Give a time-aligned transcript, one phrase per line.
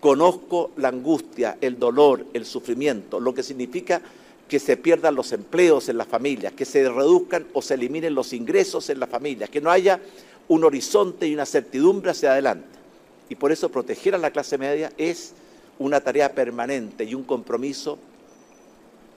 [0.00, 4.00] conozco la angustia, el dolor, el sufrimiento, lo que significa
[4.48, 8.32] que se pierdan los empleos en las familias, que se reduzcan o se eliminen los
[8.32, 10.00] ingresos en las familias, que no haya
[10.48, 12.66] un horizonte y una certidumbre hacia adelante.
[13.28, 15.34] Y por eso proteger a la clase media es
[15.78, 17.98] una tarea permanente y un compromiso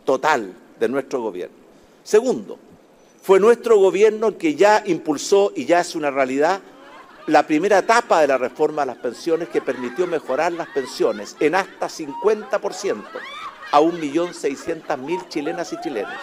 [0.06, 1.56] total de nuestro gobierno.
[2.04, 2.60] Segundo,
[3.24, 6.62] fue nuestro gobierno el que ya impulsó y ya es una realidad
[7.28, 11.56] la primera etapa de la reforma a las pensiones que permitió mejorar las pensiones en
[11.56, 13.04] hasta 50%
[13.72, 16.14] a 1.600.000 chilenas y chilenos,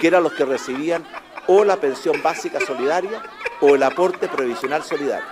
[0.00, 1.06] que eran los que recibían
[1.46, 3.22] o la pensión básica solidaria
[3.60, 5.26] o el aporte previsional solidario.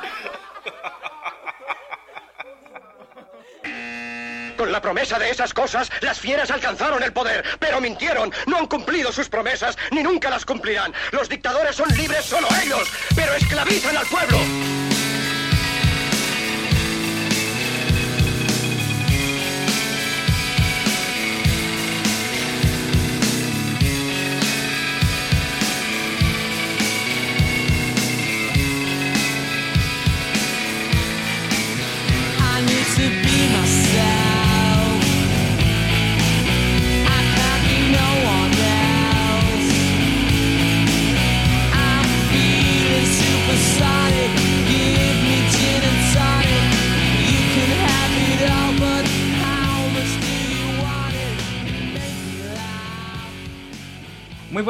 [4.57, 8.67] Con la promesa de esas cosas, las fieras alcanzaron el poder, pero mintieron, no han
[8.67, 10.93] cumplido sus promesas, ni nunca las cumplirán.
[11.11, 14.39] Los dictadores son libres solo ellos, pero esclavizan al pueblo.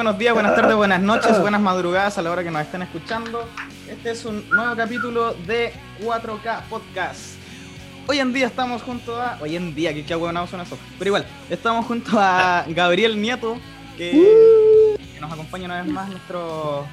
[0.05, 3.49] Buenos días, buenas tardes, buenas noches, buenas madrugadas a la hora que nos estén escuchando.
[3.89, 7.37] Este es un nuevo capítulo de 4K Podcast.
[8.07, 9.39] Hoy en día estamos junto a.
[9.41, 10.77] Hoy en día, que qué huevonado son eso.
[10.99, 13.57] Pero igual, estamos junto a Gabriel Nieto,
[13.97, 16.85] que, que nos acompaña una vez más nuestro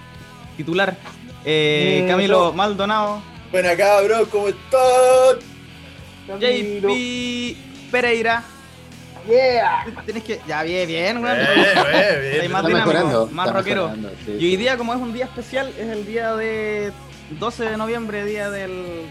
[0.56, 0.96] titular,
[1.44, 3.22] eh, Camilo Maldonado.
[3.52, 5.38] Buena cabros, ¿cómo están?
[6.40, 8.42] JP Pereira.
[9.28, 9.86] Yeah.
[10.06, 10.42] Tienes que.
[10.48, 11.36] Ya, bien, bien, weón.
[11.38, 12.42] Bien, bien, bien.
[12.42, 13.84] Hay más dinámico, mejorando, más rockero.
[13.90, 16.92] mejorando, sí, Y hoy día, como es un día especial, es el día de
[17.40, 19.06] 12 de noviembre, día del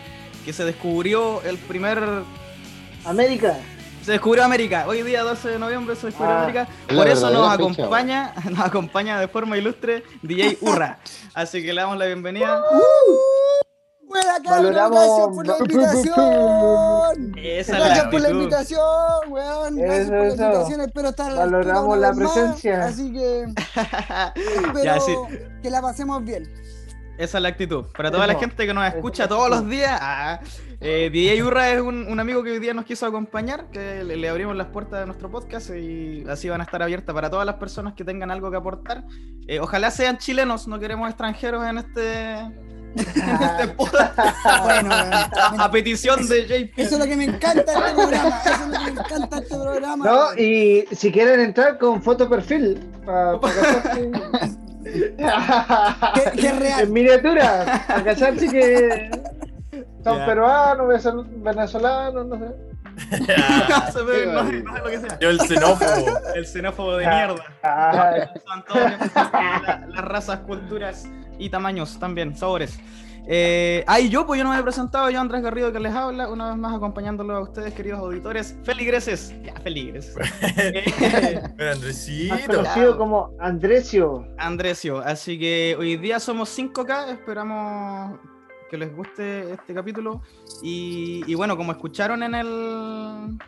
[0.44, 1.98] que se descubrió el primer
[3.04, 3.56] América.
[4.02, 4.84] se descubrió América.
[4.88, 6.38] Hoy día 12 de noviembre se descubrió Ah.
[6.44, 6.68] América.
[6.88, 10.98] Por eso nos fecha, acompaña, nos acompaña de forma ilustre DJ Urra.
[11.34, 12.60] Así que le damos la bienvenida.
[14.10, 17.34] Buena cabrón, Valoramos- gracias por la invitación.
[17.36, 18.80] Esa es la Gracias por la invitación,
[19.28, 19.76] weón.
[19.76, 20.42] Gracias Eso, por la eso.
[20.44, 20.80] invitación.
[20.80, 22.84] Espero estar Valoramos la vez más, presencia.
[22.86, 23.42] así que
[24.34, 25.14] espero Ya, sí.
[25.62, 26.52] que la pasemos bien.
[27.18, 27.84] Esa es la actitud.
[27.96, 30.40] Para toda la gente que nos escucha todos los días, ah,
[30.80, 34.16] eh, DJ Urra es un, un amigo que hoy día nos quiso acompañar, que le,
[34.16, 37.44] le abrimos las puertas de nuestro podcast y así van a estar abiertas para todas
[37.44, 39.04] las personas que tengan algo que aportar.
[39.46, 42.69] Eh, ojalá sean chilenos, no queremos extranjeros en este.
[42.94, 44.92] Bueno, weón.
[44.92, 45.30] a,
[45.64, 46.78] a petición de JP.
[46.78, 48.40] Eso es lo que me encanta este programa.
[48.44, 50.04] Eso es lo que me encanta este programa.
[50.04, 53.38] No, y si quieren entrar con foto perfil, para
[56.58, 56.80] real.
[56.80, 59.10] En miniatura, para cacharse que
[60.02, 61.04] son peruanos,
[61.36, 62.44] venezolanos, no sé.
[63.10, 65.18] No se ve, no sé- no sé lo que sea.
[65.20, 66.18] Yo el xenófobo.
[66.34, 67.44] El xenófobo de mierda.
[67.62, 68.12] Ah,
[68.46, 71.06] Son todos la- las razas, culturas
[71.40, 72.78] y tamaños también, sabores.
[73.26, 75.94] Eh, ah, y yo, pues yo no me he presentado, yo Andrés Garrido que les
[75.94, 78.56] habla, una vez más acompañándolo a ustedes, queridos auditores.
[78.64, 79.34] Feligreses.
[79.44, 80.16] Ya, feligreses.
[80.56, 80.84] Eh,
[81.58, 82.56] más Andresito.
[82.56, 84.26] conocido como Andresio.
[84.38, 88.18] Andresio, así que hoy día somos 5K, esperamos
[88.70, 90.22] que les guste este capítulo.
[90.62, 93.38] Y, y bueno, como escucharon en el,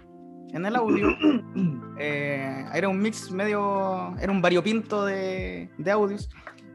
[0.53, 1.09] en el audio,
[1.99, 6.29] eh, era un mix medio, era un variopinto de, de audios.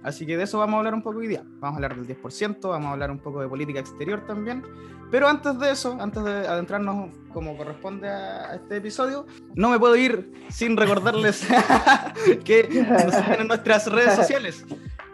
[0.08, 1.44] Así que de eso vamos a hablar un poco hoy día.
[1.60, 4.64] Vamos a hablar del 10%, vamos a hablar un poco de política exterior también.
[5.12, 9.98] Pero antes de eso, antes de adentrarnos como corresponde a este episodio, no me puedo
[9.98, 11.46] ir sin recordarles
[12.46, 14.66] que nos siguen en nuestras redes sociales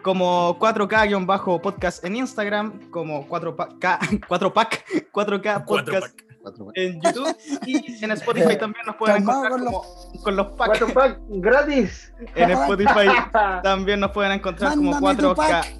[0.02, 8.56] como 4K-podcast en Instagram, como 4K, 4Pack, 4K podcast Cuatro- en YouTube y en Spotify
[8.58, 9.82] también nos pueden encontrar con como,
[10.22, 10.78] con los packs.
[10.78, 12.12] Cuatro pack gratis.
[12.34, 13.08] En Spotify
[13.62, 15.74] también nos pueden encontrar como Mándame tu 4K pack.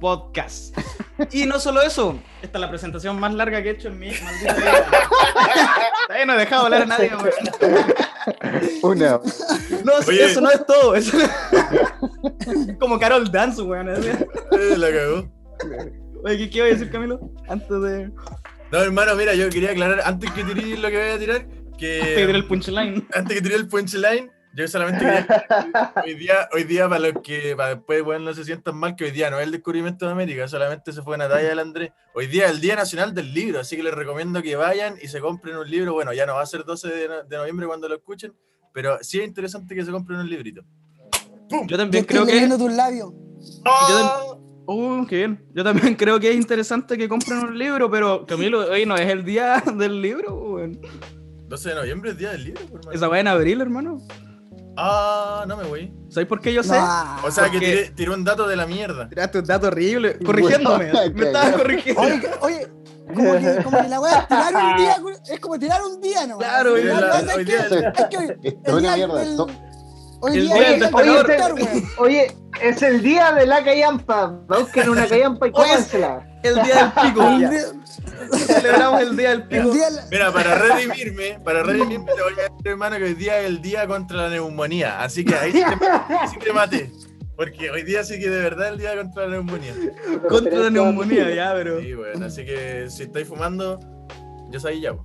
[0.00, 0.76] Podcast.
[1.32, 4.08] Y no solo eso, esta es la presentación más larga que he hecho en mi
[4.22, 4.86] maldita vida.
[6.06, 7.84] Todavía no he dejado hablar a nadie, weón.
[8.82, 9.20] Una.
[9.84, 10.24] No, Oye.
[10.24, 10.94] eso no es todo.
[10.94, 11.16] Eso...
[11.18, 13.86] Es como Carol Dance, weón.
[13.88, 15.28] La cagó.
[16.24, 17.20] Oye, ¿qué, qué iba a decir, Camilo?
[17.48, 18.10] Antes de,
[18.72, 21.78] No, hermano, mira, yo quería aclarar antes que tiré lo que voy a tirar, antes
[21.78, 23.08] de tirar que el punchline.
[23.14, 27.54] antes que tiré el punchline, Yo solamente quería hoy día, hoy día para los que
[27.56, 30.12] para después bueno, no se sientan mal, que hoy día no es el descubrimiento de
[30.12, 31.92] América, solamente se fue Natalia del Andrés.
[32.14, 35.08] Hoy día es el Día Nacional del Libro, así que les recomiendo que vayan y
[35.08, 35.92] se compren un libro.
[35.92, 38.32] Bueno, ya no va a ser 12 de, no- de noviembre cuando lo escuchen,
[38.72, 40.62] pero sí es interesante que se compren un librito.
[41.50, 42.56] Yo Yo también estoy creo que.
[42.56, 43.10] tus labios.
[43.66, 44.38] ¡Oh!
[44.66, 45.44] Uh, qué bien.
[45.54, 49.08] Yo también creo que es interesante que compren un libro, pero Camilo, hoy no es
[49.08, 50.78] el día del libro, weón.
[51.48, 52.92] 12 de noviembre es Día del Libro, hermano.
[52.92, 53.98] Esa weá en abril, hermano.
[54.76, 55.92] Ah, no me voy.
[56.08, 56.78] ¿Sabes por qué yo sé?
[56.78, 57.16] No.
[57.24, 59.06] O sea que porque- tiré, tiré un dato de la mierda.
[59.08, 60.18] Tiraste un dato horrible.
[60.24, 60.90] Corrigiéndome.
[60.90, 61.58] Bueno, me estabas cagado.
[61.62, 62.00] corrigiendo.
[62.00, 62.66] Oye, oye,
[63.14, 64.96] como que, como que la weá, tirar un día,
[65.34, 66.38] es como tirar un día, ¿no?
[66.38, 69.46] Claro, Miren la- es hoy que, día- es que hoy, Es el una día mierda.
[70.22, 70.90] Hoy El día día.
[71.98, 74.28] Oye, es el día de la callampa.
[74.48, 76.26] Busquen una callampa y cómansela.
[76.42, 77.28] El día del pico.
[77.28, 77.72] El día-
[78.46, 79.70] Celebramos el día del pico.
[79.72, 83.46] día Mira, para redimirme, para redimirme te voy a decir, hermano, que hoy día es
[83.46, 85.02] el día contra la neumonía.
[85.02, 86.90] Así que ahí sí te, sí te maté.
[87.36, 89.74] Porque hoy día sí que de verdad es el día contra la neumonía.
[90.28, 91.80] Contra la neumonía, ya, pero.
[91.80, 93.80] Sí, bueno, así que si estáis fumando,
[94.50, 94.94] yo soy ya.
[94.94, 95.04] po.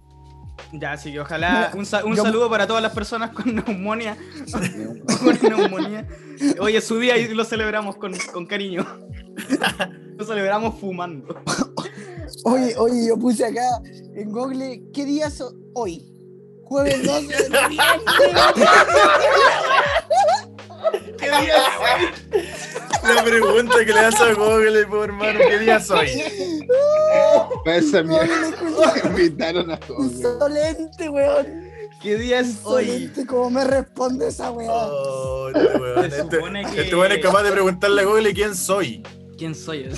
[0.74, 1.72] Ya, así que ojalá.
[1.76, 4.18] Un, sa- un Yo- saludo para todas las personas con neumonía.
[5.24, 6.08] con neumonía.
[6.60, 8.86] Hoy es su día y lo celebramos con, con cariño.
[10.18, 11.28] Lo celebramos fumando.
[12.44, 13.62] Oye, oye, yo puse acá
[14.16, 15.44] en Google, ¿qué día es
[15.76, 16.12] hoy?
[16.64, 18.04] Jueves 12 de noviembre.
[21.20, 21.58] ¿Qué día
[22.32, 26.08] es La pregunta que le das a Google, po, hermano, ¿qué día soy?
[27.66, 28.28] Esa mierda.
[29.04, 30.04] Me invitaron a todo.
[30.04, 31.68] Insolente, weón.
[32.02, 32.84] ¿Qué día es hoy?
[32.86, 34.70] Insolente, ¿cómo me responde esa weá?
[34.72, 38.34] Oh, este weón, Se este, supone que- este weón es capaz de preguntarle a Google
[38.34, 39.04] quién soy.
[39.38, 39.90] ¿Quién soy?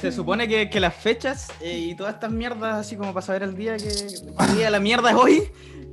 [0.00, 3.42] Se supone que, que las fechas eh, y todas estas mierdas, así como para saber
[3.42, 5.44] el día que el día de la mierda es hoy,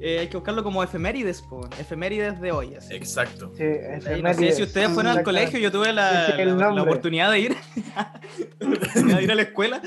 [0.02, 2.76] eh, hay que buscarlo como efemérides, po, efemérides de hoy.
[2.76, 2.94] Así.
[2.94, 3.52] Exacto.
[3.58, 3.64] Sí,
[4.08, 7.56] Ahí no sé si ustedes fueron al colegio, yo tuve la, la- oportunidad de ir.
[8.60, 9.82] de ir a la escuela.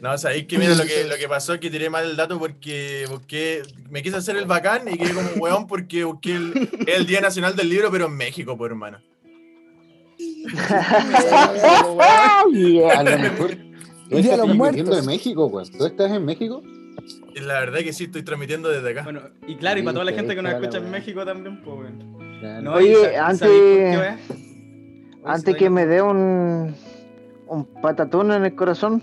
[0.00, 2.04] No, o sea, es que mira, lo que, lo que pasó es que tiré mal
[2.04, 6.04] el dato porque busqué, me quise hacer el bacán y quedé como un weón porque
[6.04, 8.98] busqué el, el Día Nacional del Libro, pero en México, pues hermano.
[12.96, 13.56] A lo mejor.
[14.08, 14.96] Tú estás los transmitiendo Muertos.
[14.96, 15.70] de México, weón.
[15.72, 16.62] ¿Tú estás en México?
[17.36, 19.02] Y la verdad que sí, estoy transmitiendo desde acá.
[19.04, 20.92] Bueno, y claro, y para toda la gente que nos escucha en weá.
[20.92, 22.40] México también, pues, weón.
[22.42, 24.18] Ya, No, Oye, antes-
[25.24, 26.74] Antes que me dé un,
[27.48, 29.02] un patatón en el corazón.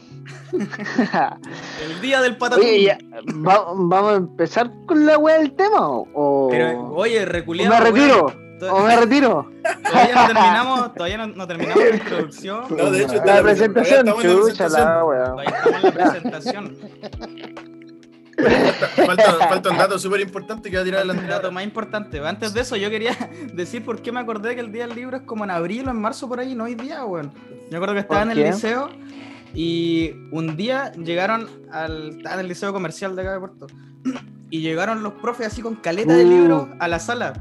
[0.52, 2.64] El día del patatón.
[2.66, 2.98] Oye, ya,
[3.46, 5.88] va- ¿vamos a empezar con la wea del tema?
[5.90, 7.74] ¿O, Pero, oye, o reculeado.
[7.74, 8.34] me retiro?
[8.72, 9.52] ¿O me retiro?
[9.84, 12.64] Todavía no terminamos, todavía no, no terminamos la introducción.
[12.70, 15.92] No, de hecho, La la presentación, todavía estamos en la chucha la estamos en la
[15.92, 16.78] presentación.
[19.06, 21.32] Falta, falta un dato súper importante que va a tirar El adelante.
[21.34, 22.20] dato más importante.
[22.20, 23.16] Antes de eso, yo quería
[23.54, 25.92] decir por qué me acordé que el día del libro es como en abril o
[25.92, 27.32] en marzo por ahí, no hoy día, weón.
[27.70, 28.52] Yo acuerdo que estaba en ¿Por el qué?
[28.52, 28.90] liceo
[29.54, 32.18] y un día llegaron al.
[32.18, 33.68] Estaba en el liceo comercial de acá de Puerto.
[34.50, 36.30] Y llegaron los profes así con caleta de Uh.
[36.30, 37.34] libros a la sala.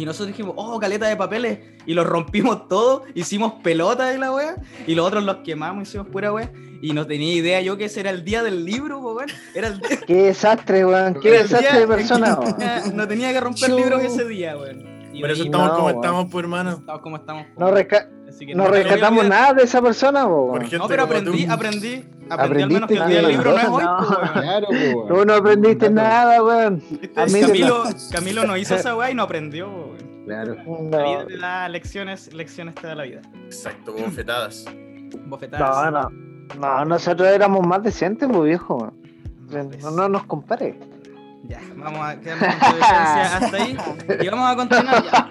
[0.00, 1.58] Y nosotros dijimos, oh, caleta de papeles.
[1.84, 4.56] Y los rompimos todos, hicimos pelotas de la wea.
[4.86, 6.50] Y los otros los quemamos, hicimos pura wea.
[6.80, 9.28] Y no tenía idea yo que ese era el día del libro, weón.
[9.54, 10.00] Era el día.
[10.06, 11.20] Qué desastre, weón.
[11.20, 12.56] Qué desastre de persona, no weón.
[12.56, 14.88] tenía- No tenía que romper libros ese día, weón.
[15.20, 15.96] Por eso estamos no, como weón.
[15.98, 16.70] estamos, pues hermano.
[16.70, 17.46] estamos como estamos.
[17.58, 18.08] No, resca-
[18.40, 20.26] Así que no rescatamos nada de esa persona,
[20.62, 22.02] gente No, pero aprendí, aprendí.
[22.30, 23.98] Aprendí al menos que el Aprendiste día del libro no es nada.
[23.98, 24.32] hoy, No.
[24.32, 25.08] Claro, weón.
[25.08, 26.82] Tú no aprendiste nada, weón.
[27.16, 30.24] A mí Camilo, Camilo no hizo esa weá y no aprendió, weón.
[30.24, 30.54] Claro.
[30.54, 33.20] La vida No, te da lecciones, lecciones te da la vida.
[33.44, 34.64] Exacto, bofetadas.
[35.26, 35.92] Bofetadas.
[35.92, 36.10] no, no.
[36.58, 38.90] No, nosotros éramos más decentes, pues viejo.
[39.82, 40.78] No, no nos compare.
[41.44, 43.76] Ya, vamos a quedarnos con tu hasta ahí.
[44.22, 45.30] Y vamos a continuar ya.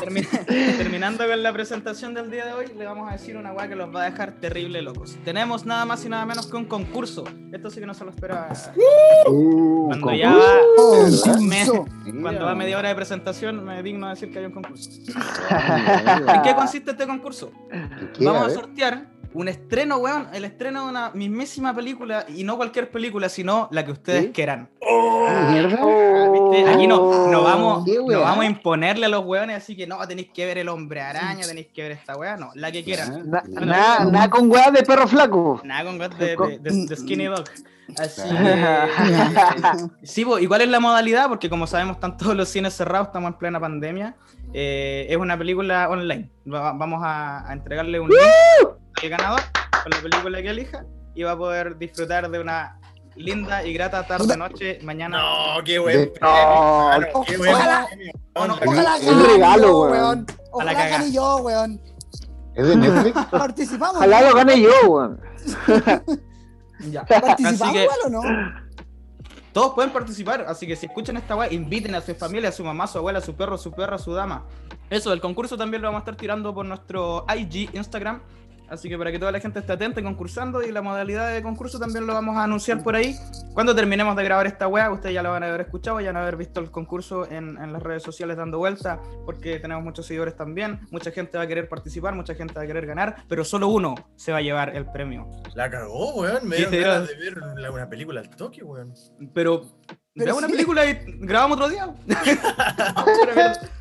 [0.00, 3.68] Termi- terminando con la presentación del día de hoy, le vamos a decir una weá
[3.68, 5.16] que los va a dejar terrible locos.
[5.24, 7.24] Tenemos nada más y nada menos que un concurso.
[7.52, 8.48] Esto sí que no se lo esperaba.
[9.26, 10.44] Uh, Cuando ya va,
[10.76, 11.38] Concurso.
[11.40, 14.90] me- cuando va media hora de presentación, me digno de decir que hay un concurso.
[15.50, 17.50] ¿En qué consiste este concurso?
[18.20, 22.90] Vamos a sortear un estreno, weón, el estreno de una mismísima película, y no cualquier
[22.90, 24.30] película, sino la que ustedes ¿Sí?
[24.32, 24.70] quieran.
[25.50, 26.30] ¿Mierda?
[26.32, 26.70] ¿Viste?
[26.70, 30.58] Aquí no, no vamos, a imponerle a los weones, así que no, tenéis que ver
[30.58, 33.30] el hombre araña, tenéis que ver esta weá, no, la que quieran.
[33.30, 35.60] Na- Nada nada con weá de perro flaco.
[35.64, 37.44] Nada con gas de, de- de- de Skinny Dog.
[37.98, 38.28] Así que.
[40.02, 41.28] Sí, ¿y cuál es la modalidad?
[41.28, 44.14] Porque como sabemos, están todos los cines cerrados, estamos en plena pandemia.
[44.52, 46.30] Eh, es una película online.
[46.52, 48.18] Va- vamos a, a entregarle un link
[49.02, 49.40] al ganador
[49.82, 52.77] con la película que elija y va a poder disfrutar de una
[53.18, 55.18] linda y grata tarde, noche, mañana.
[55.18, 57.86] No, qué buen hermano, qué buen Ojalá-
[58.34, 58.54] no,
[59.14, 59.90] Un regalo, weón.
[59.92, 60.26] weón.
[60.60, 61.80] A la Ojalá gane yo, weón.
[62.54, 63.24] ¿Es de Netflix?
[63.26, 63.96] Participamos.
[63.96, 65.20] Ojalá lo gane yo, weón.
[66.92, 67.04] Ya.
[67.06, 68.22] ¿Participamos Así que- igual o no?
[69.52, 72.62] Todos pueden participar, así que si escuchan esta weá, inviten a su familia, a su
[72.62, 74.44] mamá, a su abuela, a su perro, a su perra, a su dama.
[74.88, 78.20] Eso, el concurso también lo vamos a estar tirando por nuestro IG, Instagram.
[78.70, 81.42] Así que para que toda la gente esté atenta y concursando, y la modalidad de
[81.42, 83.16] concurso también lo vamos a anunciar por ahí.
[83.54, 86.16] Cuando terminemos de grabar esta weá, ustedes ya lo van a haber escuchado, ya van
[86.18, 90.06] a haber visto el concurso en, en las redes sociales dando vuelta, porque tenemos muchos
[90.06, 90.80] seguidores también.
[90.90, 93.94] Mucha gente va a querer participar, mucha gente va a querer ganar, pero solo uno
[94.16, 95.26] se va a llevar el premio.
[95.54, 96.46] La cagó, weón.
[96.48, 98.92] Me dieron ganas de ver la- una película al toque, weón.
[99.34, 99.62] Pero,
[100.14, 100.52] Pero veamos una sí.
[100.52, 101.94] película y grabamos otro día.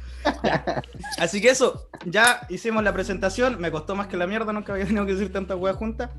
[1.20, 3.60] Así que eso, ya hicimos la presentación.
[3.60, 6.10] Me costó más que la mierda, nunca había tenido que decir tantas weas juntas.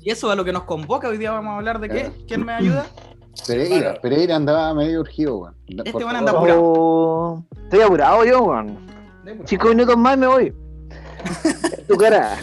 [0.00, 1.08] Y eso a lo que nos convoca.
[1.08, 2.12] Hoy día vamos a hablar de qué.
[2.28, 2.86] ¿Quién me ayuda?
[3.46, 5.54] Pereira, Pereira andaba medio urgido, weón.
[5.66, 6.60] Este weón anda apurado.
[6.62, 8.86] Oh, estoy apurado yo, weón.
[9.44, 10.54] Cinco minutos más y me voy.
[11.78, 12.36] En tu cara.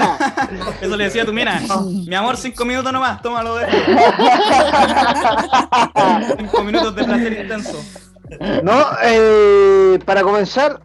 [0.80, 1.60] Eso le decía a tu mina.
[2.06, 3.20] Mi amor, cinco minutos nomás.
[3.20, 3.66] Tómalo de
[6.38, 7.78] Cinco minutos de placer intenso.
[8.62, 10.80] No, eh, para comenzar,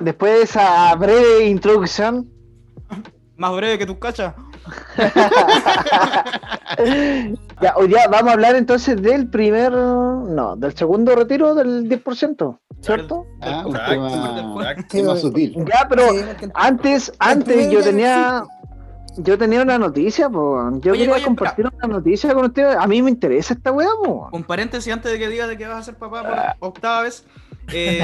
[0.00, 2.28] después de esa breve introducción,
[3.36, 4.34] Más breve que tus cachas.
[7.60, 12.58] ya, hoy día vamos a hablar entonces del primer, no, del segundo retiro del 10%,
[12.80, 13.26] ¿cierto?
[13.40, 15.64] Ah, un tema, tema sutil.
[15.66, 16.04] Ya, pero
[16.54, 18.44] antes, antes yo tenía,
[19.18, 20.56] yo tenía una noticia, po.
[20.80, 22.76] yo Oye, quería oye, compartir una noticia con ustedes.
[22.76, 24.28] A mí me interesa esta weá, po.
[24.32, 27.24] Un paréntesis antes de que digas de que vas a ser papá por octava vez.
[27.72, 28.02] Eh,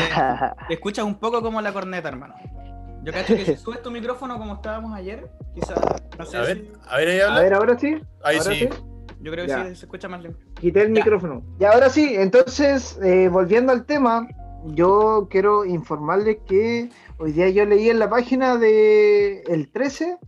[0.69, 2.35] te escuchas un poco como la corneta, hermano.
[3.03, 5.79] Yo cacho que si subes tu micrófono como estábamos ayer, quizás,
[6.19, 7.97] no sé A ver, si- a ver, ahí A ver, ahora sí.
[8.25, 8.69] Ahí ahora sí.
[9.21, 9.67] yo creo que Ya.
[9.69, 10.45] sí se escucha más limpio.
[10.61, 10.95] Quité el Ya.
[11.05, 11.43] micrófono.
[11.59, 14.29] Y ahora sí, entonces, eh, volviendo al tema,
[14.65, 20.19] yo quiero informarles que hoy día yo leí en la página de el 13.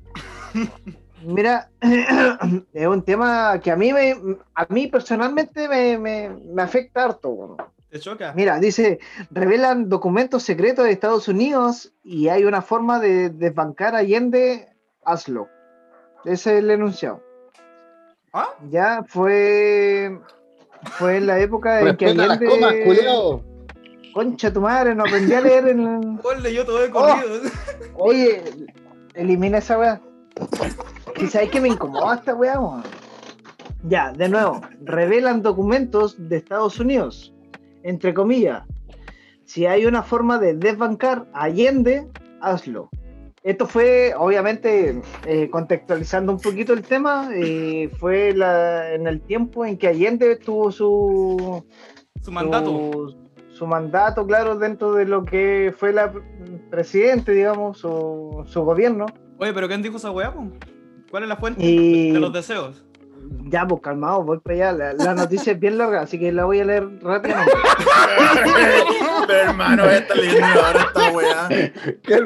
[1.23, 1.69] Mira,
[2.73, 4.17] es un tema que a mí me,
[4.55, 7.57] a mí personalmente me, me- me afecta harto.
[7.91, 8.33] ¿Te choca?
[8.35, 13.99] Mira, dice, revelan documentos secretos de Estados Unidos y hay una forma de desbancar a
[13.99, 14.69] Allende,
[15.05, 15.49] hazlo.
[16.25, 17.23] Ese es el enunciado.
[18.33, 18.51] ¿Ah?
[18.71, 20.19] Ya fue
[20.93, 23.43] fue en la época en que Allende, comas, culiao.
[24.15, 27.41] concha tu madre, no aprendí a leer en el- Oh, leyó todo de corrido.
[27.95, 28.43] Oye,
[29.15, 30.01] elimina esa weá.
[31.19, 32.83] Si sabes que me incomoda esta weá, weón.
[33.85, 37.35] Ya, de nuevo, revelan documentos de Estados Unidos,
[37.83, 38.63] entre comillas.
[39.45, 42.07] Si hay una forma de desbancar a Allende,
[42.41, 42.89] hazlo.
[43.43, 49.65] Esto fue, obviamente, eh, contextualizando un poquito el tema, eh, fue la- en el tiempo
[49.65, 51.65] en que Allende tuvo su,
[52.23, 52.67] Su mandato.
[52.67, 53.17] su,
[53.55, 56.13] su mandato, claro, dentro de lo que fue la
[56.71, 59.07] presidente, digamos, su, su gobierno.
[59.41, 60.35] Oye, pero ¿quién dijo esa weá?
[61.11, 62.85] ¿Cuál es la fuente Y de los deseos?
[63.51, 64.73] ya, pues calmado, voy para allá.
[64.73, 67.53] La, la noticia es bien larga, así que la voy a leer rápidamente.
[69.27, 71.49] Pero hermano, esta leyendo ahora esta weá.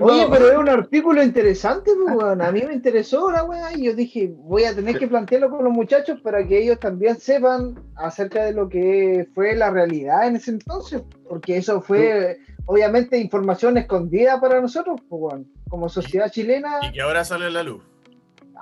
[0.00, 2.42] Oye, pero es un artículo interesante, pues, weón.
[2.42, 5.64] A mí me interesó la weá y yo dije, voy a tener que plantearlo con
[5.64, 10.36] los muchachos para que ellos también sepan acerca de lo que fue la realidad en
[10.36, 15.46] ese entonces, porque eso fue, obviamente, información escondida para nosotros, pues, weón.
[15.74, 17.82] Como sociedad chilena, Y que ahora sale a la luz.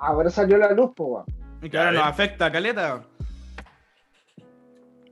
[0.00, 1.26] ahora salió la luz, weón.
[1.60, 3.02] Y que ahora nos afecta, caleta.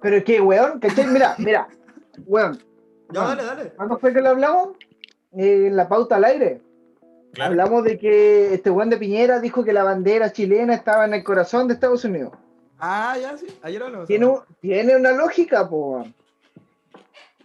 [0.01, 1.07] Pero es que, weón, ¿cachai?
[1.09, 1.69] Mira, mira,
[2.25, 2.59] weón.
[3.13, 3.71] Ya, weón, dale, dale.
[3.77, 4.69] ¿Cuándo fue que lo hablamos?
[5.37, 6.63] Eh, en la pauta al aire.
[7.35, 7.51] Claro.
[7.51, 11.23] Hablamos de que este weón de Piñera dijo que la bandera chilena estaba en el
[11.23, 12.33] corazón de Estados Unidos.
[12.79, 13.45] Ah, ya, sí.
[13.61, 14.07] Ayer hablamos.
[14.07, 16.03] Tiene, un- tiene una lógica, po.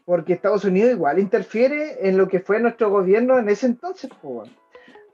[0.06, 4.50] Porque Estados Unidos igual interfiere en lo que fue nuestro gobierno en ese entonces, weón.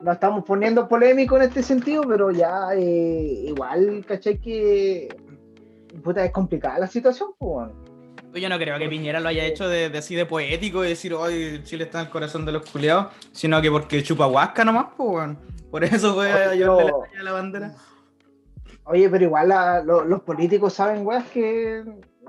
[0.01, 4.39] No estamos poniendo polémico en este sentido, pero ya eh, igual, ¿cachai?
[4.39, 5.07] Que
[6.03, 7.71] puta, es complicada la situación, weón.
[8.33, 11.13] Yo no creo que Piñera lo haya hecho de, de así de poético y decir,
[11.13, 14.87] hoy Chile está en el corazón de los culiados, sino que porque chupa huasca nomás,
[14.97, 15.29] pues.
[15.69, 17.73] Por eso fue a la la bandera.
[18.85, 21.83] Oye, pero igual la- lo- los políticos saben, weas, que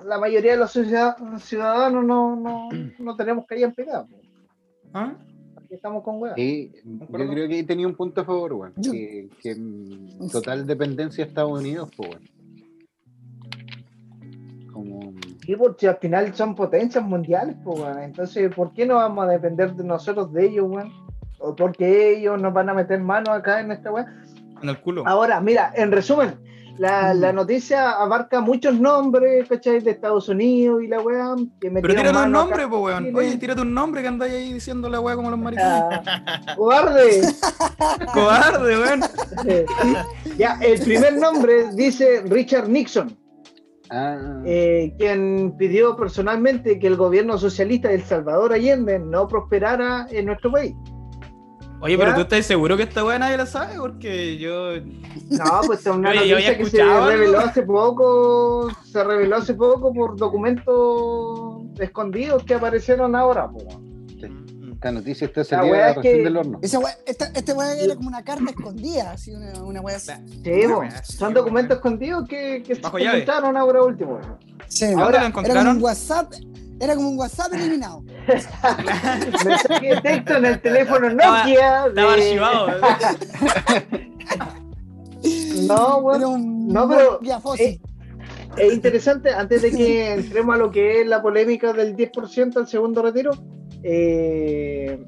[0.05, 2.69] la mayoría de los ciudad- ciudadanos no, no,
[2.99, 4.07] no tenemos que en pegado.
[4.07, 4.17] po.
[4.95, 5.15] ¿Ah?
[5.57, 6.35] Aquí estamos con weas.
[6.37, 8.75] Sí, yo creo que ahí tenía un punto a favor, weón.
[8.75, 9.57] Que, que
[10.31, 12.29] total dependencia a Estados Unidos, pues, weón.
[14.73, 15.13] Como.
[15.45, 17.99] Sí, porque al final son potencias mundiales, pues, weón.
[18.03, 20.93] Entonces, ¿por qué no vamos a depender de nosotros de ellos, weón?
[21.39, 24.07] ¿O porque ellos nos van a meter mano acá en esta wea?
[24.63, 25.03] En el culo.
[25.07, 26.35] Ahora, mira, en resumen,
[26.79, 29.81] la, la noticia abarca muchos nombres, ¿cachai?
[29.81, 31.35] De Estados Unidos y la weá.
[31.61, 33.05] que Pero tírate un nombre, pues, en weón.
[33.05, 33.19] Chile.
[33.19, 36.01] Oye, tírate un nombre que andáis ahí diciendo la weá como los maricones.
[36.07, 37.23] Ah, cobarde.
[38.15, 39.01] Cobarde, weón.
[40.39, 43.17] ya, el primer nombre dice Richard Nixon,
[43.95, 50.07] Ah, eh, quien pidió personalmente que el gobierno socialista de El Salvador Allende no prosperara
[50.11, 50.75] en nuestro país.
[51.83, 52.15] Oye, pero ¿Ya?
[52.17, 54.77] tú estás seguro que esta weá nadie la sabe, porque yo.
[55.31, 59.93] No, pues es una Oye, noticia que se reveló hace poco, se reveló hace poco
[59.93, 63.49] por documentos escondidos que aparecieron ahora.
[63.51, 63.59] po.
[64.73, 66.59] esta noticia está La salida es que- del horno.
[66.63, 70.13] Esa wea, esta, este weá era como una carta escondida, así, una, una wea así.
[70.45, 74.21] Sí, Una wea son documentos escondidos que, que se comentaron ahora último.
[74.69, 75.77] Sí, ¿Dónde Ahora, lo era encontraron?
[75.77, 76.33] un WhatsApp,
[76.83, 78.03] era como un WhatsApp eliminado.
[78.27, 81.87] Mensaje de texto en el teléfono Nokia.
[81.87, 82.67] Estaba de- archivado.
[85.69, 87.21] No, bueno, un no, pero,
[87.59, 87.81] eh,
[88.57, 92.67] es interesante, antes de que entremos a lo que es la polémica del 10% al
[92.67, 93.31] segundo retiro,
[93.85, 95.01] eh,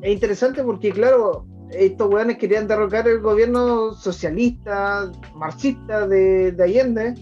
[0.00, 7.14] es interesante porque, claro, estos weones querían derrocar el gobierno socialista, marxista de, de Allende,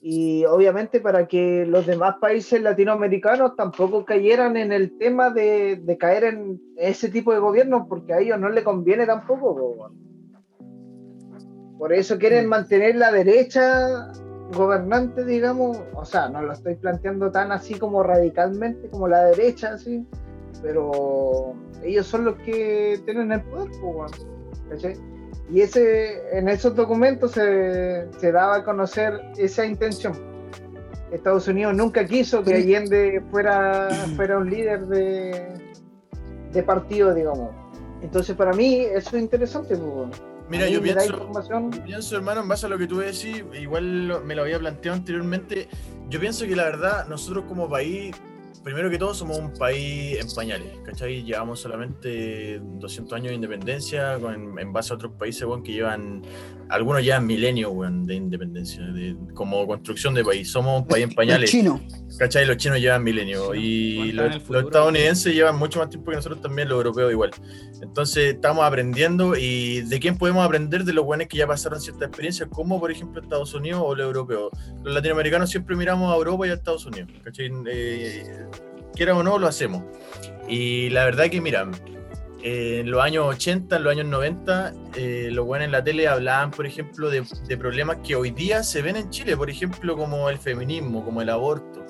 [0.00, 5.98] y obviamente para que los demás países latinoamericanos tampoco cayeran en el tema de, de
[5.98, 9.90] caer en ese tipo de gobierno, porque a ellos no les conviene tampoco.
[11.78, 14.12] Por eso quieren mantener la derecha
[14.54, 19.74] gobernante, digamos, o sea, no lo estoy planteando tan así como radicalmente como la derecha,
[19.74, 20.06] así,
[20.62, 23.70] pero ellos son los que tienen el poder,
[24.70, 25.15] ¿cachai?
[25.52, 30.14] Y ese, en esos documentos se, se daba a conocer esa intención.
[31.12, 35.46] Estados Unidos nunca quiso que Allende fuera, fuera un líder de,
[36.52, 37.50] de partido, digamos.
[38.02, 39.74] Entonces, para mí, eso es interesante.
[39.74, 40.10] weón.
[40.48, 41.30] Mira, yo pienso,
[41.84, 44.96] pienso, hermano, en base a lo que tú decís, igual lo- me lo había planteado
[44.96, 45.68] anteriormente.
[46.08, 48.14] Yo pienso que la verdad, nosotros como país,
[48.66, 51.22] primero que todo, somos un país en pañales, ¿cachai?
[51.22, 56.22] Llevamos solamente 200 años de independencia con- en base a otros países, weón, que llevan,
[56.68, 60.50] algunos llevan milenios, weón, de independencia, de- como construcción de país.
[60.50, 61.48] Somos un país en pañales.
[61.48, 61.80] chinos.
[62.18, 62.44] ¿Cachai?
[62.44, 64.60] Los chinos llevan milenios y los, el los futuro.
[64.66, 67.30] estadounidenses llevan mucho más tiempo que nosotros también, los europeos igual.
[67.82, 72.08] Entonces estamos aprendiendo y de quién podemos aprender de los buenos que ya pasaron ciertas
[72.08, 74.50] experiencias, como por ejemplo Estados Unidos o los europeos.
[74.82, 77.50] Los latinoamericanos siempre miramos a Europa y a Estados Unidos, ¿cachai?
[77.68, 78.24] Eh,
[78.96, 79.84] quiera o no, lo hacemos.
[80.48, 81.68] Y la verdad que, mira,
[82.42, 86.06] eh, en los años 80, en los años 90, eh, los buenos en la tele
[86.08, 89.96] hablaban, por ejemplo, de, de problemas que hoy día se ven en Chile, por ejemplo,
[89.96, 91.84] como el feminismo, como el aborto.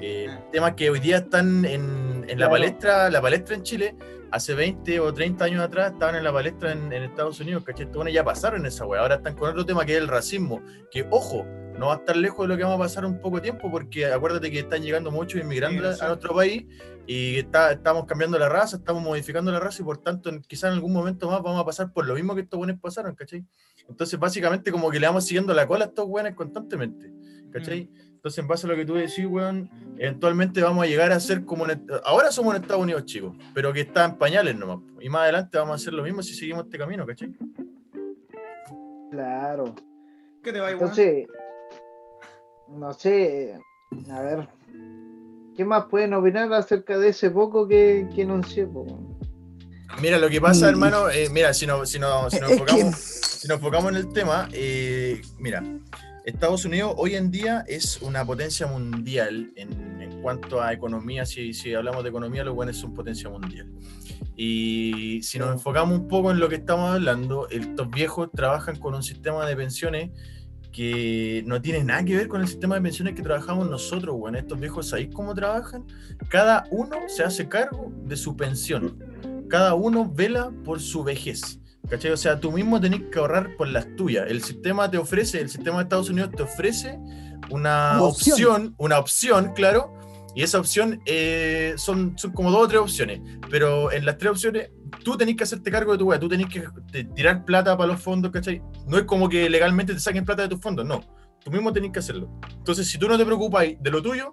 [0.00, 0.38] eh, Ah.
[0.52, 3.94] temas que hoy día están en, en la palestra, la palestra en Chile,
[4.32, 7.86] hace 20 o 30 años atrás estaban en la palestra en, en Estados Unidos, ¿cachai?
[7.86, 11.06] Buenos ya pasaron esa weá, ahora están con otro tema que es el racismo, que
[11.10, 11.46] ojo,
[11.78, 14.06] no va a estar lejos de lo que vamos a pasar un poco tiempo, porque
[14.06, 16.08] acuérdate que están llegando muchos inmigrantes a Migración.
[16.08, 16.64] nuestro país
[17.06, 20.74] y está, estamos cambiando la raza, estamos modificando la raza y por tanto quizás en
[20.74, 23.44] algún momento más vamos a pasar por lo mismo que estos buenos pasaron, ¿cachai?
[23.88, 27.12] Entonces básicamente como que le vamos siguiendo la cola a estos buenos constantemente,
[27.50, 27.90] ¿cachai?
[28.14, 31.44] Entonces en base a lo que tú decís, weón, eventualmente vamos a llegar a ser
[31.44, 31.68] como...
[31.68, 34.78] en- ahora somos en Estados Unidos, chicos, pero que está en pañales nomás.
[35.00, 37.34] Y más adelante vamos a hacer lo mismo si seguimos este camino, ¿cachai?
[39.10, 39.74] Claro.
[40.42, 40.88] ¿Qué te va igual?
[40.90, 41.26] Entonces,
[42.76, 43.58] no sé,
[44.10, 44.48] a ver,
[45.56, 48.66] ¿qué más pueden opinar acerca de ese poco que, que enuncié?
[48.66, 48.86] po?
[50.02, 50.68] Mira, lo que pasa, Mm.
[50.70, 52.94] hermano, eh, mira, si, no, si, no, si nos enfocamos...
[52.96, 55.62] si nos enfocamos en el tema, eh, mira,
[56.24, 61.26] Estados Unidos hoy en día es una potencia mundial en, en cuanto a economía.
[61.26, 63.70] Si, si hablamos de economía, los buenos son potencia mundial.
[64.34, 68.94] Y si nos enfocamos un poco en lo que estamos hablando, estos viejos trabajan con
[68.94, 70.10] un sistema de pensiones
[70.74, 74.36] que no tiene nada que ver con el sistema de pensiones que trabajamos nosotros, bueno,
[74.38, 75.84] estos viejos, ¿sabéis cómo trabajan?
[76.28, 78.98] Cada uno se hace cargo de su pensión.
[79.48, 81.60] Cada uno vela por su vejez.
[81.88, 82.10] ¿Cachai?
[82.10, 84.26] O sea, tú mismo tenés que ahorrar por las tuyas.
[84.28, 86.98] El sistema te ofrece, el sistema de Estados Unidos te ofrece
[87.50, 88.32] una Una opción.
[88.34, 89.92] opción, una opción, claro,
[90.34, 93.20] y esa opción eh, son, son como dos o tres opciones,
[93.50, 94.70] pero en las tres opciones
[95.04, 97.92] tú tenés que hacerte cargo de tu weá, tú tenés que te- tirar plata para
[97.92, 98.62] los fondos, ¿cachai?
[98.86, 101.02] No es como que legalmente te saquen plata de tus fondos, no,
[101.42, 102.28] tú mismo tenés que hacerlo.
[102.56, 104.30] Entonces, si tú no te preocupas de lo tuyo,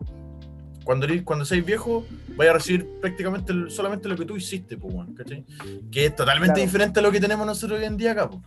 [0.83, 5.13] cuando, cuando seas viejo, vayas a recibir prácticamente solamente lo que tú hiciste, pues, weón,
[5.13, 5.45] ¿cachai?
[5.91, 6.65] Que es totalmente Claro.
[6.65, 8.41] diferente a lo que tenemos nosotros hoy en día acá, pues.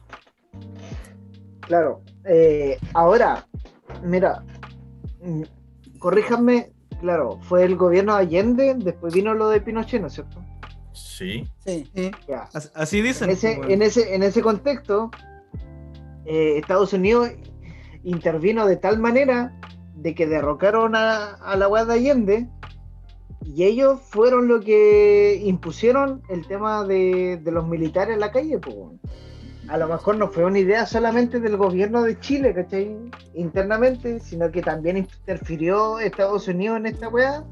[1.60, 2.02] Claro.
[2.26, 3.46] eh, ahora,
[4.02, 4.42] mira,
[5.22, 5.42] mm,
[5.98, 10.42] corríjanme, claro, fue el gobierno de Allende, después vino lo de Pinochet, ¿no es cierto?
[10.92, 11.48] Sí.
[11.64, 11.90] Sí.
[12.74, 13.30] Así dicen.
[13.30, 15.10] En ese, en ese, en ese contexto,
[16.24, 17.30] eh, Estados Unidos
[18.04, 19.58] intervino de tal manera
[19.96, 22.48] de que derrocaron a, a la weá de Allende
[23.44, 28.58] y ellos fueron los que impusieron el tema de, de los militares en la calle.
[28.58, 28.76] pues.
[29.68, 32.96] A lo mejor no fue una idea solamente del gobierno de Chile, ¿cachai?
[33.34, 37.44] Internamente, sino que también interfirió Estados Unidos en esta weá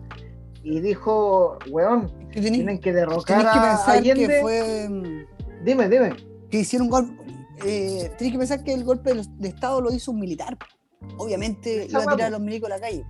[0.62, 4.26] y dijo, weón, tenés- tienen que derrocar que a Allende.
[4.28, 5.26] que fue.
[5.64, 6.14] Dime, dime.
[6.50, 7.22] que hicieron un golpe.
[7.64, 10.58] Eh, tenés que pensar que el golpe de, los- de Estado lo hizo un militar.
[11.16, 13.04] Obviamente iba a tirar a los milicos a la calle.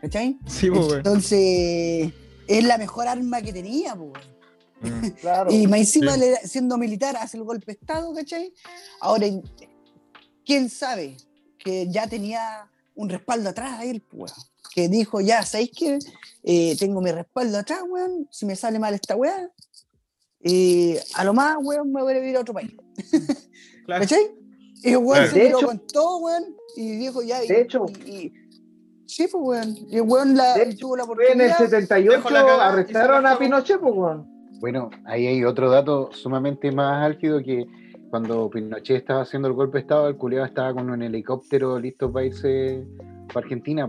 [0.00, 0.38] ¿Cachai?
[0.46, 0.92] Sí, pues.
[0.94, 2.12] Entonces,
[2.48, 4.12] es la mejor arma que tenía, weón.
[4.80, 5.08] Mm.
[5.20, 5.50] Claro.
[5.50, 6.20] Y más encima, Sí.
[6.20, 8.52] le- siendo militar, hace el golpe de Estado, ¿cachai?
[9.00, 9.26] Ahora,
[10.44, 11.16] ¿quién sabe?
[11.58, 14.32] Que ya tenía un respaldo atrás a él, pues.
[14.74, 15.98] Que dijo, ya, ¿sabéis qué?
[16.42, 18.28] Eh, tengo mi respaldo atrás, weón.
[18.30, 19.50] Si me sale mal esta weá,
[20.40, 22.72] eh, a lo más, weón, me voy a vivir a otro país.
[23.86, 24.02] Claro.
[24.02, 24.34] ¿Cachai?
[24.82, 25.30] Y el weón Claro.
[25.32, 27.42] se hecho- con todo, weón, y dijo ya.
[27.44, 27.86] y- De hecho.
[28.04, 28.32] y- y-
[29.06, 29.34] sí, pues,
[29.64, 29.76] weón.
[29.88, 31.58] Y el weón la, De hecho, tuvo la Fue en el oportunidad.
[31.58, 33.38] 78 Dejó la cagada y se arrestaron a.
[33.38, 34.35] Pinochet, pues, weón.
[34.60, 37.66] Bueno, ahí hay otro dato sumamente más álgido que
[38.10, 42.10] cuando Pinochet estaba haciendo el golpe de Estado, el culiado estaba con un helicóptero listo
[42.10, 42.84] para irse
[43.32, 43.88] para Argentina.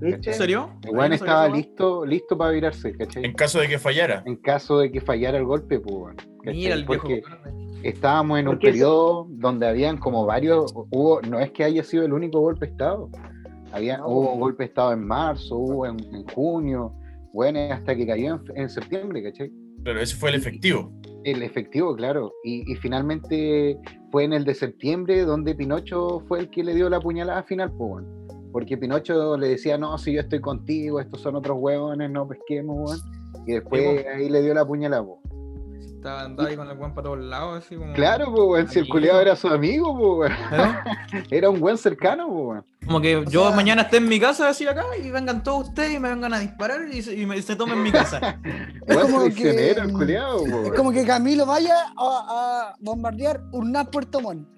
[0.00, 0.30] ¿Viste?
[0.30, 0.70] ¿En serio?
[0.82, 3.24] El Ahí weón no estaba listo, listo para virarse, ¿cachai?
[3.24, 4.22] En caso de que fallara.
[4.26, 6.16] En caso de que fallara el golpe, pues.
[6.44, 7.02] Mira el viejo.
[7.02, 7.22] Porque
[7.82, 12.12] estábamos en un periodo donde habían como varios, hubo, no es que haya sido el
[12.12, 13.08] único golpe de Estado,
[13.72, 14.08] había, No.
[14.08, 16.92] hubo golpe de Estado en marzo, hubo en, en junio,
[17.32, 19.50] bueno, hasta que cayó en, en septiembre, ¿cachai?
[19.86, 20.90] Pero ese fue el efectivo.
[21.22, 22.34] El efectivo, claro.
[22.42, 23.78] Y, y finalmente
[24.10, 27.70] fue en el de septiembre donde Pinocho fue el que le dio la puñalada final,
[27.70, 28.04] pues.
[28.50, 32.76] Porque Pinocho le decía, no, si yo estoy contigo, estos son otros huevones, no pesquemos,
[32.90, 33.00] weón.
[33.46, 35.20] Y después Sí, ahí le dio la puñalada, po.
[35.78, 37.92] Estaba andando ahí con el weón para todos lados, así como.
[37.92, 40.32] Claro, pues, si el culiado era su amigo, pues.
[40.52, 41.22] ¿Eh?
[41.30, 42.64] Era un buen cercano, pues.
[42.86, 45.94] Como que yo sea- mañana esté en mi casa, así acá, y vengan todos ustedes
[45.94, 48.38] y me vengan a disparar y se, y me- se tomen mi casa.
[48.86, 50.74] Es como que- traicionero, el culiado, Es weón.
[50.76, 54.48] como que Camilo vaya a, a bombardear Urnaz Puerto Montt.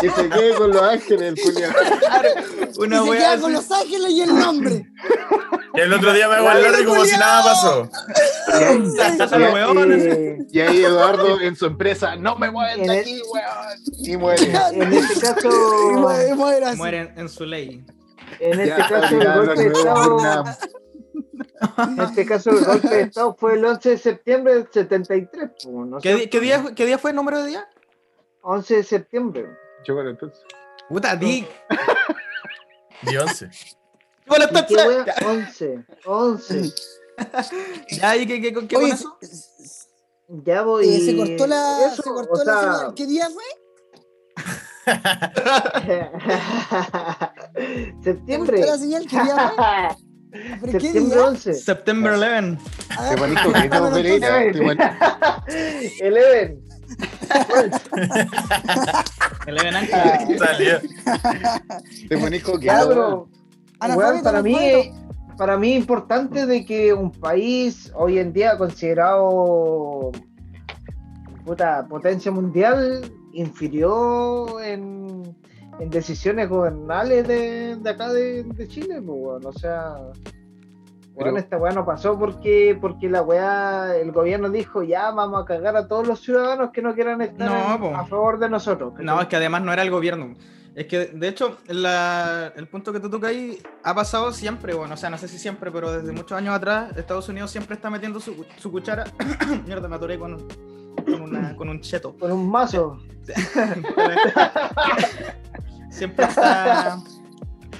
[0.00, 1.74] Que se quede con los ángeles, el culiado.
[2.78, 3.42] Una y se queda así.
[3.42, 4.86] con Los Ángeles y el nombre.
[5.74, 7.88] Y el otro día me hago el como si nada pasó.
[10.50, 13.78] Y ahí Eduardo en su empresa, no me mueven En de aquí, weón.
[13.98, 14.52] Y muere.
[14.72, 15.48] en este Y caso,
[15.94, 16.76] muere- muere así.
[16.76, 17.84] Mueren en su ley.
[18.40, 20.44] en este Ya, caso el golpe de Estado,
[21.78, 25.66] en este caso el golpe de Estado fue el 11 de septiembre del 73, pues,
[25.88, 25.98] ¿no?
[26.00, 27.66] ¿Qué, qué día, ¿Qué día fue el número de día?
[28.48, 29.44] 11 de septiembre.
[29.82, 30.40] Chúpalo entonces.
[30.88, 31.48] Puta, Dick.
[33.02, 33.50] De 11.
[34.24, 34.86] Chúpalo entonces.
[34.86, 35.84] Wea, 11.
[36.04, 36.72] 11.
[37.90, 39.18] ya, ¿y qué, qué, con qué Oye, con eso?
[40.28, 40.88] Ya voy.
[40.88, 41.86] Eh, se cortó la.
[41.86, 42.92] Eso, se cortó la sea...
[42.94, 43.42] ¿Qué día fue?
[48.04, 48.62] septiembre.
[48.62, 49.06] ¿Se la señal?
[49.08, 49.96] ¿Qué día?
[50.80, 51.54] Septiembre 11.
[51.54, 52.58] September 11.
[52.90, 54.20] Ah, te bonito, que no, 11.
[56.00, 56.65] 11.
[60.38, 60.80] Salió.
[62.08, 63.28] Te pones coqueado.
[63.94, 64.56] Bueno, para mí,
[65.36, 70.12] para mí es importante de que un país hoy en día considerado
[71.44, 75.36] puta, potencia mundial infirió en,
[75.78, 79.96] en decisiones gobernales de, de acá de, de Chile, pues, bueno, o sea,
[81.16, 85.42] weón, Pero- esta weá no pasó porque, porque la weá, el gobierno dijo ya vamos
[85.42, 87.96] a cagar a todos los ciudadanos que no quieran estar No, en- po.
[87.96, 88.92] a favor de nosotros.
[89.00, 90.34] No, es que además no era el gobierno.
[90.74, 94.92] Es que, de hecho, la- el punto que tú tocas ahí ha pasado siempre, bueno,
[94.92, 97.88] o sea, no sé si siempre, pero desde muchos años atrás, Estados Unidos siempre está
[97.88, 99.04] metiendo su, su cuchara.
[99.66, 100.46] Mierda, me atoré con,
[101.02, 102.14] con, una- con un cheto.
[102.18, 102.98] Con un mazo.
[105.90, 106.98] siempre está.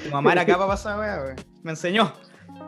[0.03, 1.37] Tu mamá era capa pasada, wea.
[1.63, 2.13] Me enseñó.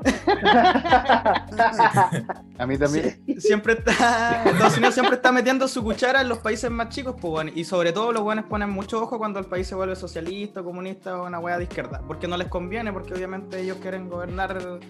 [2.58, 3.22] A mí también.
[3.38, 4.44] Siempre está.
[4.44, 7.64] Estados Unidos siempre está metiendo su cuchara en los países más chicos, pues bueno, y
[7.64, 11.26] sobre todo los buenos ponen mucho ojo cuando el país se vuelve socialista, comunista o
[11.26, 12.02] una wea de izquierda.
[12.06, 14.80] Porque no les conviene, porque obviamente ellos quieren gobernar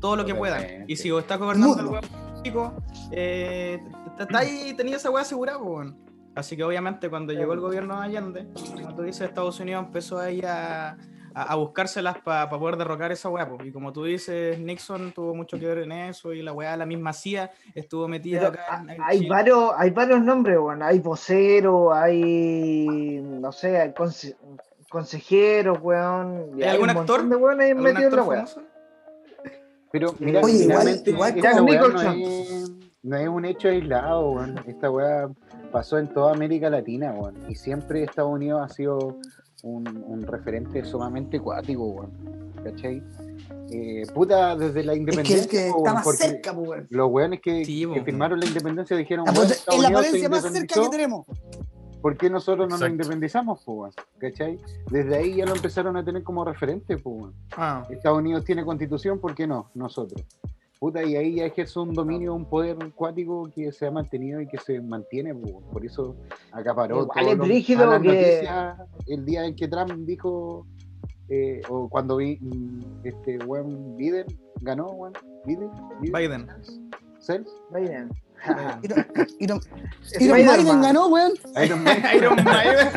[0.00, 0.84] todo lo que puedan.
[0.88, 2.74] Y si está gobernando el chico,
[3.10, 3.80] eh,
[4.18, 5.96] está ahí, tenía esa wea asegurada, pues bueno.
[6.34, 10.18] Así que obviamente cuando llegó el gobierno de Allende, como tú dices, Estados Unidos empezó
[10.18, 10.96] ahí a,
[11.34, 13.48] a, a buscárselas para poder derrocar esa weá.
[13.64, 16.86] Y como tú dices, Nixon tuvo mucho que ver en eso y la weá, la
[16.86, 19.30] misma CIA estuvo metida Pero acá en, hay Chile.
[19.30, 24.36] varios, hay varios nombres, bueno, hay vocero, hay no sé, hay conse-
[24.88, 26.50] consejeros, weón.
[26.56, 27.28] ¿Hay algún un actor?
[27.28, 28.36] de weones ahí ¿Algún metidos en la weá.
[28.46, 28.62] famoso?
[29.90, 33.68] Pero mira, Oye, igual- finalmente igual esta como- weá no es, no es un hecho
[33.68, 34.58] aislado, weón.
[34.66, 35.28] Esta weá
[35.70, 37.36] pasó en toda América Latina, weón.
[37.48, 39.16] Y siempre Estados Unidos ha sido
[39.62, 42.10] un, un referente sumamente cuático, weón.
[42.62, 43.02] ¿Cachai?
[43.70, 45.42] Eh, puta, desde la Es que independencia.
[45.42, 46.86] el que está weón, más porque cerca, pues, weón.
[46.90, 49.90] Los weones que, Sí, po, que firmaron la independencia dijeron, La "Weón, pot- Estados Es
[49.90, 51.26] la potencia más cerca que tenemos.
[52.00, 52.84] ¿Por qué nosotros no Exacto.
[52.84, 53.92] nos independizamos, po, weón?
[54.18, 54.58] ¿Cachai?
[54.90, 57.34] Desde ahí ya lo empezaron a tener como referente, po, weón.
[57.56, 59.70] Ah, Estados Unidos tiene constitución, ¿por qué no?
[59.74, 60.22] Nosotros.
[60.82, 64.48] Puta, y ahí ya ejerce un dominio, un poder cuático que se ha mantenido y
[64.48, 65.62] que se mantiene, po, weón.
[65.72, 66.16] por eso
[66.50, 70.66] acaparó Igual es las que- noticias el día en que Trump dijo,
[71.28, 74.26] eh, o cuando vi mm, este weón Biden
[74.60, 75.12] ganó, weón,
[75.46, 76.48] Biden, Biden.
[77.20, 78.10] Sales, Biden.
[78.82, 79.60] Iron,
[80.18, 81.32] Iron, Iron ganó, weón.
[81.64, 81.84] Iron.
[82.16, 82.88] Iron Maiden.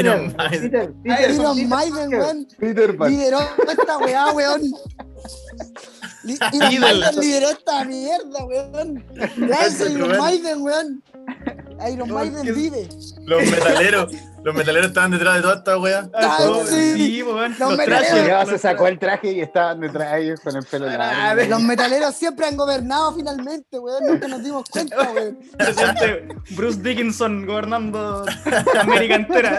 [0.00, 0.70] Iron Maiden.
[0.70, 2.18] Peter, Peter, Iron Peter, Maiden, Peter.
[2.18, 2.46] weón.
[2.58, 3.10] Peter Pan.
[3.12, 3.38] Lideró
[3.70, 4.62] esta weá, weón.
[6.24, 6.80] Li- Iron Líder.
[6.80, 9.04] Maiden lideró esta mierda, weón.
[9.36, 10.16] Gracias, Iron.
[10.16, 11.02] Maiden, weón.
[11.90, 12.88] Iron Maiden vive.
[13.26, 16.08] Los metaleros, los metaleros estaban detrás de toda esta wea.
[16.14, 16.92] Ah, sí.
[16.94, 17.54] Sí, weón.
[17.58, 21.42] Los Los se sacó el traje y estaban detrás de ellos con el pelo largo.
[21.44, 24.06] Los metaleros siempre han gobernado finalmente, weón.
[24.06, 25.38] Nunca nos dimos cuenta, weón.
[25.58, 28.24] Se siente Bruce Dickinson gobernando
[28.80, 29.58] América entera.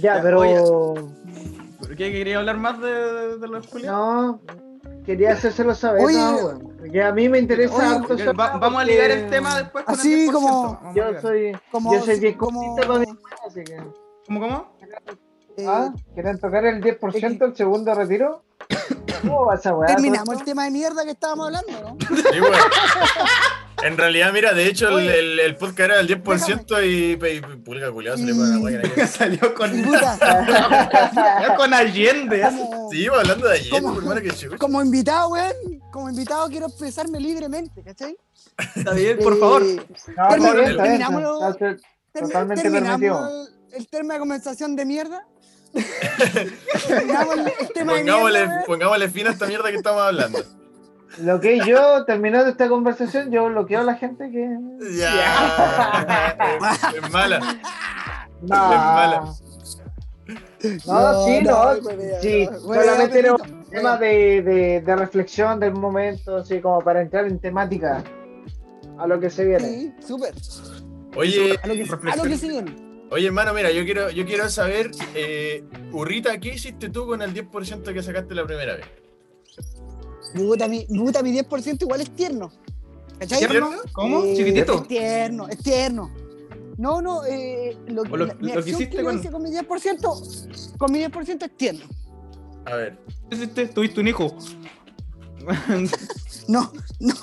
[0.00, 0.94] Ya, pero.
[1.78, 4.36] ¿Por qué quería hablar más de, de los culiados?
[4.36, 4.40] No,
[5.04, 6.04] quería hacérselo saber.
[6.04, 6.16] Oye.
[6.16, 6.58] no.
[6.78, 7.86] Porque a mí me interesa Oye,
[8.24, 10.32] harto va- vamos a ligar el tema después con Así el 10%.
[10.32, 11.52] como- Yo soy.
[11.70, 13.76] Como, yo soy bien como, consciente con mi weá, así que.
[14.26, 14.76] ¿Cómo, cómo?
[15.56, 15.92] Eh, ¿Ah?
[16.14, 18.44] ¿Quieren tocar el 10% del segundo retiro?
[19.22, 19.86] ¿Cómo va esa weá?
[19.88, 21.96] terminamos el tema de mierda que estábamos hablando, ¿no?
[22.16, 22.54] Sí, weón.
[23.82, 27.90] En realidad, mira, de hecho, el, el, el podcast era del 10% y, y, pulga
[27.92, 29.06] culiado se le pone la.
[29.06, 30.16] Salió con, puta,
[31.12, 32.40] salió con Allende.
[32.42, 33.98] como, Sí, iba hablando de ayer, ¿Cómo?
[33.98, 35.52] hermano, que como invitado, weón,
[35.90, 38.16] como invitado quiero expresarme libremente, ¿cachai?
[38.74, 39.62] Está bien, por favor.
[39.62, 39.80] Eh,
[40.16, 41.42] No, terminamos
[42.62, 43.46] permitido.
[43.72, 45.26] el, el tema de conversación de mierda.
[47.84, 48.62] Pongámosle, weón.
[48.66, 50.38] pongámosle fin a esta mierda que estamos hablando.
[51.18, 54.56] Lo que yo, terminando esta conversación, yo bloqueo a la gente que.
[54.96, 56.58] Ya.
[56.94, 57.40] Es mala.
[58.42, 59.34] No, mala.
[60.86, 61.74] No, sí, no.
[62.20, 67.26] Sí, solamente era un tema de, de, de reflexión del momento, así como para entrar
[67.26, 68.02] en temática
[68.98, 69.68] a lo que se viene.
[69.68, 70.34] Sí, súper.
[71.16, 72.74] Oye, A lo que, a lo que se viene.
[73.10, 77.32] Oye, hermano, mira, yo quiero, yo quiero saber, eh, Urrita, ¿qué hiciste tú con el
[77.34, 78.86] 10% que sacaste la primera vez?
[80.34, 82.50] Puta, mi, puta, mi 10% igual es tierno.
[83.18, 83.38] ¿Cachai?
[83.46, 83.70] ¿Tierno?
[83.92, 84.24] ¿Cómo?
[84.24, 84.74] Eh, ¿Chiquitito?
[84.82, 86.10] Es tierno, es tierno.
[86.76, 89.42] No, no, eh, lo, O lo- la- mi lo que hiciste yo con- hice con
[89.42, 91.84] mi 10%, con mi 10% es tierno.
[92.64, 92.98] A ver.
[93.30, 93.66] ¿Qué hiciste?
[93.68, 94.36] ¿Tuviste un hijo?
[96.48, 97.14] No, no.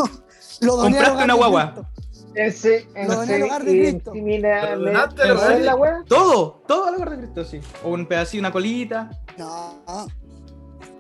[0.62, 1.92] Lo doné ¿Compraste una guagua?
[2.34, 4.12] Ese, Lo doné al hogar de Cristo.
[4.16, 5.56] intimina- ¿Lo donaste a ¿me- la ¿me wea?
[5.58, 6.04] ves la wea?
[6.08, 7.60] Todo, todo al de Cristo, sí.
[7.84, 9.10] O un pedacito, una colita.
[9.38, 9.82] No.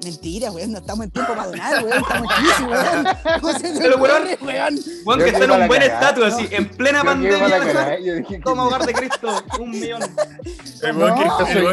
[0.03, 3.05] Mentira, weón, no estamos en tiempo para donar, weón, estamos en weón.
[3.41, 4.79] No se Pero, weón, weón.
[5.03, 7.97] Juan, Yo que está en un buen estatus, así, en plena pandemia.
[8.43, 10.01] Toma hogar de Cristo, un millón.
[10.81, 11.15] El weón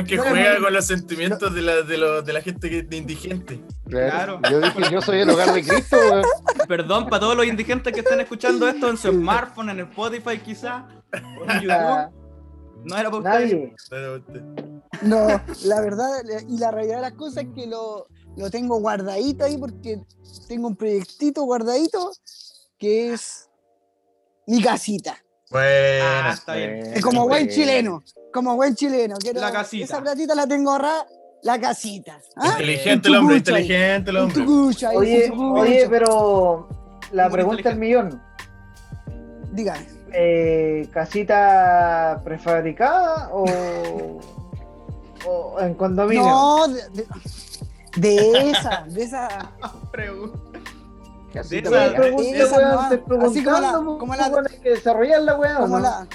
[0.04, 2.82] que, el weón juega con los sentimientos de la, de, lo- de la gente que,
[2.82, 3.58] de indigente.
[3.88, 4.38] Claro.
[4.50, 6.24] Yo dije, yo soy el hogar de Cristo, weón.
[6.68, 10.84] Perdón para todos los indigentes que están escuchando esto en su smartphone, en Spotify quizá,
[11.12, 12.12] o en YouTube.
[12.84, 13.52] No era ustedes.
[13.52, 13.74] Nadie.
[15.02, 15.26] No,
[15.64, 16.08] la verdad
[16.48, 18.06] y la realidad de las cosas es que lo,
[18.38, 20.00] lo tengo guardadito ahí porque
[20.46, 22.10] tengo un proyectito guardadito
[22.78, 23.48] que es
[24.46, 25.16] mi casita.
[25.18, 26.30] Ah, Buena.
[26.32, 26.92] está bien.
[26.94, 27.52] Es como buen Bueno.
[27.52, 29.16] chileno, como buen chileno.
[29.18, 29.84] Quiero, La casita.
[29.84, 31.06] Esa platita la tengo ahorrada,
[31.42, 32.20] la casita.
[32.36, 32.48] ¿ah?
[32.52, 34.42] Inteligente En el hombre, inteligente el hombre.
[34.42, 36.68] ahí, Oye, oye, pero
[37.12, 38.22] la Muy pregunta del millón.
[39.52, 39.86] Dígame.
[40.12, 44.20] eh, ¿Casita prefabricada o,
[45.26, 46.22] o en condominio?
[46.24, 47.06] No, de, de-
[48.00, 49.28] de esa, de esa.
[51.32, 52.80] De te esa- Pregunta, esa no,
[53.26, 55.82] así como la- como la- ¿cómo hay que desarrollar la weá o Como no?
[55.84, 56.06] la,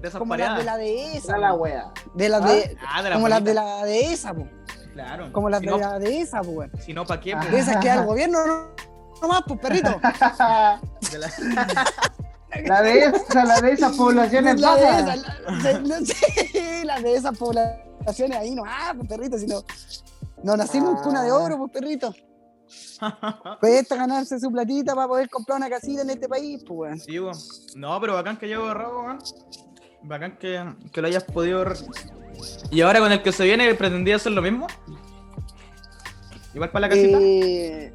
[0.00, 1.38] De esas como las de la esa.
[1.38, 1.92] La weá.
[2.14, 4.46] De las de, Ah, de la como las de la de esa, po.
[4.94, 5.32] Claro.
[5.32, 6.72] Como las si de no, la de esa, po, weón.
[6.84, 7.34] Si no, ¿para qué?
[7.34, 7.38] Ah.
[7.40, 7.52] pues?
[7.52, 8.66] De esas que da el gobierno no,
[9.22, 9.90] no más, pues perrito.
[11.12, 11.30] De la-
[12.66, 15.22] La de esa, la de esas poblaciones La de esas,
[15.62, 19.46] la, de- no sé, la de esas poblaciones ahí no, ah, pues perrito, si
[20.42, 20.56] no.
[20.56, 22.14] Nacimos en cuna de oro, pues perrito.
[23.60, 27.00] Cuesta ganarse su platita para poder comprar una casita en este país, pues weón.
[27.00, 27.36] Sí, weón.
[27.76, 29.18] No, pero bacán que llevo ahorrado, weón.
[30.02, 31.64] Bacán que, que lo hayas podido.
[32.70, 34.66] Y ahora con el que se viene, ¿pretendía hacer lo mismo?
[36.54, 37.18] Igual para la casita.
[37.20, 37.92] Eh,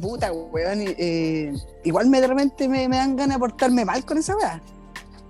[0.00, 1.52] puta, weón, eh,
[1.84, 4.62] igual me de repente me, me dan ganas de portarme mal con esa weá.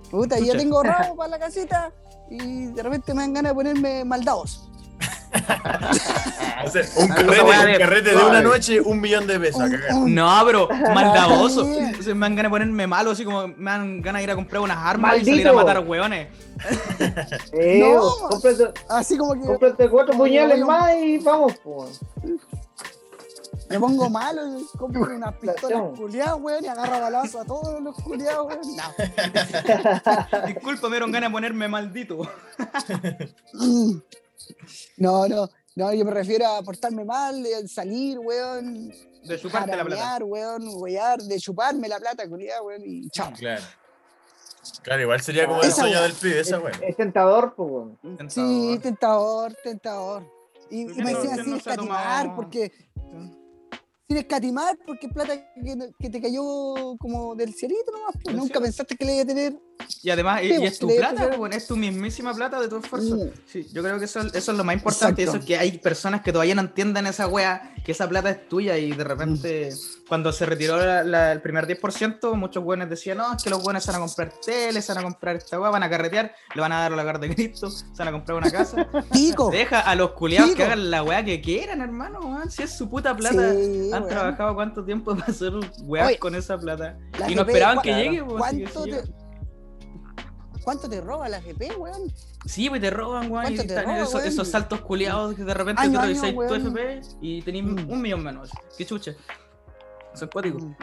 [0.09, 0.57] Puta, yo Chucha.
[0.57, 1.91] tengo ahorrado para la casita
[2.29, 4.69] y de repente me dan ganas de ponerme maldados.
[6.65, 9.69] O sea, un carrete, de- un carrete de una noche, un millón de pesos.
[10.05, 11.65] No, pero maldadoso.
[11.67, 14.35] Entonces me dan ganas de ponerme malo, así como me dan ganas de ir a
[14.35, 16.29] comprar unas armas y salir a matar hueones.
[17.51, 18.29] Eh, No.
[18.29, 21.53] cómprate, Así como que cómprate cuatro puñales más y vamos,
[23.69, 27.95] me pongo malo y compro unas pistolas culiadas, weón, y agarro balazo a todos los
[27.95, 28.61] culiados, weón.
[28.77, 30.45] No.
[30.47, 32.19] Disculpa, me dieron ganas de ponerme maldito.
[34.97, 38.89] No, no, no, yo me refiero a portarme mal, de salir, weón,
[39.23, 40.23] De chuparte la plata.
[40.25, 43.31] weón, wear, de chuparme la plata, culiada, weón, y chao.
[43.37, 43.63] Claro.
[44.81, 46.01] Claro, igual sería como el Esa sueño weá.
[46.03, 46.73] del pibe, esa weá.
[46.81, 48.29] Es tentador, po, weón.
[48.29, 50.23] Sí, tentador, tentador.
[50.69, 52.35] Y, ¿Por y me decían sin no escatimar, tomado?
[52.35, 52.71] porque.
[54.07, 58.53] Sin escatimar, porque es plata que, que te cayó como del cielito nomás, pues nunca
[58.53, 58.61] cielo.
[58.63, 59.53] pensaste que le iba a tener.
[60.01, 62.67] Y además, y, Sí, y pues, es tu plata, pues, es tu mismísima plata de
[62.67, 63.15] tu esfuerzo.
[63.15, 63.29] Mm.
[63.45, 65.23] Sí, yo creo que eso, eso es lo más importante.
[65.23, 68.47] Eso es que hay personas que todavía no entienden esa wea, que esa plata es
[68.49, 68.77] tuya.
[68.77, 69.69] Y de repente,
[70.07, 73.61] cuando se retiró la- la- el primer 10%, muchos buenos decían: No, es que los
[73.63, 76.33] buenos se van a comprar teles, se van a comprar esta wea, van a carretear,
[76.53, 78.87] le van a dar la carta de Cristo, se van a comprar una casa.
[79.11, 79.49] Pico.
[79.51, 82.19] Deja a los culiados que hagan la wea que quieran, hermano.
[82.19, 82.51] weón.
[82.51, 83.51] Si es su puta plata.
[83.53, 86.97] Sí, Han trabajado cuánto tiempo para hacer weas Oye, con esa plata.
[87.19, 89.22] la Y no esperaban ¿cu- que llegue, pues, ¿Cuánto te.
[90.63, 92.11] ¿Cuánto te roba la GP, weón?
[92.45, 93.45] Sí, pues te roban, weón.
[93.53, 94.27] Y ¿Cuánto te están roba, esos, weón?
[94.27, 96.53] esos saltos culiados que de repente Año año, revisáis tu.
[96.55, 97.89] FP y tenéis Mm.
[97.91, 98.49] un millón menos.
[98.77, 99.11] Qué chucha.
[100.13, 100.59] Eso es cuático.
[100.59, 100.75] Mm.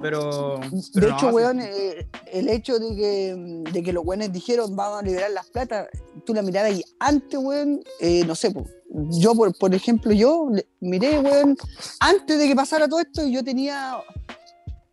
[0.00, 0.58] Pero.
[0.94, 5.00] De hecho, no, weón, eh, el hecho de que, de que los weones dijeron vamos
[5.00, 5.88] a liberar las plata,
[6.24, 8.64] tú la mirabas y antes, weón, eh, no sé, po,
[9.10, 10.48] yo, por, por ejemplo, yo
[10.80, 11.56] miré, weón,
[12.00, 13.96] antes de que pasara todo esto, yo tenía,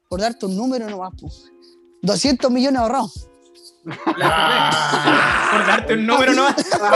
[0.10, 1.52] por darte un número nomás, pues,
[2.02, 3.29] 200 millones ahorrados.
[3.86, 6.56] Por darte un número nomás.
[6.74, 6.92] Ah,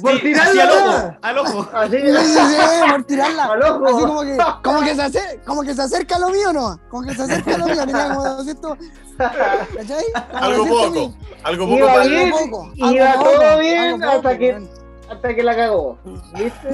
[0.00, 0.74] por, así al tirarla.
[0.74, 1.16] ojo.
[1.22, 1.68] Al ojo.
[1.72, 3.44] Así, Sí, sí, sí, por tirarla.
[3.44, 3.86] al ojo.
[3.86, 6.80] Así como que, como que se acerca, como que se acerca a lo mío, ¿no?
[6.88, 8.78] Como que se acerca a lo mío, tenía como 200,
[9.18, 10.04] ¿cachai?
[10.30, 11.14] Como Algo 200 poco.
[11.44, 12.32] Algo poco Iba para bien.
[12.32, 14.68] Algo poco, iba algo todo poco, bien algo hasta poco, que-.
[15.10, 15.98] Hasta que la cagó.
[16.34, 16.68] ¿Viste?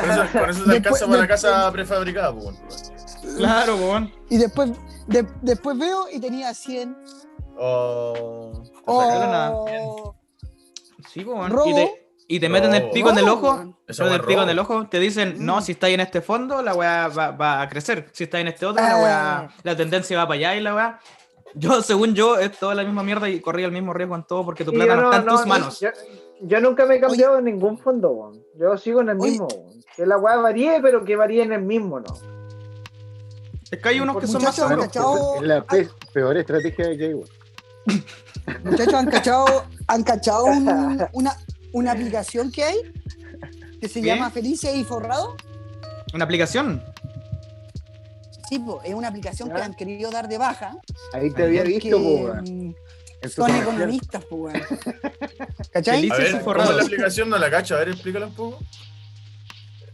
[0.00, 2.56] Con eso, con eso te Después- alcanza para la de- casa prefabricada, pues.
[3.38, 4.12] Claro, weón.
[4.28, 4.70] Y después,
[5.06, 6.96] de- después veo y tenía 100.
[7.56, 8.62] Oh.
[8.86, 10.04] Oh,
[11.12, 11.20] Sí.
[11.20, 12.92] Y te, y te meten el Robo.
[12.92, 13.52] pico en el ojo.
[13.52, 13.76] weón.
[13.86, 14.42] Esa Pero weá del es pico robo.
[14.44, 15.62] en el ojo te dicen, no, Mm.
[15.62, 18.08] si estáis en este fondo, la weá va, va a crecer.
[18.12, 19.02] Si estáis en este otro, la Ah.
[19.02, 21.00] weá, la tendencia va para allá y la weá.
[21.54, 24.44] Yo, según yo, es toda la misma mierda y corría el mismo riesgo en todo
[24.44, 25.80] porque tu plata no, está en no- tus no- manos.
[25.80, 25.90] Yo,
[26.40, 28.42] yo nunca me he cambiado en ningún fondo, weón.
[28.58, 29.30] Yo sigo en el Oye.
[29.30, 29.84] mismo, weón.
[29.94, 32.06] Que la weá varíe, pero que varíe en el mismo, ¿no?
[33.70, 34.86] Es que hay unos que son más seguros.
[35.36, 37.28] Es la pe- peor estrategia de Jay, weón.
[38.64, 41.36] Muchachos, ¿han cachado, han cachado un- una,
[41.72, 42.76] una aplicación que hay?
[43.80, 44.06] Que se ¿Qué?
[44.08, 45.36] llama Felices y Forrado.
[46.12, 46.82] Una aplicación.
[48.48, 49.64] Sí, po, es una aplicación que ¿Ya?
[49.64, 50.76] han querido dar de baja.
[51.12, 52.44] Ahí te había visto, po, weón.
[52.68, 54.62] mm, Son economistas, pues.
[55.72, 55.96] ¿Cachai?
[56.02, 57.28] Feliz- A Felices ver, y ¿cómo es la aplicación?
[57.30, 57.74] No la cacho.
[57.74, 58.58] A ver, explícala un poco.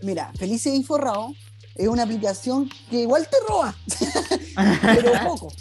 [0.03, 1.33] Mira, Felices y Forrado
[1.77, 3.75] es una aplicación que igual te roba,
[4.83, 5.53] pero poco.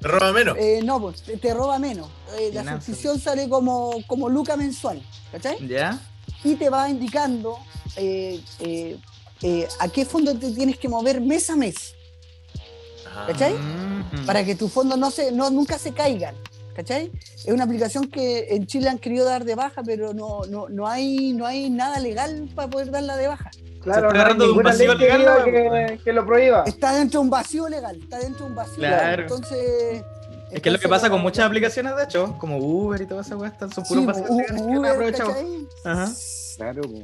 [0.00, 0.56] Te roba menos.
[0.58, 2.08] Eh, no, pues te, roba menos.
[2.38, 5.02] Eh, la suscripción sale como, como luca mensual,
[5.32, 5.66] ¿cachai?
[5.66, 6.00] ¿Ya?
[6.44, 7.58] Y te va indicando
[7.96, 8.98] eh, eh,
[9.42, 11.94] eh, a qué fondo te tienes que mover mes a mes.
[13.26, 13.54] ¿cachai?
[13.54, 14.24] Mm.
[14.24, 16.34] para que tus fondos no se, no, nunca se caigan.
[16.80, 17.10] ¿Cachai?
[17.36, 20.86] Es una aplicación que en Chile han querido dar de baja, pero no, no, no,
[20.88, 23.50] hay, no hay nada legal para poder darla de baja.
[23.82, 26.64] Claro, está no hay agarrando de un vacío legal, que, que lo prohíba.
[26.66, 28.96] Está dentro de un vacío legal, está dentro de un vacío Claro.
[28.96, 29.20] legal.
[29.20, 30.02] Entonces.
[30.50, 33.26] Es que es lo que pasa con muchas aplicaciones, de hecho, como Uber y todas
[33.26, 35.68] esas weas, están- son Sí, puros vacíos U- legales que han Uber.
[35.84, 36.12] Ajá.
[36.56, 36.98] Claro, po.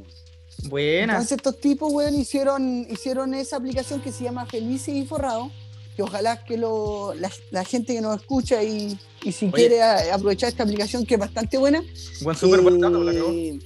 [0.69, 1.13] Buena.
[1.13, 5.51] Entonces estos tipos, weón, hicieron, hicieron esa aplicación que se llama Felices y Forrado,
[5.97, 9.53] que ojalá que lo, la, la gente que nos escucha y, y si Oye.
[9.53, 11.83] quiere a- aprovechar esta aplicación que es bastante buena.
[12.21, 13.59] Buen super buen dato, la eh,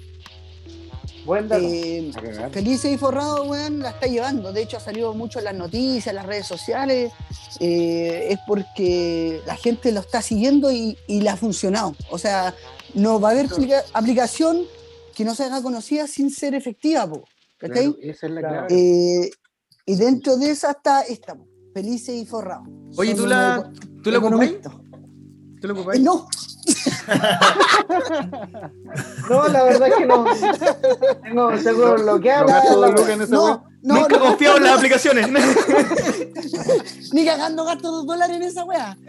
[1.26, 1.64] Buen dato.
[1.66, 2.12] eh.
[2.52, 4.52] Felices y Forrado, weón, la está llevando.
[4.54, 7.12] De hecho, ha salido mucho en las noticias, en las redes sociales.
[7.60, 11.96] Eh, es porque la gente lo está siguiendo y, y le ha funcionado.
[12.10, 12.56] O sea,
[12.96, 14.64] no va a haber aplica- aplicación
[15.14, 17.26] que no se haga conocida sin ser efectiva, po,
[17.58, 17.92] ¿cachai?
[17.94, 18.68] Claro, esa es la clave.
[18.74, 19.30] Eh,
[19.86, 22.64] y dentro de esa está esta, po, Felices y Forrado.
[22.98, 23.72] Oye, Son ¿tú la,
[24.04, 24.56] ¿tú la ocupáis?
[24.62, 24.70] ¿Tú
[25.68, 26.02] la Eh, ocupáis?
[26.02, 26.28] no,
[29.30, 30.26] No, la verdad es que no.
[31.24, 32.62] Tengo, tengo bloqueada.
[32.64, 32.94] No No,
[33.46, 33.64] weá.
[33.82, 35.28] no, Nunca no, confiado en las aplicaciones.
[37.14, 38.96] ni cagando gasto dos dólares en esa wea.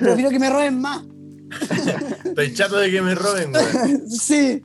[0.00, 1.02] Prefiero que me roben más.
[2.24, 4.08] Estoy chato de que me roben, weón.
[4.10, 4.62] Sí.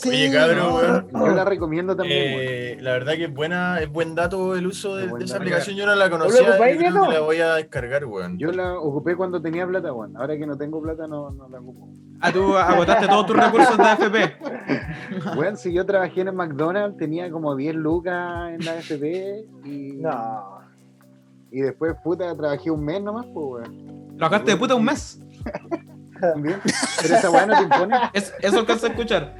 [0.00, 1.08] Sí Oye, cabrón, no, weón.
[1.12, 2.48] Yo la recomiendo también, weón.
[2.48, 5.76] Eh, la verdad que es buena, es buen dato el uso de, esa aplicación.
[5.76, 8.38] Yo no la ¿Lo conocía ocupáis, que la voy a descargar, weón.
[8.38, 10.16] Yo la ocupé cuando tenía plata, weón.
[10.16, 11.88] Ahora que no tengo plata, no, no la ocupo.
[12.20, 14.36] Ah, tú agotaste todos tus recursos de AFP.
[15.38, 19.92] Weón, si yo trabajé en el McDonald's, tenía como 10 lucas en la FP y,
[19.96, 20.60] No.
[21.50, 24.16] y después, puta, trabajé un mes nomás, pues, weón.
[24.18, 25.18] Trabajaste de puta un mes.
[26.20, 26.60] También.
[27.02, 27.96] Pero esa weá no te impone.
[28.12, 29.34] Es- eso alcanza a escuchar.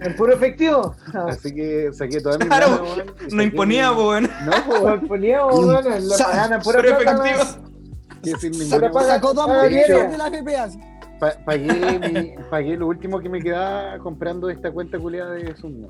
[0.00, 0.94] ¿En puro efectivo?
[1.12, 1.26] No.
[1.28, 4.30] Así que saqué toda mi Claro, weón, y No saqué imponía, mi- po, weón.
[4.44, 7.70] No, pues, Pues poníamos, bueno, lo Sa- pagaban a pura Pero plata, efectivo.
[8.22, 10.10] que sin ninguna la paga- Sacó dos Ah, millones bien.
[10.10, 10.78] de la FP así.
[11.20, 15.86] Pa- pagué, mi- pagué lo último que me quedaba comprando esta cuenta culiada de Zoom.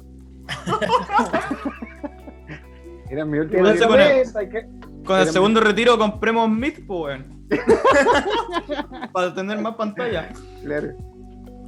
[3.11, 4.67] Era mi se hay que-
[5.07, 7.34] Con el segundo retiro compremos Meet, po, weón.
[9.13, 10.31] Para tener más pantalla.
[10.63, 10.89] Claro.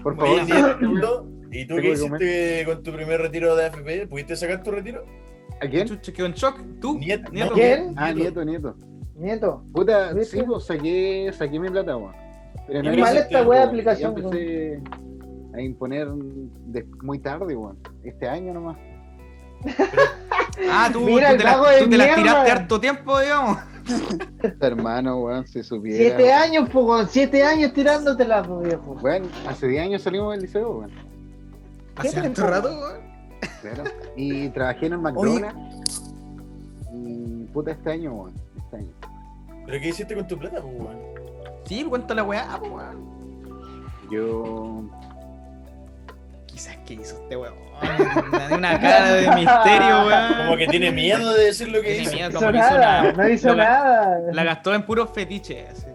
[0.03, 0.41] Por favor,
[1.51, 4.07] ¿y tú qué hiciste con tu primer retiro de AFP?
[4.09, 5.05] ¿Pudiste sacar tu retiro?
[5.61, 5.87] ¿a quién?
[5.89, 6.61] Chucha, quedó en shock.
[6.81, 6.99] ¿Tú?
[6.99, 7.33] Nieto.
[7.33, 7.55] Nieto.
[7.55, 7.95] ¿Quién?
[7.97, 8.77] Ah, nieto, nieto.
[9.16, 9.64] Nieto.
[9.72, 12.12] Puta, sí, pues saqué, saqué mi plata, weón.
[12.66, 13.68] Pero no mal esta weón.
[13.68, 14.16] aplicación.
[14.16, 14.83] Yo empecé
[15.55, 17.79] a imponer de- muy tarde, weón.
[18.05, 18.77] Este año nomás.
[20.71, 22.23] Ah, tú, Mira, tú el te, la, vago de tú te la mierda.
[22.23, 23.59] tiraste harto tiempo, digamos.
[24.61, 25.97] Hermano, weón, si supiera.
[25.99, 28.95] Siete años, pues, siete años tirándotela, pues, viejo.
[29.01, 30.91] Bueno, hace 10 años salimos del liceo, weón.
[32.01, 33.07] ¿Qué Hace harto rato, weón.
[33.61, 33.85] Claro.
[34.17, 36.14] Y trabajé en el McDonald's.
[36.93, 38.35] Y puta, este año, weón.
[38.57, 38.93] Este año.
[39.67, 40.99] ¿Pero qué hiciste con tu plata, pues, weón?
[41.67, 43.17] Sí, cuenta la weá, weón.
[44.11, 44.83] Yo.
[46.57, 47.53] Quizás que hizo este weón.
[48.51, 50.35] Una cara de misterio, weón.
[50.39, 52.13] Como que tiene miedo de decir lo que Tiene hizo.
[52.15, 54.19] miedo, No como hizo que hizo nada, una- no hizo nada.
[54.33, 55.69] La gastó en puros fetiches.
[55.71, 55.87] Así,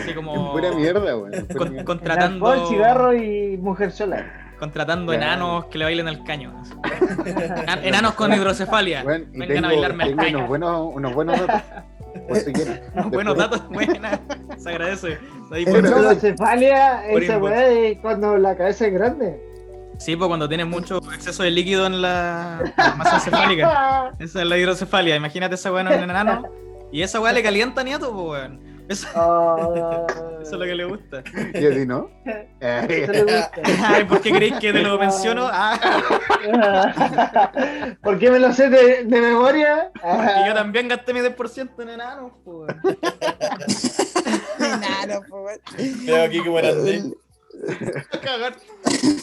[0.00, 0.50] Así En como.
[0.52, 1.46] pura mierda, weón.
[1.56, 1.84] con- mierda.
[1.84, 2.46] contratando.
[2.50, 4.26] Alcohol, cigarro y mujer sola.
[4.58, 6.60] Contratando enanos que le bailen el caño.
[7.84, 9.04] Enanos con hidrocefalia.
[9.04, 10.36] Vengan tengo, a bailarme el tengo caño.
[10.38, 11.62] unos buenos, unos buenos datos.
[12.26, 12.80] Por si quieren.
[13.10, 14.18] Buenos datos, buena.
[14.58, 15.18] Se agradece.
[15.50, 19.40] Ahí por- hidrocefalia, por esa weá es cuando la cabeza es grande.
[19.98, 24.10] Sí, pues cuando tienes mucho exceso de líquido en la la masa encefálica.
[24.18, 25.14] Esa es la hidrocefalia.
[25.14, 26.42] Imagínate esa weá en un enano.
[26.90, 28.73] Y esa weá le calienta a nieto, pues weón.
[28.88, 30.06] Eso, Ah,
[30.42, 31.22] eso es lo que le gusta.
[31.54, 32.10] Y así, ¿no?
[32.60, 33.50] Eh, eso le gusta.
[33.86, 35.48] Ay, ¿por qué creéis que te lo menciono?
[35.50, 35.78] Ah,
[38.02, 39.90] ¿Por qué me lo sé de, de memoria?
[39.94, 42.80] porque yo también gasté mi 10% en enanos, pues weón.
[44.58, 45.60] Enano, po, weón.
[46.06, 47.04] Veo aquí como grande.
[48.22, 48.56] Cagar.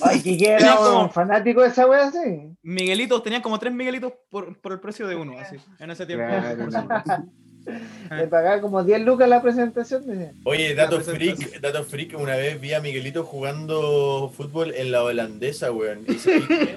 [0.02, 2.56] Ay, que era como- un fanático de esa wea así.
[2.64, 6.26] Miguelitos, tenían como 3 Miguelitos por, por el precio de uno, así, en ese tiempo.
[6.28, 7.26] Claro,
[8.12, 10.04] Le pagaba como 10 lucas la presentación.
[10.44, 15.72] Oye, dato freak, dato freak, una vez vi a Miguelito jugando fútbol en la holandesa,
[15.72, 16.06] weón.
[16.08, 16.76] ¿Y sabéis qué?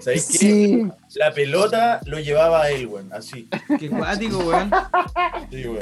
[0.00, 0.38] ¿Sabéis qué?
[0.38, 0.88] Sí.
[1.14, 3.12] La pelota lo llevaba a él, weón.
[3.12, 3.48] Así.
[3.78, 4.70] Qué cuático, weón.
[5.50, 5.78] Sí, weón.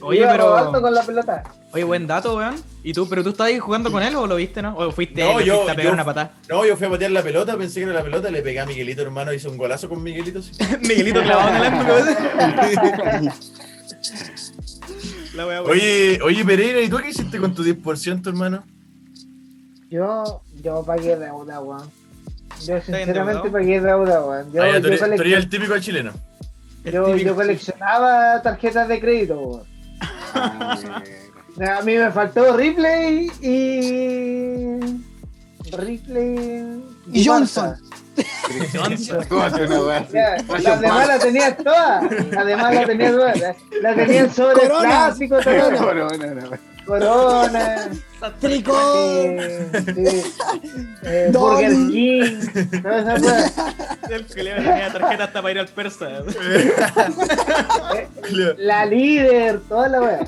[0.00, 0.80] Oye, Iba pero.
[0.80, 1.42] con la pelota.
[1.72, 2.54] Oye, buen dato, weón.
[2.84, 4.76] ¿Y tú, pero tú estabas ahí jugando con él o lo viste, no?
[4.76, 6.32] ¿O fuiste, No, yo- fuiste a pegar yo- una patada?
[6.48, 8.64] No, yo fui a patear la pelota, pensé que era la pelota, le pegué a
[8.66, 10.40] Miguelito, hermano, hice un golazo con Miguelito.
[10.40, 10.52] sí.
[10.82, 13.32] Miguelito clavado en el ángulo.
[15.34, 15.72] La wea, weón.
[15.72, 18.64] Oye, oye, Pereira, ¿y tú qué hiciste con tu 10%, hermano?
[19.90, 21.90] Yo, yo pagué deuda, weón.
[22.66, 24.52] Yo sinceramente pagué deuda, weón.
[24.52, 26.12] Yo, Ah, ya, tú yo, eres, tú colec- eres el típico chileno.
[26.84, 29.66] El yo- típico- yo coleccionaba tarjetas de crédito, weón.
[31.60, 34.78] A mí me faltó Ripley y.
[35.76, 36.82] Ripley.
[37.12, 37.74] Y Johnson.
[37.74, 37.76] Johnson.
[37.80, 37.87] ¿Cómo
[39.42, 40.12] hace una weá así?
[40.12, 42.02] Ya, las demás las tenía todas.
[42.30, 43.40] Las demás las tenía todas.
[43.82, 44.88] La tenía en sobre Corona.
[44.88, 45.76] plástico, todo.
[45.78, 46.50] Corona, no.
[46.86, 47.88] Corona.
[48.40, 48.96] Tricot.
[48.96, 50.22] eh, sí,
[51.02, 51.28] eh.
[51.32, 52.38] Burger King.
[52.82, 53.54] Todas esas weas.
[54.10, 56.08] El culiao tenía tarjeta hasta para ir al persa.
[58.56, 60.20] La líder, toda la wea.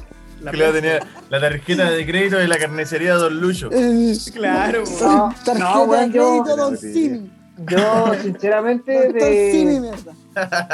[0.42, 3.68] La tenía la tarjeta de crédito de la carnicería Don Lucho.
[3.72, 5.00] Eh, Claro, weón.
[5.00, 7.30] No, Tarjeta no, weón, de yo, crédito, Don Sí.
[7.68, 9.92] Yo sinceramente de,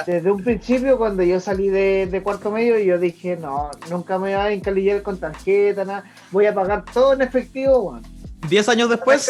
[0.06, 4.28] desde un principio cuando yo salí de, de cuarto medio yo dije no, nunca me
[4.28, 8.02] voy a encalillar con tarjeta, nada, voy a pagar todo en efectivo, weón.
[8.48, 9.28] Diez años después,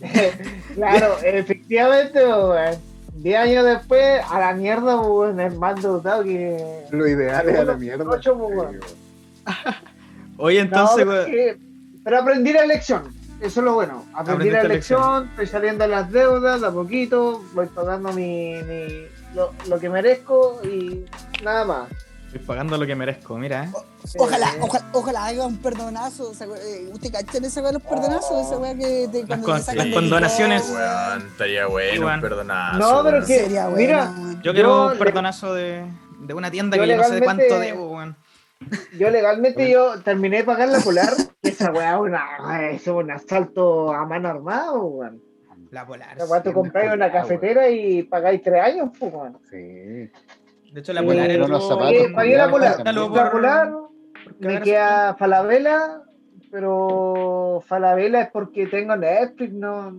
[0.74, 2.90] claro, efectivamente, weón.
[3.16, 6.84] 10 años después, a la mierda, weón, es más endeudado que.
[6.90, 8.04] Lo ideal es a la mierda.
[8.08, 8.34] Ocho.
[10.38, 11.58] Oye, No, entonces, que-
[12.02, 13.14] pero aprendí la lección.
[13.40, 14.04] Eso es lo bueno.
[14.14, 19.06] Aprendí la lección, estoy saliendo de las deudas de a poquito, voy pagando mi, mi-
[19.34, 21.06] lo, lo que merezco y
[21.42, 21.88] nada más.
[22.26, 23.64] estoy pagando lo que merezco, mira.
[23.64, 23.70] eh.
[24.18, 26.32] Ojalá, ojalá, ojalá haga un perdonazo.
[26.32, 28.46] esa wea- eh, ¿Usted cachan esa weá los perdonazos?
[28.46, 30.68] Esa weá que te, cuando con- te sacan las condonaciones.
[30.70, 32.20] Weón, estaría bueno, Igual.
[32.20, 32.78] perdonazo.
[32.78, 33.76] No, pero que- Sería bueno.
[33.78, 34.12] mira.
[34.42, 35.84] Yo quiero Yo un le- perdonazo de,
[36.20, 38.16] de una tienda que yo no sé de cuánto debo, weón.
[38.98, 41.08] Yo legalmente yo terminé de pagar la polar,
[41.42, 45.22] esa weá es una- es un asalto a mano armada, weón.
[45.70, 46.16] La polar.
[46.16, 49.38] Esa weá tú compráis una cafetera y pagáis tres años, pues, weón.
[49.50, 49.56] Sí.
[49.56, 50.10] De
[50.80, 53.72] hecho, la polar entró- los zapatos Pagué, pagué la polar, la polar,
[54.38, 56.02] me queda Falabella,
[56.50, 59.96] pero Falabella es porque tengo Netflix, no-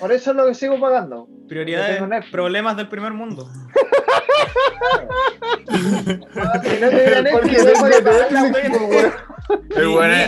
[0.00, 1.28] por eso es lo que sigo pagando.
[1.48, 2.00] Prioridades,
[2.30, 3.50] problemas del primer mundo.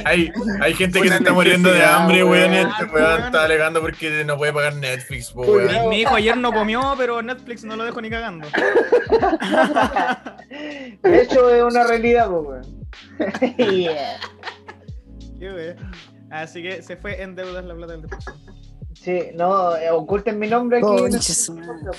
[0.05, 2.53] Hay, gente que se está muriendo de hambre, weón.
[2.55, 5.89] Este weón está alegando porque no puede pagar Netflix, weón.
[5.89, 8.49] Mi, hijo ayer no comió, pero Netflix no lo dejo ni cagando.
[11.03, 12.63] De hecho, es una realidad, weón.
[15.41, 15.77] Yeah.
[16.31, 18.58] Así que se fue en deudas la plata del depósito.
[19.01, 20.87] Sí, no, eh, oculten mi nombre aquí.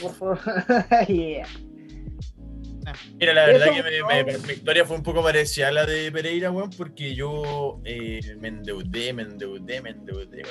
[0.02, 0.40] por favor.
[1.08, 1.48] Yeah.
[3.20, 5.86] Mira, la verdad Eso, que me- me- mi historia fue un poco parecida a la
[5.86, 10.42] de Pereira, weón, porque yo eh, me endeudé, me endeudé, me endeudé,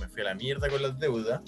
[0.00, 1.40] me fui a la mierda con las deudas.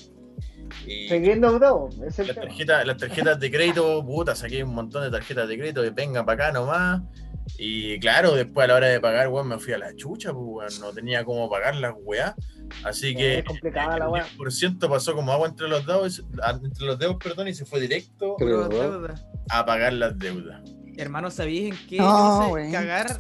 [1.09, 5.11] Seguí endeudado, es el las tarjetas, las tarjetas de crédito, puta, saqué un montón de
[5.11, 7.03] tarjetas de crédito que vengan para acá nomás.
[7.59, 10.45] Y claro, después a la hora de pagar, weón, me fui a la chucha, pues,
[10.47, 12.35] weón, no tenía cómo pagar las weas.
[12.85, 14.27] Así que complicada la el wea.
[14.39, 16.25] 10% pasó como agua entre los dedos,
[16.63, 18.37] entre los dedos, perdón, y se fue directo
[19.51, 20.63] a pagar las deudas.
[20.97, 23.19] Hermano, ¿sabéis en qué No, cagar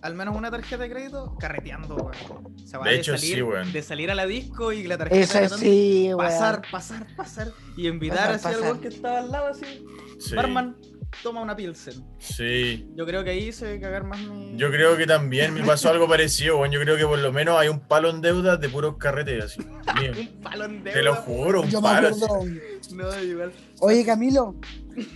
[0.00, 1.36] al menos una tarjeta de crédito?
[1.38, 2.54] Carreteando, weón.
[2.54, 3.72] O sea, va De hecho, salir, sí, weón.
[3.72, 6.18] De salir a la disco y la tarjeta de sí, weón.
[6.18, 9.84] pasar, pasar, pasar y invitar Pasar, así al weón que estaba al lado así.
[10.20, 10.76] Sí, Barman,
[11.22, 12.04] toma una Pilsen.
[12.18, 12.88] sí.
[12.94, 14.56] Yo creo que ahí se debe cagar más mi.
[14.56, 16.70] Yo creo que también me pasó algo parecido, weón.
[16.72, 19.60] Yo creo que por lo menos hay un palo en deudas de puros carretes así.
[20.00, 20.12] Mío.
[20.18, 22.10] Un palo en Te lo deuda, juro, un Yo me palo.
[22.94, 23.52] No, igual.
[23.80, 24.54] Oye, Camilo,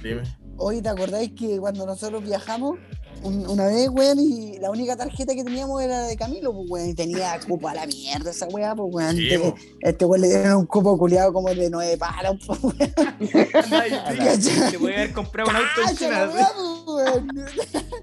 [0.03, 0.23] Dime.
[0.57, 2.79] Oye, ¿te acordáis que cuando nosotros viajamos,
[3.23, 6.89] un- una vez, weón, y la única tarjeta que teníamos era de Camilo, pues, weón,
[6.91, 9.17] y tenía cupo a la mierda esa weá, pues, weón.
[9.17, 9.57] Sí, Este- po.
[9.81, 12.77] este weón le dieron un cupo culiado como de nueve palos, pues, weón.
[14.71, 16.31] Te voy a haber comprado un auto en China.
[16.33, 16.47] pues,
[16.87, 17.29] weón.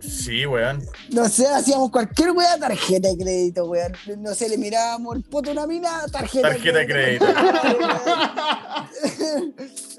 [0.02, 0.84] Sí, weón.
[1.12, 3.94] No sé, hacíamos cualquier weá, tarjeta de crédito, weón.
[4.20, 7.26] No sé, le mirábamos el poto a una mina, tarjeta, Tarjeta de crédito.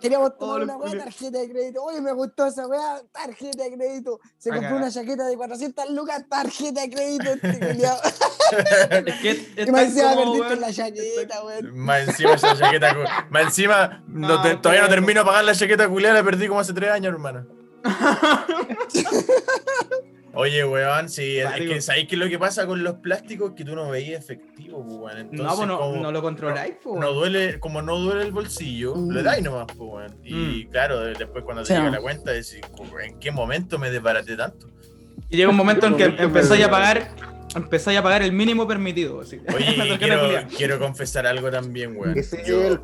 [0.00, 1.82] Queríamos tomar Oh, una weá, tarjeta de crédito.
[1.82, 4.20] Oye, me gustó esa weá, tarjeta de crédito.
[4.38, 7.30] Se compró una chaqueta de 400 lucas, tarjeta de crédito.
[7.32, 7.86] Este.
[9.06, 9.38] Es que es
[9.68, 11.76] y decía, como, perdiste la chaqueta, weón.
[11.78, 12.94] Más encima esa chaqueta.
[12.94, 16.22] cu- Más encima, no No, te- todavía no termino de pagar la chaqueta culiada, la
[16.24, 17.46] perdí como hace tres años, hermano.
[20.38, 23.52] Oye, weón, sí, es, que ¿sabéis qué es lo que pasa con los plásticos?
[23.56, 25.18] Que tú no veías efectivo, pues, weón.
[25.18, 27.00] Entonces, No, pues no, como- no lo controláis, pues.
[27.00, 29.10] no duele, como no duele el bolsillo, Mm.
[29.12, 30.16] le dais nomás, pues, weón.
[30.22, 31.74] Y claro, después cuando te Sí.
[31.74, 32.60] llega la cuenta, decís,
[33.02, 34.66] ¿en qué momento me desbaraté tanto?
[35.30, 37.08] Y llega un momento en que empezáis a pagar,
[37.54, 39.22] empezáis a pagar el mínimo permitido.
[39.22, 39.40] Así.
[39.54, 40.20] Oye, quiero,
[40.54, 42.16] quiero confesar algo también, weón.
[42.16, 42.78] Ese es el,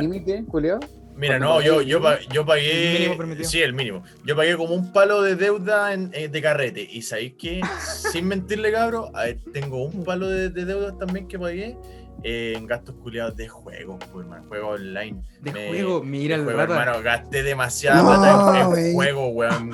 [0.00, 0.80] límite, Julio.
[1.18, 2.94] Mira, no, yo, yo, el yo El pagué.
[3.00, 3.48] mínimo permitido.
[3.48, 4.04] Sí, el mínimo.
[4.24, 6.80] Yo pagué como un palo de deuda en- eh, de carrete.
[6.90, 7.60] Y sabéis que,
[8.12, 11.76] sin mentirle, cabro, a ver, tengo un palo de, de deudas también que pagué
[12.24, 14.44] eh, en gastos culiados de juegos, pues, hermano.
[14.48, 15.22] Juegos online.
[15.40, 17.02] De Me- juego, mira el juego, hermano.
[17.02, 19.70] Gasté demasiada No, plata en, juego, weón.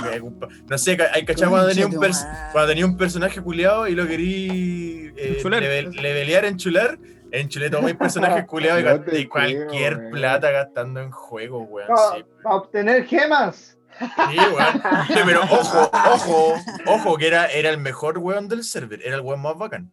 [0.66, 5.12] No sé, hay cachado cuando tenía un, cuando tenía un personaje culiado y lo querí
[5.16, 5.62] eh, Enchular.
[5.62, 6.98] level- levelear, enchular.
[7.34, 8.80] Enchulé todos mis personajes culiados
[9.12, 11.88] y No cualquier creo, plata gastando en juegos, weón.
[11.88, 12.24] Para sí.
[12.44, 13.76] obtener gemas.
[13.98, 14.82] Sí, weón.
[15.26, 16.54] Pero ojo, ojo,
[16.86, 19.90] ojo, que era, era el mejor weón del server, era el weón más bacán.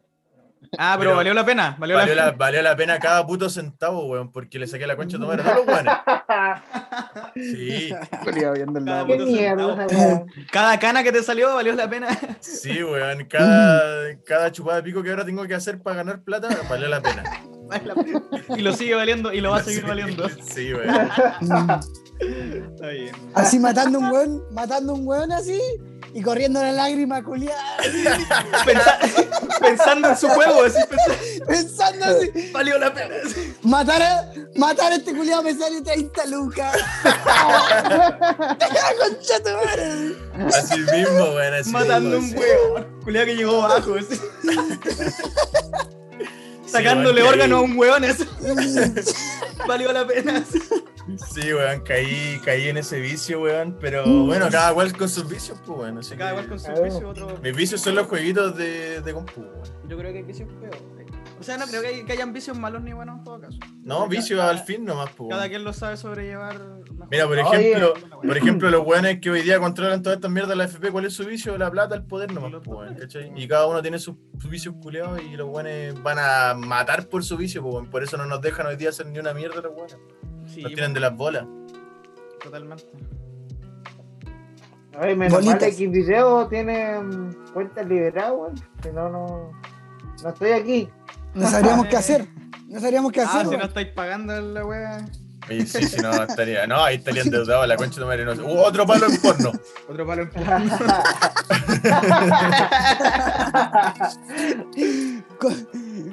[0.78, 1.76] Ah, pero, Pero- valió la pena.
[1.78, 4.95] Valió, Valió la la, valió la pena cada puto centavo, weón, porque le saqué la
[4.95, 5.93] concha de tomar a todos los weones.
[7.36, 7.89] Sí,
[8.24, 9.07] Julio viendo el Cada lado.
[9.07, 9.88] Qué mierda.
[10.51, 12.07] Cada cana que te salió valió la pena.
[12.39, 13.26] sí, weón.
[13.26, 17.01] Cada, cada chupada de pico que ahora tengo que hacer para ganar plata, valió la
[17.01, 17.24] pena.
[17.67, 18.22] Vale la pena.
[18.57, 20.30] Y lo sigue valiendo y lo va a seguir Sí, valiendo.
[20.41, 21.09] Sí, weón.
[22.19, 23.11] Está bien.
[23.34, 25.59] Así matando un weón, matando un weón así
[26.14, 27.64] y corriendo la lágrima culiada,
[28.66, 28.99] Pensa-
[29.59, 32.51] pensando en su juego, así, pensa- pensando así.
[32.51, 33.16] valió la pena.
[33.64, 36.78] Matar a, Matar a este culiado me sale 30 lucas.
[38.99, 40.16] Concha tu madre.
[40.55, 41.38] Así mismo.
[41.59, 42.86] Así Matando un mismo, huevo.
[43.03, 43.95] Culiado que llegó bajo.
[43.95, 44.20] así.
[46.72, 48.03] Sacándole weón, órgano a un hueón.
[48.05, 48.24] así.
[49.67, 50.43] Valió la pena.
[51.34, 53.78] Sí, weón, caí, caí en ese vicio, weón.
[53.80, 54.28] Pero Mm.
[54.28, 55.97] bueno, cada cual con sus vicios, pues, weón.
[55.97, 56.84] Así Cada que- cual con su Claro.
[56.84, 57.39] vicio, otro.
[57.41, 59.61] Mis vicios son los jueguitos de, de compu, weón.
[59.88, 60.76] Yo creo que hay vicios feos.
[61.41, 63.57] O sea, no creo que, hay- que hayan vicios malos ni buenos en todo caso.
[63.83, 66.57] No, vicios al fin nomás, pues, Cada quien lo sabe sobrellevar.
[66.59, 67.07] mejor.
[67.09, 67.71] Mira, por Oye.
[67.71, 70.91] ejemplo, por ejemplo, los weones que hoy día controlan toda esta mierda de la FP,
[70.91, 71.57] ¿cuál es su vicio?
[71.57, 73.31] La plata, el poder nomás, pues, weón, ¿cachai?
[73.35, 77.23] Y cada uno tiene sus, sus vicios culeados y los weones van a matar por
[77.23, 77.89] su vicio, pues, weón.
[77.89, 79.97] Por eso no nos dejan hoy día hacer ni una mierda los weones.
[80.45, 81.45] Sí, Nos tienen de las bolas.
[82.43, 82.85] totalmente.
[84.99, 86.99] Ay, menos mal que video tiene
[87.53, 88.55] cuentas liberadas, weón.
[88.83, 89.51] Si no, no.
[90.23, 90.89] No estoy aquí.
[91.34, 92.27] No sabríamos qué hacer.
[92.67, 93.47] No sabríamos qué Ah, hacer.
[93.49, 95.05] si no estáis pagando la wea.
[95.49, 96.67] Y sí, si no, estaría.
[96.67, 98.23] No, ahí estaría endeudado la concha de madre.
[98.25, 98.34] No.
[98.45, 99.51] Uh, otro palo en porno.
[99.89, 100.29] Otro palo en
[105.39, 105.67] Con-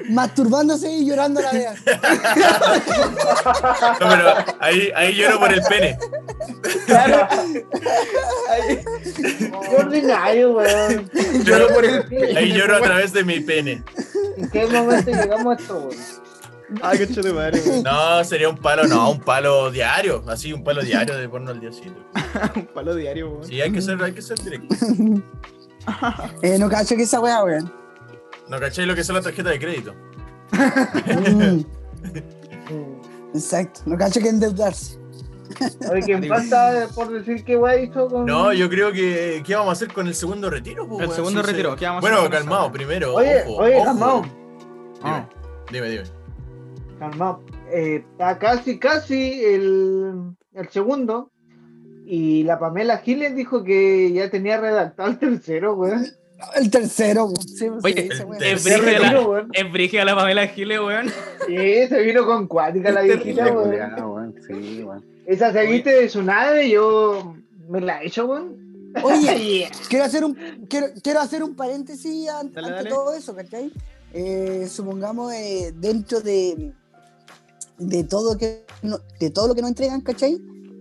[0.09, 1.71] Masturbándose y llorando a la vez.
[4.01, 5.99] No, pero ahí, ahí lloro por el pene.
[6.87, 7.29] Claro.
[8.67, 11.11] Qué ordinario, weón.
[11.45, 13.83] Lloro por el Ahí lloro a través de mi pene.
[14.37, 15.97] ¿En qué momento llegamos a esto, weón?
[16.83, 17.83] Ay, qué chulo madre, weón.
[17.83, 20.23] No, sería un palo, no, un palo diario.
[20.29, 21.97] Así, un palo diario de porno al diacito.
[22.55, 23.47] Un palo diario, weón.
[23.47, 24.75] Sí, hay que ser, hay que ser directo.
[26.43, 27.73] Eh, no cacho que esa weá, weón.
[28.49, 29.95] ¿No cacháis lo que son las tarjetas de crédito?
[33.35, 33.81] Exacto.
[33.87, 34.99] No cacho que endeudarse.
[35.91, 38.27] Oye, ¿quién pasa por decir qué weá hizo con.?
[38.27, 39.43] No, yo creo que.
[39.47, 40.87] ¿Qué vamos a hacer con el segundo retiro?
[40.87, 41.15] po, El weón?
[41.17, 41.79] segundo Sí, retiro, sí.
[41.79, 42.45] ¿qué vamos a hacer Bueno, eso?
[42.45, 43.15] calmado, primero.
[43.15, 43.85] Oye, ojo, oye, ojo.
[43.85, 44.23] calmado.
[45.03, 45.29] Ah.
[45.73, 46.05] Dime, dime.
[46.99, 47.43] Calmado.
[47.73, 51.31] Eh, está casi, casi el, el segundo.
[52.05, 56.07] Y la Pamela Giles dijo que ya tenía redactado el tercero, weón.
[56.55, 57.37] El tercero, weón.
[57.49, 58.09] Sí, Oye,
[58.41, 59.51] Es Sí, brígida retiro, la, weón.
[59.53, 61.09] es brígida la Pamela Giles, weón.
[61.47, 61.57] Sí,
[61.89, 64.35] se vino con cuática la viejita, Qué weón.
[64.47, 65.05] Sí, weón.
[65.27, 67.35] Esa se viste de su nave, yo
[67.69, 68.57] me la he hecho, weón.
[69.03, 70.35] Oye, quiero hacer un
[70.69, 72.91] quiero, quiero hacer un paréntesis an- Dale, ante dale.
[72.91, 73.71] todo eso, ¿cachai?
[74.15, 76.73] Eh, supongamos eh, dentro de
[77.79, 80.39] de todo que no- de todo lo que nos entregan, ¿cachai?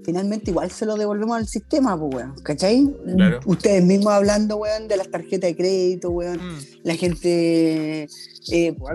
[0.07, 2.89] Finalmente igual se lo devolvemos al sistema, pues, weón, ¿cachai?
[3.13, 3.41] Claro.
[3.45, 6.59] Ustedes mismos hablando, weón, de las tarjetas de crédito, weón, Mm.
[6.83, 8.07] la gente, eh,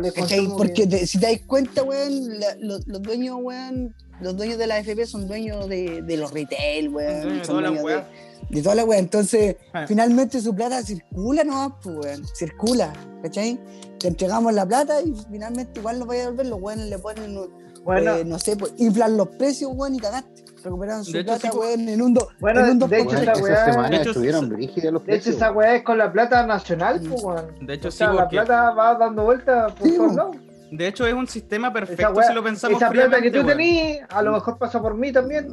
[0.02, 0.48] de ¿cachai?
[0.56, 4.66] Porque te- si te das cuenta, weón, la- los, los dueños, weón, los dueños de
[4.66, 8.04] la FP son dueños de, de los retail, weón, Dueño de son dueños de- weas.
[8.48, 8.98] de toda la wea.
[8.98, 9.84] Entonces, Ah.
[9.86, 12.22] finalmente su plata circula nomás, pues, weón.
[12.34, 12.90] Circula,
[13.22, 13.60] ¿cachai?
[13.98, 16.46] Te entregamos la plata y finalmente igual nos vaya a devolver.
[16.46, 17.38] Los weones le ponen,
[17.84, 20.44] Bueno, eh, no sé, pues, inflan los precios, weón, y cagaste.
[20.64, 21.68] Recuperaron su De hecho, plata, pues.
[21.76, 22.92] weón, en un, do, Bueno, en un de 2%.
[23.00, 24.50] hecho, Weón, esa weá- semana de hecho, estuvieron sí.
[24.52, 27.46] brígidos los de hecho, esa weá es con la plata nacional, pues, weón.
[27.66, 30.36] De hecho, O sí, la plata va dando vueltas por Sí, todos lados.
[30.70, 34.00] De hecho, es un sistema perfecto weá- si lo pensamos esa plata que tú tenés,
[34.08, 35.48] a lo mejor pasa por mí también.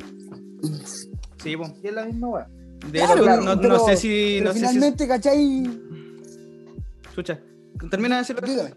[1.38, 1.56] Sí.
[1.84, 2.48] Y es la misma weá.
[2.92, 4.36] De Claro, hecho, claro, no, sé si.
[4.40, 5.70] Pero No sé si finalmente, ¿cachai?
[7.16, 7.40] Chucha.
[7.90, 8.42] Termina de decirlo.
[8.48, 8.74] Dígame.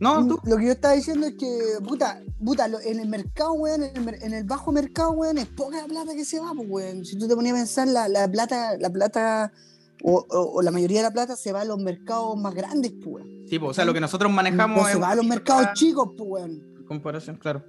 [0.00, 0.38] No, tú.
[0.44, 4.32] Lo que yo estaba diciendo es que, puta, puta, en el mercado, weón, en el,
[4.34, 7.04] en bajo mercado, weón, es poca la plata que se va, pues, weón.
[7.04, 9.52] Si tú te ponías a pensar, la, la plata, la plata,
[10.02, 12.92] o, o- o la mayoría de la plata se va a los mercados más grandes,
[12.92, 13.28] pues, weón.
[13.48, 16.10] Sí, po, o sea, lo que nosotros manejamos No se va a los mercados chicos,
[16.16, 16.84] pues, weón.
[16.88, 17.62] Comparación, claro.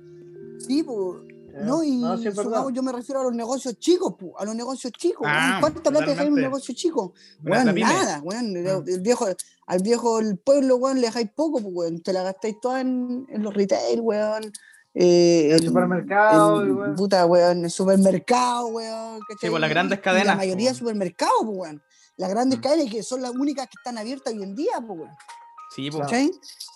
[0.59, 1.21] Sí, pues.
[1.64, 5.26] No, y No, yo me refiero a los negocios chicos, pues, a los negocios chicos.
[5.30, 5.58] Ah.
[5.62, 7.14] ¿Cuánta plata en un negocio chico?
[7.43, 7.74] Pyme.
[7.82, 8.56] nada, weón.
[8.58, 8.89] El, Mm.
[8.89, 9.26] el viejo,
[9.68, 12.01] al viejo del pueblo, weón, le dejáis poco, pues, weón.
[12.01, 14.51] Te la gastáis toda en, en los retail, weón.
[14.93, 16.95] Eh, El supermercado, y weón.
[16.95, 19.20] Puta, weón, el supermercado, weón.
[19.39, 20.78] Sí, pues, las grandes cadenas, La mayoría de pues.
[20.80, 21.84] supermercados, pues, weón.
[22.18, 22.62] Las grandes Mm.
[22.62, 25.12] cadenas que son las únicas que están abiertas hoy en día, pues, weón.
[25.76, 25.89] Sí.
[25.89, 26.32] ¿Cachai?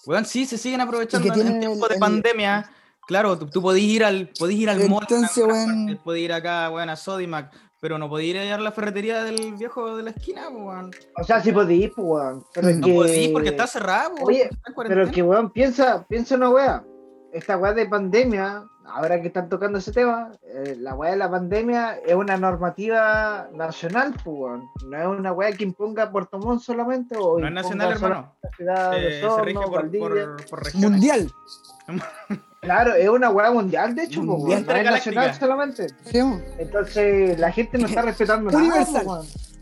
[0.05, 2.69] Weón, sí, se siguen aprovechando en tiempo el- de el- pandemia.
[3.10, 5.86] Claro, tú, tú podés ir al, podés ir al mall, Entonces, weón.
[5.88, 7.51] partes, podés ir acá, weón, a Sodimac,
[7.82, 10.91] pero no podés ir a la ferretería del viejo de la esquina, weón.
[11.20, 12.43] O sea, sí podís, pues, weón.
[12.53, 12.93] Pero es No que...
[12.93, 16.84] podés ir porque está cerrado, Oye, está Pero que, weón, piensa, piensa una weá.
[17.34, 21.32] Esta weá de pandemia, ahora que están tocando ese tema, eh, la weá de la
[21.32, 24.64] pandemia es una normativa nacional, pues, weón.
[24.88, 28.36] No es una weá que imponga Puerto Montt solamente o No es nacional, hermano.
[28.43, 29.62] la ciudad de Eh, se rige Osorno,
[29.99, 30.76] por, por.
[30.76, 31.32] Mundial.
[32.70, 34.84] Claro, es una weá mundial, de hecho, pues, Mundial weón.
[34.84, 35.88] No es nacional solamente.
[36.59, 39.05] Entonces, la gente no está respetando nada, Universal.
[39.07, 39.55] pues.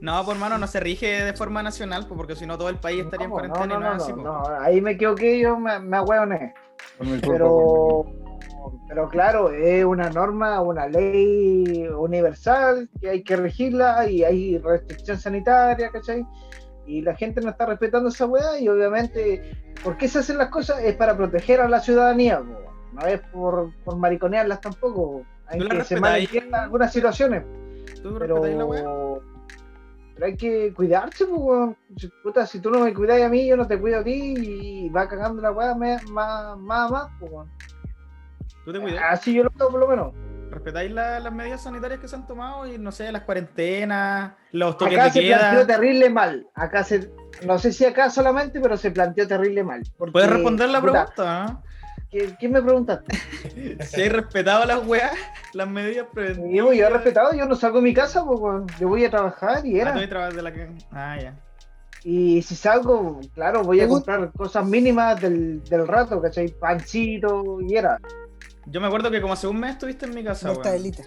[0.00, 2.76] No, por mano, no se rige de forma nacional, pues, porque si no todo el
[2.76, 4.12] país estaría en cuarentena no, y no, no, así.
[4.12, 4.24] no, pues.
[4.24, 6.54] no, ahí me equivoqué, yo me, me ahueoné.
[7.22, 8.06] Pero,
[8.88, 15.18] pero claro, es una norma, una ley universal que hay que regirla y hay restricción
[15.18, 16.24] sanitaria, ¿cachai?
[16.86, 19.42] Y la gente no está respetando esa weá y obviamente,
[19.82, 20.82] ¿por qué se hacen las cosas?
[20.82, 22.72] Es para proteger a la ciudadanía, po.
[22.92, 25.24] no es por, por mariconearlas tampoco.
[25.48, 27.44] Hay ¿Tú la que se malentiendan algunas situaciones,
[28.02, 28.66] ¿Tú pero, la
[30.14, 31.24] pero hay que cuidarse.
[31.96, 34.12] Si- puta, si tú no me cuidas a mí, yo no te cuido a ti
[34.12, 36.56] y va cagando la weá más, más,
[36.90, 37.50] más, pues, weón.
[38.64, 39.04] ¿Tú te cuidas?
[39.08, 40.14] Así yo lo veo por lo menos.
[40.56, 42.66] ¿Respetáis la- las medidas sanitarias que se han tomado?
[42.66, 46.46] Y no sé, las cuarentenas, los toques Acá de se planteó terrible mal.
[46.54, 47.10] Acá se,
[47.44, 49.82] no sé si acá solamente, pero se planteó terrible mal.
[49.98, 51.62] porque, ¿Puedes responder la puta, pregunta?
[52.10, 53.04] ¿qué- ¿Quién me preguntaste?
[53.84, 55.12] Si hay respetado las weas,
[55.52, 56.50] las medidas preventivas.
[56.54, 58.40] Yo, yo he respetado, yo no salgo de mi casa, pues,
[58.80, 60.30] yo voy a trabajar y Ah, era.
[60.30, 61.34] de la que- Ah, ya.
[62.02, 66.48] Y si salgo, claro, voy a comprar cosas mínimas del, del rato, ¿cachai?
[66.48, 67.98] Pancito y era.
[68.66, 70.56] Yo me acuerdo que como hace un mes estuviste en mi casa, weón.
[70.56, 71.02] Mortadelita.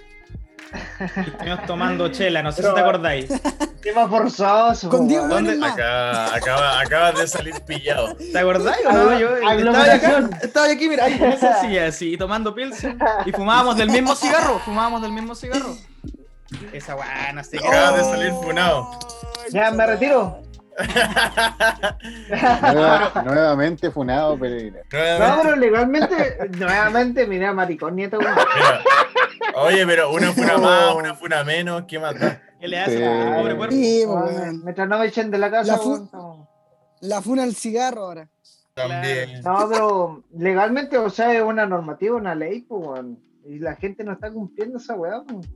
[1.16, 3.30] Y estuvimos tomando chela, no sé Pero- si te acordáis.
[3.82, 4.89] Tema forzoso.
[4.89, 5.45] Con Diego weón.
[5.45, 5.74] ¿Dónde- Gómez más.
[5.74, 8.16] Acá, acaba, acabas de salir pillado.
[8.16, 9.20] ¿Te acordáis o no?
[9.20, 12.99] Yo estaba acá, estaba aquí, mira, ahí en esa silla, así, tomando pilsen.
[13.26, 15.76] Y fumábamos del mismo cigarro, fumábamos del mismo cigarro.
[16.74, 17.57] Esa weá, no sé.
[17.57, 18.89] Acabas de salir funado.
[19.51, 20.41] Ya, me retiro.
[22.73, 24.82] Nueva- nuevamente funado Pereira.
[25.19, 28.19] No, pero legalmente, nuevamente, mira, maricón, nieto.
[29.55, 32.41] Oye, pero una funa más, una funa menos, ¿qué más da?
[32.59, 33.03] ¿Qué le hace Sí.
[33.03, 33.75] al pobre cuerpo?
[33.75, 34.61] Sí, Weón, weón.
[34.63, 36.09] Mientras no me echen de la casa, La fu-
[37.23, 38.27] funa al cigarro ahora.
[38.73, 39.41] También.
[39.41, 43.01] No, pero legalmente, o sea, es una normativa, una ley, pues.
[43.45, 45.47] Y la gente no está cumpliendo esa weá, pues.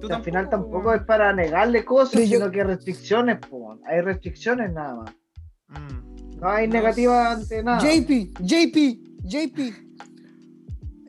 [0.00, 3.52] Tú al final tampoco, es para negarle cosas, Pero yo- sino que restricciones, pues.
[3.52, 3.80] weón.
[3.86, 5.14] Hay restricciones nada más.
[5.68, 6.36] Mm.
[6.40, 7.80] No hay No negativa ante nada.
[7.80, 9.74] JP, JP, JP.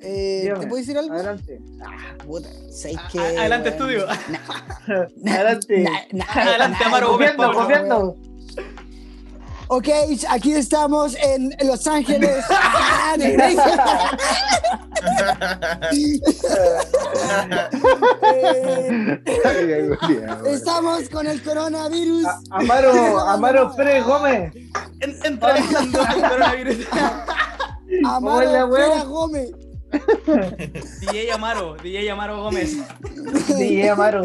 [0.01, 1.13] Eh, Dígame, ¿Te puedo decir algo?
[1.13, 1.59] Adelante.
[1.81, 4.05] Ah, puta, ¿sabes A- qué, a- adelante, estudio.
[5.27, 5.85] Adelante.
[6.29, 7.61] Adelante, Amaro Gómez Copiando, Pablo.
[7.61, 8.15] copiando.
[9.71, 9.87] Ok,
[10.29, 12.43] aquí estamos en Los Ángeles.
[12.49, 13.15] Ah.
[18.31, 19.19] Eh,
[20.47, 22.25] estamos con el coronavirus.
[22.25, 24.53] A- Amaro, Amaro Pérez Gómez.
[24.99, 26.77] En- Entrevistando al coronavirus.
[28.03, 28.69] ¿Cómo es la Amaro?
[28.75, 29.51] Pérez Gómez.
[31.01, 32.77] DJ Amaro, DJ Amaro Gómez.
[33.57, 34.21] Sí, Amaro.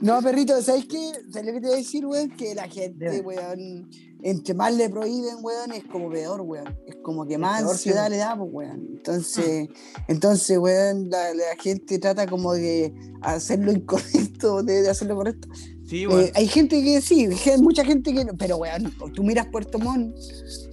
[0.00, 1.12] No, perrito, ¿sabes qué?
[1.30, 2.30] ¿Sabes lo que te voy a decir, weón?
[2.30, 3.88] Que la gente, weón,
[4.22, 6.76] entre más le prohíben, weón, es como peor, weón.
[6.86, 8.10] Es como que más peor, ansiedad sí.
[8.10, 8.86] le da, pues, weón.
[8.92, 9.68] Entonces,
[10.08, 12.92] entonces, weón, la, la gente trata como de
[13.22, 15.48] hacer lo incorrecto, de, de hacer lo correcto.
[15.86, 16.30] Sí, Eh, weón.
[16.34, 17.28] hay gente que sí,
[17.60, 20.14] mucha gente que no, pero weón, tú miras Puerto Montt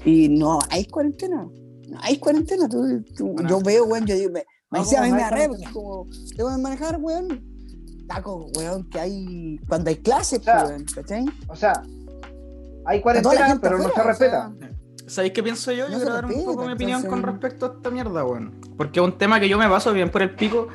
[0.05, 1.47] y no hay cuarentena.
[1.89, 2.67] No hay cuarentena.
[2.67, 3.49] tú- tú- Bueno.
[3.49, 5.71] yo veo, weón, yo digo, me, me decía, a mí me hay da re, cuarentena.
[5.73, 7.43] como, que manejar, weón.
[8.07, 11.25] Taco, weón, que hay cuando hay clases, pues, weón, ¿cachai?
[11.49, 11.73] O sea,
[12.88, 14.51] hay cuarentena, pero no se afuera, o respeta.
[14.59, 14.69] sea,
[15.07, 15.85] ¿Sabéis qué pienso yo?
[15.88, 18.59] no Yo quiero dar un respeta, poco mi opinión con respecto a esta mierda, weón.
[18.77, 20.67] Porque es un tema que yo me paso bien por el pico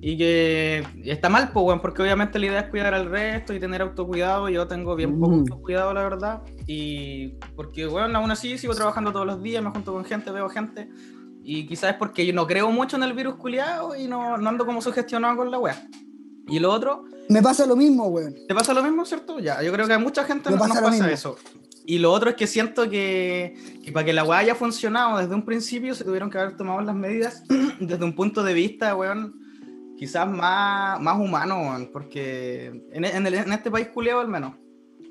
[0.00, 3.60] y que está mal, pues, weón, porque obviamente la idea es cuidar al resto y
[3.60, 4.48] tener autocuidado.
[4.48, 5.38] Yo tengo bien poco Mm.
[5.40, 6.42] autocuidado, la verdad.
[6.66, 10.48] Y porque, weón, aún así sigo trabajando todos los días, me junto con gente, veo
[10.48, 10.88] gente.
[11.44, 14.48] Y quizás es porque yo no creo mucho en el virus culiado y no, no
[14.48, 15.76] ando como sugestionado con la weá.
[16.48, 18.34] Y lo otro, Me pasa lo mismo, weón.
[18.48, 19.38] ¿Te pasa lo mismo, cierto?
[19.38, 21.36] Ya, yo creo que a mucha gente no, pasa nos pasa eso.
[21.84, 25.34] Y lo otro es que siento que, que para que la weá haya funcionado desde
[25.34, 27.42] un principio se tuvieron que haber tomado las medidas
[27.80, 29.34] desde un punto de vista, weón,
[29.96, 34.54] quizás más, más humano, weón, porque en, en el- en este país culiado al menos.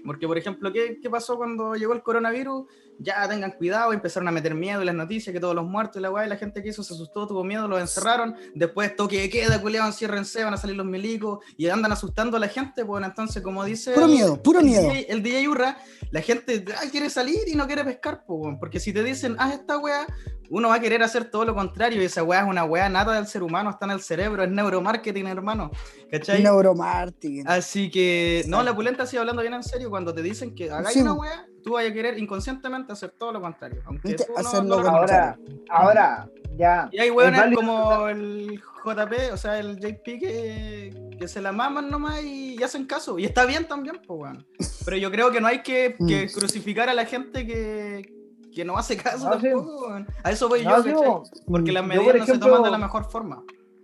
[0.05, 2.65] Porque, por ejemplo, ¿qué, ¿qué pasó cuando llegó el coronavirus?
[3.01, 6.01] Ya tengan cuidado, empezaron a meter miedo en las noticias, que todos los muertos y
[6.01, 8.35] la weá, y la gente que hizo se asustó, tuvo miedo, los encerraron.
[8.53, 12.39] Después toque de queda, culiado, enciérrense, van a salir los milicos y andan asustando a
[12.39, 12.85] la gente.
[12.85, 13.93] Pues entonces, como dice.
[13.93, 14.83] Puro miedo, puro el miedo.
[14.83, 15.77] DJ, el DJ Urra,
[16.11, 19.35] la gente ah, quiere salir y no quiere pescar, po, weón, porque si te dicen,
[19.39, 20.05] haz esta weá,
[20.51, 23.13] uno va a querer hacer todo lo contrario y esa weá es una weá nata
[23.13, 25.71] del ser humano, está en el cerebro, es neuromarketing, hermano.
[26.11, 26.43] ¿Cachai?
[26.43, 27.47] Neuromarketing.
[27.47, 30.93] Así que, no, la pulenta sigue hablando bien en serio, cuando te dicen que hagáis
[30.93, 33.81] Sí, una weá, tú vas a querer inconscientemente hacer todo lo contrario.
[33.85, 35.37] Aunque tú no- hacer no lo Ahora,
[35.69, 36.89] ahora, ya.
[36.91, 41.41] y hay es weones válido- como el JP, o sea, el JP que, que se
[41.41, 43.19] la maman nomás y, y hacen caso.
[43.19, 44.45] Y está bien también, pues, weón.
[44.85, 46.33] Pero yo creo que no hay que, que Mm.
[46.33, 48.11] crucificar a la gente que,
[48.53, 49.49] que no hace caso No, sí.
[49.49, 50.07] tampoco, weón.
[50.23, 51.41] A eso voy No, yo, sí.
[51.47, 53.43] Porque las Yo, medidas por no se ejemplo, toman de la mejor forma.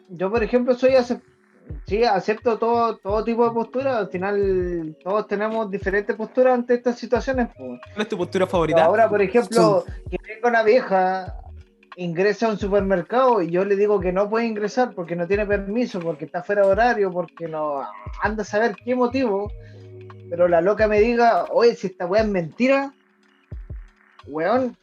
[0.09, 1.21] Yo, por ejemplo, soy, acep-
[1.87, 3.97] Sí, acepto todo, todo tipo de postura.
[3.97, 7.47] Al final, todos tenemos diferentes posturas ante estas situaciones.
[7.55, 8.83] ¿Cuál es tu postura favorita?
[8.83, 11.37] Ahora, por ejemplo, que venga una vieja,
[11.95, 15.45] ingresa a un supermercado y yo le digo que no puede ingresar porque no tiene
[15.45, 17.81] permiso, porque está fuera de horario, porque no
[18.21, 19.51] anda a saber qué motivo.
[20.29, 22.93] Pero la loca me diga, oye, si esta weá es mentira,
[24.27, 24.75] weón,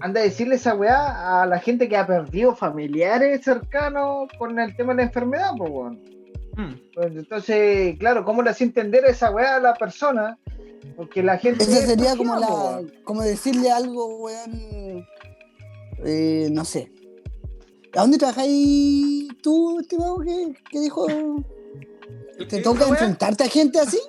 [0.00, 4.76] anda a decirle esa weá a la gente que ha perdido familiares cercanos con el
[4.76, 6.11] tema de la enfermedad, pues weón.
[6.56, 6.72] Mm.
[6.94, 10.38] Pues, entonces, claro, ¿cómo le hace entender esa weá a la persona?
[10.96, 11.64] Porque la gente.
[11.64, 15.06] Esa es sería como la, como decirle algo, weón.
[16.04, 16.90] eh, no sé.
[17.94, 20.18] ¿A dónde trabajáis tú, estimado?
[20.18, 21.06] ¿Qué, qué dijo?
[22.38, 24.00] ¿Te ¿Qué toca enfrentarte a gente así?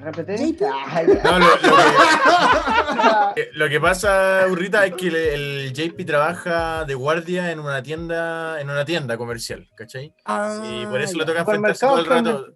[0.00, 0.56] ¿Repetir?
[0.64, 1.02] Ah.
[1.24, 6.94] No, lo, lo que, lo que pasa, Urrita, es que el, el JP trabaja de
[6.94, 10.12] guardia en una tienda, en una tienda comercial, ¿cachai?
[10.70, 12.46] Y por eso le toca enfrentarse todo el rato.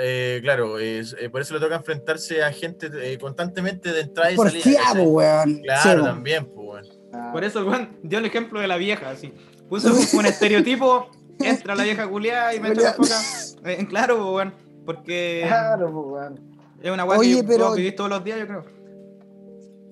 [0.00, 4.32] Eh, claro, es- eh, por eso le toca enfrentarse a gente eh, constantemente de entrada
[4.32, 4.62] y Por salida.
[4.64, 5.06] fiado, ¿cachai?
[5.06, 5.60] weón.
[5.62, 6.04] Claro, Sí, po.
[6.06, 7.32] también, pues, bueno.
[7.32, 9.32] Por eso weón dio el ejemplo de la vieja, así.
[9.68, 13.20] Puso un estereotipo, entra la vieja culiada y me echa la foca.
[13.64, 14.54] Eh, claro, pues, weón.
[14.86, 16.53] Porque Claro, weón.
[16.84, 18.64] Es una weá Oye, que pero- vos vivís todos los días, yo creo.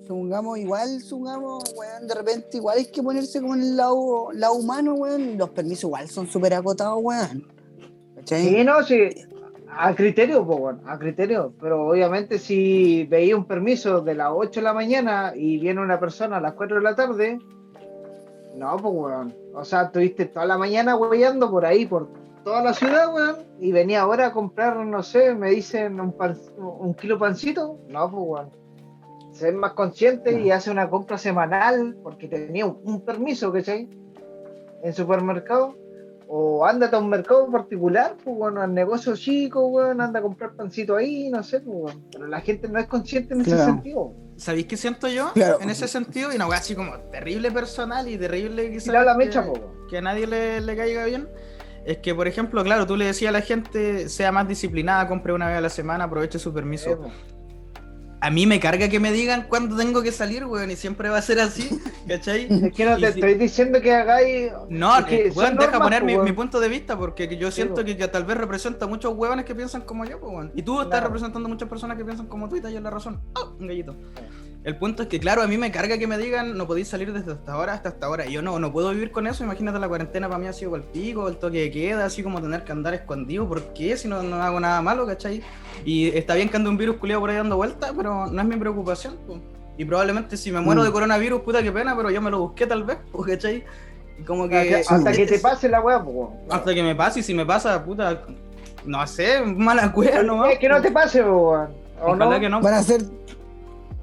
[0.06, 4.54] Supongamos, igual, supongamos, weón, de repente igual hay que ponerse como en el lado, lado
[4.54, 5.38] humano, weón.
[5.38, 7.46] Los permisos igual son súper acotados, weón.
[8.16, 8.42] ¿Cachai?
[8.48, 9.08] Sí, no, sí.
[9.74, 11.54] A criterio, pues, bueno, a criterio.
[11.58, 15.98] Pero obviamente, si veía un permiso de las 8 de la mañana y viene una
[15.98, 17.38] persona a las 4 de la tarde,
[18.56, 19.34] no, pues, weón.
[19.54, 22.08] O sea, estuviste toda la mañana hueveando por ahí, por
[22.44, 26.38] toda la ciudad, weón, y venía ahora a comprar, no sé, me dicen un, pan-
[26.58, 27.78] un kilo pancito.
[27.88, 28.62] No, pues, weón.
[29.32, 33.88] Ser más consciente y hace una compra semanal porque tenía un, un permiso, ¿cachai?
[34.82, 35.76] En supermercado.
[36.34, 40.54] O ándate a un mercado particular, pues bueno, al negocio chico, weón, anda a comprar
[40.54, 42.04] pancito ahí, no sé, pues weón.
[42.10, 44.14] Pero la gente no es consciente en ese sentido.
[44.36, 45.30] ¿Sabéis qué siento yo?
[45.34, 45.58] Claro.
[45.60, 49.18] En ese sentido, y una weá así como terrible personal y terrible quizás la que-
[49.18, 49.86] mecha, pues weón.
[49.88, 51.28] que a nadie le, le caiga bien.
[51.84, 55.32] Es que, por ejemplo, claro, tú le decías a la gente, sea más disciplinada, compre
[55.32, 56.90] una vez a la semana, aproveche su permiso.
[56.90, 56.98] Eh.
[58.20, 61.18] A mí me carga que me digan cuándo tengo que salir, weón, y siempre va
[61.18, 61.68] a ser así,
[62.08, 62.46] ¿cachai?
[62.66, 64.52] Es que no te si- estoy diciendo que hagáis.
[64.68, 67.50] No, es que eh, son weón, deja normas, poner mi, punto de vista, porque yo
[67.50, 70.52] siento que, que tal vez representa a muchos huevones que piensan como yo, weón.
[70.54, 71.06] Y tú estás Claro.
[71.06, 73.20] representando a muchas personas que piensan como tú y te la razón.
[73.34, 73.56] ¡Oh!
[73.58, 73.96] Un gallito.
[74.64, 77.12] El punto es que, claro, a mí me carga que me digan no podéis salir
[77.12, 78.26] desde esta hora hasta esta hora.
[78.26, 79.42] Y yo no, no puedo vivir con eso.
[79.42, 82.40] Imagínate, la cuarentena para mí ha sido el pico, el toque de queda, así como
[82.40, 83.48] tener que andar escondido.
[83.48, 83.96] ¿Por qué?
[83.96, 85.42] Si no, no hago nada malo, ¿cachai?
[85.84, 88.46] Y está bien que ande un virus culiado por ahí dando vueltas, pero no es
[88.46, 89.40] mi preocupación, pues.
[89.78, 90.84] Y probablemente si me muero Mm.
[90.84, 93.64] de coronavirus, puta que pena, pero yo me lo busqué tal vez, pues, ¿cachai?
[94.20, 94.76] Y como Hasta que...
[94.76, 96.28] hasta que te pase la weá, pues.
[96.50, 98.22] Hasta que me pase, y si me pasa, puta,
[98.84, 100.52] no sé, mala cueva nomás.
[100.52, 101.70] Es que no te pase, weón.
[102.00, 102.40] ¿O Ojalá no?
[102.40, 102.60] que no.
[102.60, 103.02] Van a ser,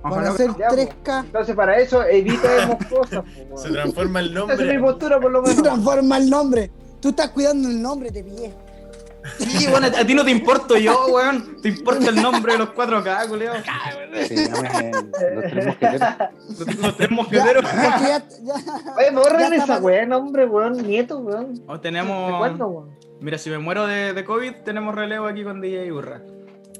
[0.01, 0.57] van Ojalá a que ser no.
[0.57, 1.25] Ya, 3K.
[1.25, 3.73] Entonces, para eso, evitemos cosas, pues Se weón.
[3.73, 4.79] transforma el Esa es mi nombre.
[4.79, 6.71] postura, por lo Se transforma el nombre.
[7.01, 8.53] Tú estás cuidando el nombre, te pillé.
[9.37, 11.61] Sí, bueno, a ti no te importo yo, weón.
[11.61, 13.53] Te importa el nombre de los 4K, culeo.
[14.27, 14.61] Sí, los
[15.51, 16.15] tres mosqueteros.
[16.57, 17.63] Los, los tres mosqueteros.
[17.63, 18.25] ya, ya-
[18.97, 21.51] Oye, borren esa weá, nombre, weón, nieto, weón.
[21.67, 22.59] O Recuerdo, tenemos.
[22.59, 22.89] weón.
[23.19, 26.21] Mira, si me muero de, de COVID, tenemos relevo aquí con DJ Urra.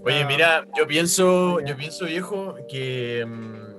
[0.03, 3.25] Oye, mira, yo pienso, yo pienso, viejo, que.
[3.27, 3.69] mm,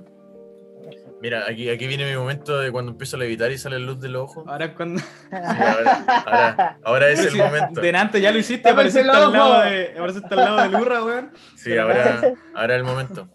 [1.21, 4.15] Mira, aquí, aquí viene mi momento de cuando empiezo a levitar y sale luz del
[4.15, 4.43] ojo.
[4.47, 5.03] Ahora es cuando.
[5.31, 7.79] Ahora, ahora, ahora es el momento.
[7.79, 11.03] Delante ya lo hiciste, Tápense apareciste el al lado de, apareciste al lado del Urra,
[11.03, 11.31] weón.
[11.55, 13.29] Sí, ahora, ahora es el momento.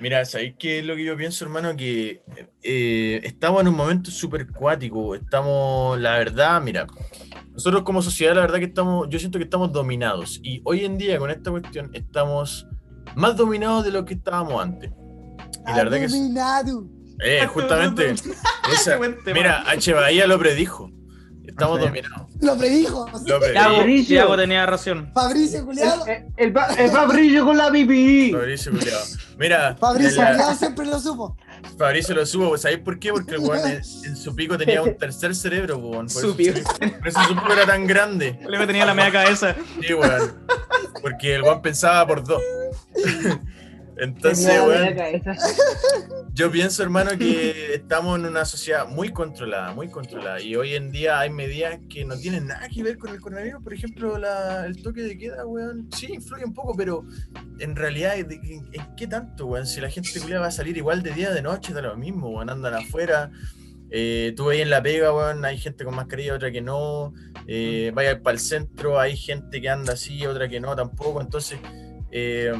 [0.00, 1.76] Mira, ¿sabéis qué es lo que yo pienso, hermano?
[1.76, 2.22] Que
[2.62, 5.14] eh, estamos en un momento súper cuático.
[5.14, 6.86] Estamos, la verdad, mira,
[7.52, 10.40] nosotros como sociedad, la verdad que estamos, yo siento que estamos dominados.
[10.42, 12.66] Y hoy en día, con esta cuestión, estamos
[13.16, 14.90] más dominados de lo que estábamos antes.
[15.66, 16.86] Y la verdad que es- Dominado.
[17.24, 18.10] eh, justamente,
[18.72, 18.98] esa-
[19.34, 19.92] mira, H.
[19.94, 20.90] Bahía lo predijo.
[21.44, 22.31] Estamos dominados.
[22.42, 23.06] Lo predijo.
[23.26, 23.52] Lo predijo.
[23.52, 24.36] Tiago, Fabricio.
[24.36, 25.10] Tenía razón.
[25.14, 26.04] Fabricio Culeado.
[26.06, 28.32] El, el, pa- el Fabrillo con la pipí.
[28.32, 29.00] Fabricio, culiao.
[29.38, 31.36] Mira, Fabricio la- Culeado siempre lo supo.
[31.78, 33.12] Fabricio lo subo, ¿sabéis por qué?
[33.12, 36.06] Porque el weón en, en su pico tenía un tercer cerebro, weón.
[36.06, 36.58] Por Su pico.
[36.98, 38.38] Por eso su pico era tan grande.
[38.48, 39.54] Le tenía la media cabeza.
[39.80, 40.34] Sí, weón.
[41.00, 42.42] Porque el weón pensaba por dos.
[44.02, 44.46] Entonces,
[44.96, 45.36] cabeza.
[46.34, 50.40] yo pienso, hermano, que estamos en una sociedad muy controlada, muy controlada.
[50.40, 53.62] Y hoy en día hay medidas que no tienen nada que ver con el coronavirus.
[53.62, 55.88] Por ejemplo, la- el toque de queda, weón.
[55.96, 57.04] Sí, influye un poco, pero
[57.58, 59.66] en realidad, ¿de qué- ¿en qué tanto, weón?
[59.66, 62.50] Si la gente va a salir igual de día de noche, da lo mismo, weón.
[62.50, 63.30] Andan afuera.
[63.94, 67.12] Eh, tú veis en la pega, weón, hay gente con mascarilla, otra que no.
[67.46, 71.20] Eh, vaya para el centro, hay gente que anda así, otra que no, tampoco.
[71.20, 71.58] Entonces,
[72.10, 72.52] eh,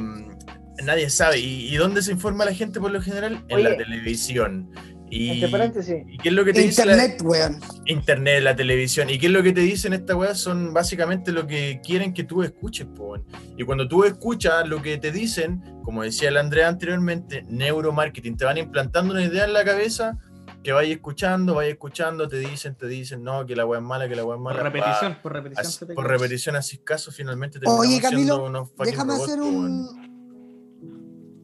[0.83, 1.39] nadie sabe.
[1.39, 3.43] ¿Y, y dónde se informa la gente por lo general?
[3.49, 3.77] En la Oye.
[3.77, 4.69] televisión.
[5.09, 5.31] Y.
[5.45, 7.59] ¿y qué es lo que te dice la- Internet, weón.
[7.85, 9.09] Internet, la televisión.
[9.11, 10.33] ¿Y qué es lo que te dicen esta weá?
[10.33, 13.25] Son básicamente lo que quieren que tú escuches, po, weón.
[13.57, 18.45] Y cuando tú escuchas lo que te dicen, como decía el Andrea anteriormente, neuromarketing, te
[18.45, 20.17] van implantando una idea en la cabeza
[20.63, 24.07] que vayas escuchando, vayas escuchando, te dicen, te dicen, no, que la weá es mala,
[24.09, 24.63] que la weá es Por mala.
[24.63, 25.67] repetición, pa, por repetición.
[25.67, 29.41] así- te por repetición, así caso, finalmente Oye, terminamos Camilo, siendo unos Déjame robots, hacer
[29.41, 30.02] un.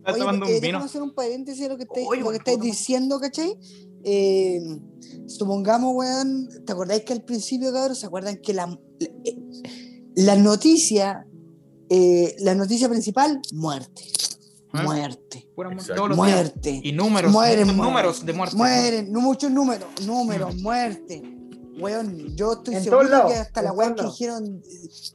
[0.09, 2.23] Está Oye, tomando eh, un déjame hacer un paréntesis de lo que estáis, Oye, lo
[2.25, 2.69] que weón, estáis toma.
[2.69, 3.57] diciendo, ¿cachai?
[4.03, 4.61] Eh,
[5.27, 9.35] supongamos, weón, ¿te acordáis que al principio, cabrón, se acuerdan que la, eh,
[10.15, 11.25] la noticia,
[11.89, 14.03] eh, la noticia principal, muerte,
[14.71, 14.83] ¿Ah?
[14.83, 15.95] muerte, muerte, Exacto.
[15.95, 16.37] todos los días.
[16.37, 17.87] muerte, Y números, Mueren, muchos mueren.
[17.93, 18.55] números de muerte.
[18.55, 21.21] mueren, no muchos números, números, muerte.
[21.79, 24.61] Weón, yo estoy En seguro que hasta la weón que dijeron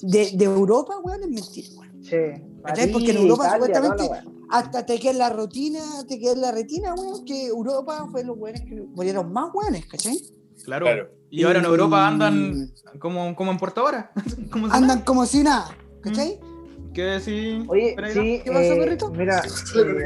[0.01, 2.03] de, de Europa, weón, es mentira, weón.
[2.03, 2.17] Sí.
[2.65, 2.91] ¿Cachai?
[2.91, 4.31] Porque en Europa Italia, supuestamente-.
[4.55, 8.63] Hasta te queda la rutina, te queda la retina, weón, que Europa fue los weones
[8.63, 10.17] que murieron más weones, ¿cachai?
[10.65, 10.87] Claro.
[10.87, 11.11] Claro.
[11.29, 14.13] Y ahora en Europa andan como, como en Puerto ahora.
[14.53, 16.39] como si Andan como si nada, ¿cachai?
[16.39, 16.93] nada.
[16.95, 17.65] ¿Qué decir?
[17.67, 18.23] Oye, Pereira?
[18.23, 19.11] sí, ¿Qué pasa, eh, perrito?
[19.11, 20.05] mira, eh,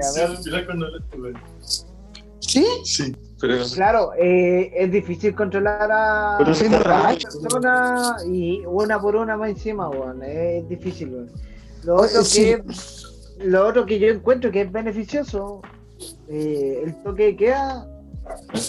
[2.41, 2.67] ¿Sí?
[2.85, 9.51] Sí, pero claro, eh, es difícil controlar a las personas y una por una más
[9.51, 11.31] encima, weón, es difícil, weón.
[11.85, 12.45] Lo otro, sí.
[12.45, 12.63] que,
[13.41, 15.63] lo otro que yo encuentro que es beneficioso,
[16.29, 17.87] eh, el toque de queda,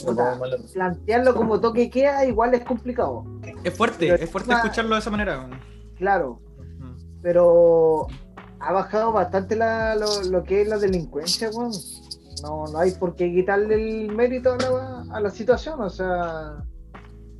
[0.05, 0.39] puta,
[0.73, 3.23] plantearlo como toque de queda igual es complicado,
[3.63, 5.39] Es fuerte, Pero es fuerte encima- escucharlo de esa manera.
[5.39, 5.59] weón.
[5.97, 6.39] claro,
[6.79, 6.95] Mm.
[7.21, 8.07] pero
[8.59, 11.71] ha bajado bastante la, lo, lo que es la delincuencia, weón.
[12.41, 16.63] No, no hay por qué quitarle el mérito a la, a la situación, o sea,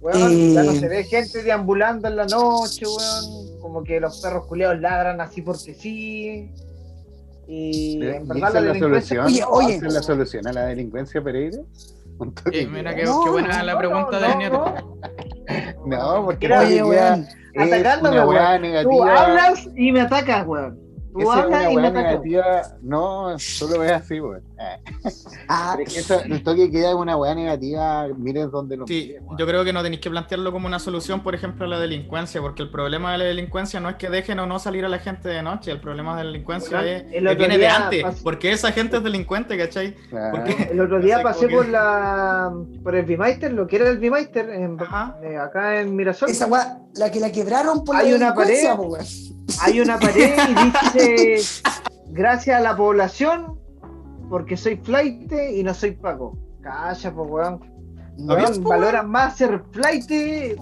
[0.02, 0.80] weón, ya no Eh.
[0.80, 5.42] se ve gente deambulando en la noche, weón, como que los perros culeados ladran así
[5.42, 6.52] porque sí.
[7.52, 9.26] Y ¿Y en esa verdad la la delincuencia.
[9.26, 9.50] Oye, solución?
[9.52, 9.76] oye.
[9.76, 11.58] ¿Esa es la solución a la delincuencia, Pereira?
[12.52, 14.76] Eh, mira qué, No, qué buena no, la pregunta no, de no, Nieto.
[15.86, 18.84] No, porque oye, weón, es atacándome, una weá weón.
[18.84, 20.78] Tú hablas y me atacas, weón.
[21.24, 22.62] Tú hablas y me negativa.
[22.82, 24.42] No, solo es así, weón.
[24.60, 24.78] Ah,
[25.48, 28.08] Ah, pero es que eso- el toque queda es una weá negativa.
[28.18, 31.22] Miren dónde lo Sí, miren, yo creo que no tenéis que plantearlo como una solución,
[31.22, 34.40] por ejemplo, a la delincuencia, porque el problema de la delincuencia no es que dejen
[34.40, 37.22] o no salir a la gente de noche, el problema de la delincuencia Weón, es,
[37.22, 39.94] otro viene de antes, porque esa gente es delincuente, ¿cachai?
[40.10, 40.32] Claro.
[40.38, 42.52] Porque- El otro día No sé, pasé como que- por la
[42.84, 44.78] por el Bimeister, lo que era el Bimeister, en,
[45.24, 46.30] eh, acá en Mirasol.
[46.30, 48.90] esa weá, la que la quebraron por Hay la una delincuencia, pared.
[48.90, 48.98] po.
[49.62, 51.64] Hay una pared y dice
[52.08, 53.60] gracias a la población
[54.30, 56.38] porque soy flight y no soy Paco.
[56.62, 57.60] Calla, pues weón.
[58.18, 60.12] Weón, valoran más ser flight,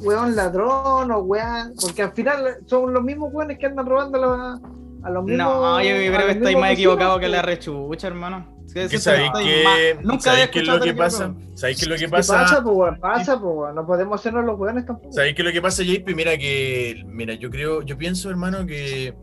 [0.02, 4.22] weón ladrón o weón, porque al final son los mismos weones que andan robando a
[4.22, 4.62] los,
[5.08, 5.48] a los mismos.
[5.48, 8.58] No, yo creo que mismos más equivocados vecinos, que la rechucha, hermano.
[8.68, 11.24] Es que ¿Qué ese sabéis que, Nunca ¿sabéis qué es lo que pasa?
[11.26, 11.58] equivocado.
[11.58, 12.34] ¿Sabéis qué es lo que ¿Qué pasa?
[12.34, 12.76] pasa, pues
[13.40, 13.74] pues.
[13.74, 15.12] No podemos hacernos los weones tampoco.
[15.14, 16.10] ¿Sabéis qué es lo que pasa, JP?
[16.16, 19.14] Mira que, mira, yo creo, yo pienso, hermano, que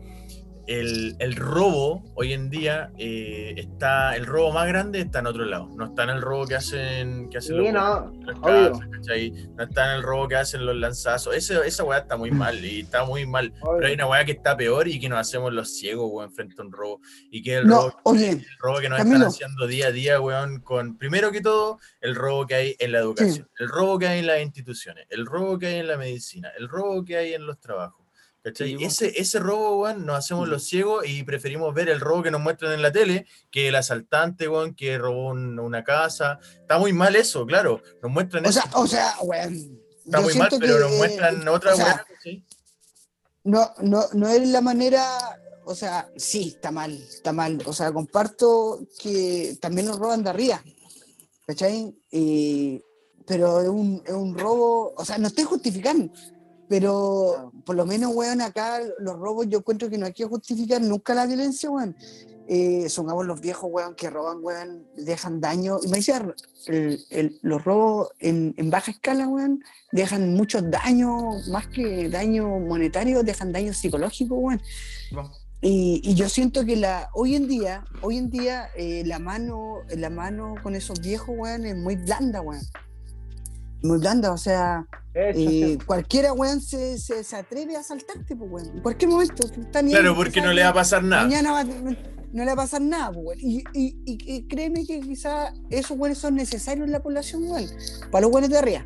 [0.67, 5.45] el, el robo hoy en día eh, está, el robo más grande está en otro
[5.45, 5.69] lado.
[5.75, 8.11] No está en el robo que hacen, que hacen Sí, los no.
[8.11, 11.35] No está en el robo que hacen los lanzazos.
[11.35, 13.53] Ese, esa weá está muy mal y está muy mal.
[13.61, 13.75] Obvio.
[13.77, 16.55] Pero hay una weá que está peor y que nos hacemos los ciegos, weón, frente
[16.57, 17.01] a un robo.
[17.29, 19.15] Y que es el robo No, oye, el robo que nos Camilo.
[19.17, 22.91] están haciendo día a día, weón, con primero que todo, el robo que hay en
[22.91, 25.97] la educación, el robo que hay en las instituciones, el robo que hay en la
[25.97, 28.04] medicina, el robo que hay en los trabajos.
[28.53, 28.83] Weón.
[28.83, 32.41] ese, ese robo, weón, nos hacemos los ciegos y preferimos ver el robo que nos
[32.41, 36.39] muestran en la tele que el asaltante, weón, que robó un- una casa.
[36.61, 37.81] Está muy mal eso, claro.
[38.01, 38.61] Nos muestran o eso.
[38.61, 39.79] sea, o sea, weón.
[40.05, 42.45] Está muy mal, pero nos muestran otra o sea, ¿cachai?
[43.43, 45.03] no, no, no es la manera,
[45.65, 47.61] o sea, sí, está mal, está mal.
[47.65, 50.63] O sea, comparto que también nos roban de arriba,
[51.47, 51.95] ¿cachai?
[52.11, 52.81] Y-
[53.27, 56.13] pero es un, es un robo, o sea, no estoy justificando,
[56.69, 60.81] pero por lo menos, weón, acá los robos yo encuentro que no hay que justificar
[60.81, 61.95] nunca la violencia, weón.
[62.47, 65.79] Eh, supongamos los viejos, weón, que roban, weón, dejan daño.
[65.83, 66.23] Y me decía,
[66.67, 72.47] el- el- los robos en, en baja escala, weón, dejan muchos daños, más que daño
[72.59, 74.61] monetario, dejan daño psicológico, weón.
[75.11, 79.17] Bueno, Y, y yo siento que la, hoy en día, hoy en día, eh, la
[79.17, 82.61] mano, la mano con esos viejos, weón, es muy blanda, weón.
[83.85, 85.77] Muy blanda, o sea, eh, sí.
[85.85, 88.69] cualquiera, weón, se, se, se atreve a asaltarte, pues, weón.
[88.77, 89.47] En cualquier momento.
[89.83, 91.23] ni Claro, ahí, porque no le va a pasar nada.
[91.23, 93.39] Mañana va- no le va a pasar nada, pues, weón.
[93.41, 97.69] Y, y, y, y créeme que quizás esos weones son necesarios en la población, weón.
[98.11, 98.85] Para los weones de arriba.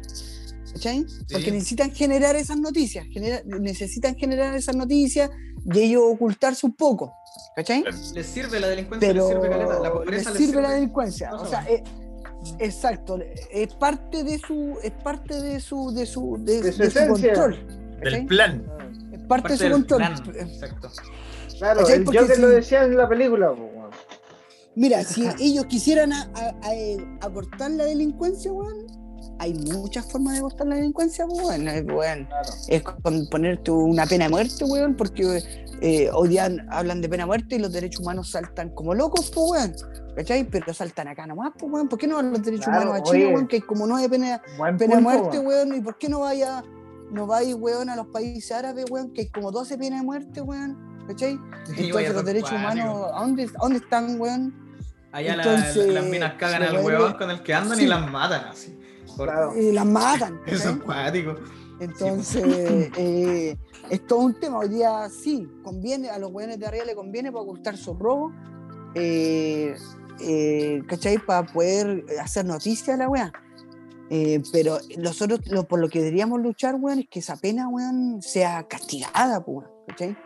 [0.73, 1.03] ¿Cachai?
[1.31, 5.31] Porque necesitan generar esas noticias, genera- necesitan generar esas noticias
[5.65, 7.11] y ellos ocultarse un poco.
[7.55, 7.83] ¿Cachai?
[8.13, 9.49] Les sirve la delincuencia, pero les sirve.
[9.49, 11.31] La les pobreza sirve, la delincuencia.
[11.31, 11.83] No O se sea, eh,
[12.59, 13.19] exacto,
[13.51, 16.99] es parte de su, es parte de su, de su, de, De su de su
[16.99, 17.33] esencia.
[17.33, 17.99] control.
[18.01, 18.63] Del plan.
[19.11, 19.97] Es parte, Parte de su control.
[19.99, 20.89] plan, Exacto.
[21.57, 21.95] Claro, ¿Cachai?
[21.97, 23.53] el Porque Joker si- lo decía en la película.
[24.75, 28.87] Mira, si ellos quisieran a- a- a- acortar la delincuencia, weón,
[29.39, 31.67] hay muchas formas de acortar la delincuencia, pues, weón.
[31.67, 32.49] Eh, weón, Claro.
[32.69, 37.23] Es con ponerte una pena de muerte, weón, porque eh, hoy día hablan de pena
[37.23, 39.75] de muerte y los derechos humanos saltan como locos, pues, weón.
[40.15, 40.43] ¿Cachai?
[40.45, 41.87] Pero saltan acá nomás, pues, weón.
[41.87, 43.47] ¿Por qué no van los derechos Claro, humanos a Chile, weón?
[43.47, 45.69] Que hay como penas Buen pena de muerte, weón.
[45.69, 45.75] weón.
[45.75, 46.63] ¿Y por qué no vaya,
[47.11, 49.11] no vais, weón, a los países árabes, weón?
[49.13, 50.77] Que hay como 12 penas de muerte, weón.
[51.07, 51.33] ¿Cachai?
[51.77, 54.53] Y vaya Entonces los derechos humanos, ¿a dónde, a dónde están, weón?
[55.11, 57.85] Allá la- Entonces, las minas cagan al huevón con el que andan Sí.
[57.85, 58.79] y las matan así.
[59.17, 59.53] Por-.
[59.57, 60.39] Y las matan.
[60.45, 61.35] Es cuático.
[61.79, 62.43] Entonces,
[62.97, 63.57] eh,
[63.89, 64.59] es todo un tema.
[64.59, 68.31] Hoy día sí, conviene, a los weones de arriba le conviene para ocultar su robo,
[68.95, 69.75] eh,
[70.21, 71.17] eh, ¿cachai?
[71.17, 73.31] Para poder hacer noticia a la weá.
[74.11, 78.21] Eh, pero nosotros lo, por lo que deberíamos luchar, weón, es que esa pena, weón,
[78.21, 80.17] sea castigada, pues, weón, ¿cachai?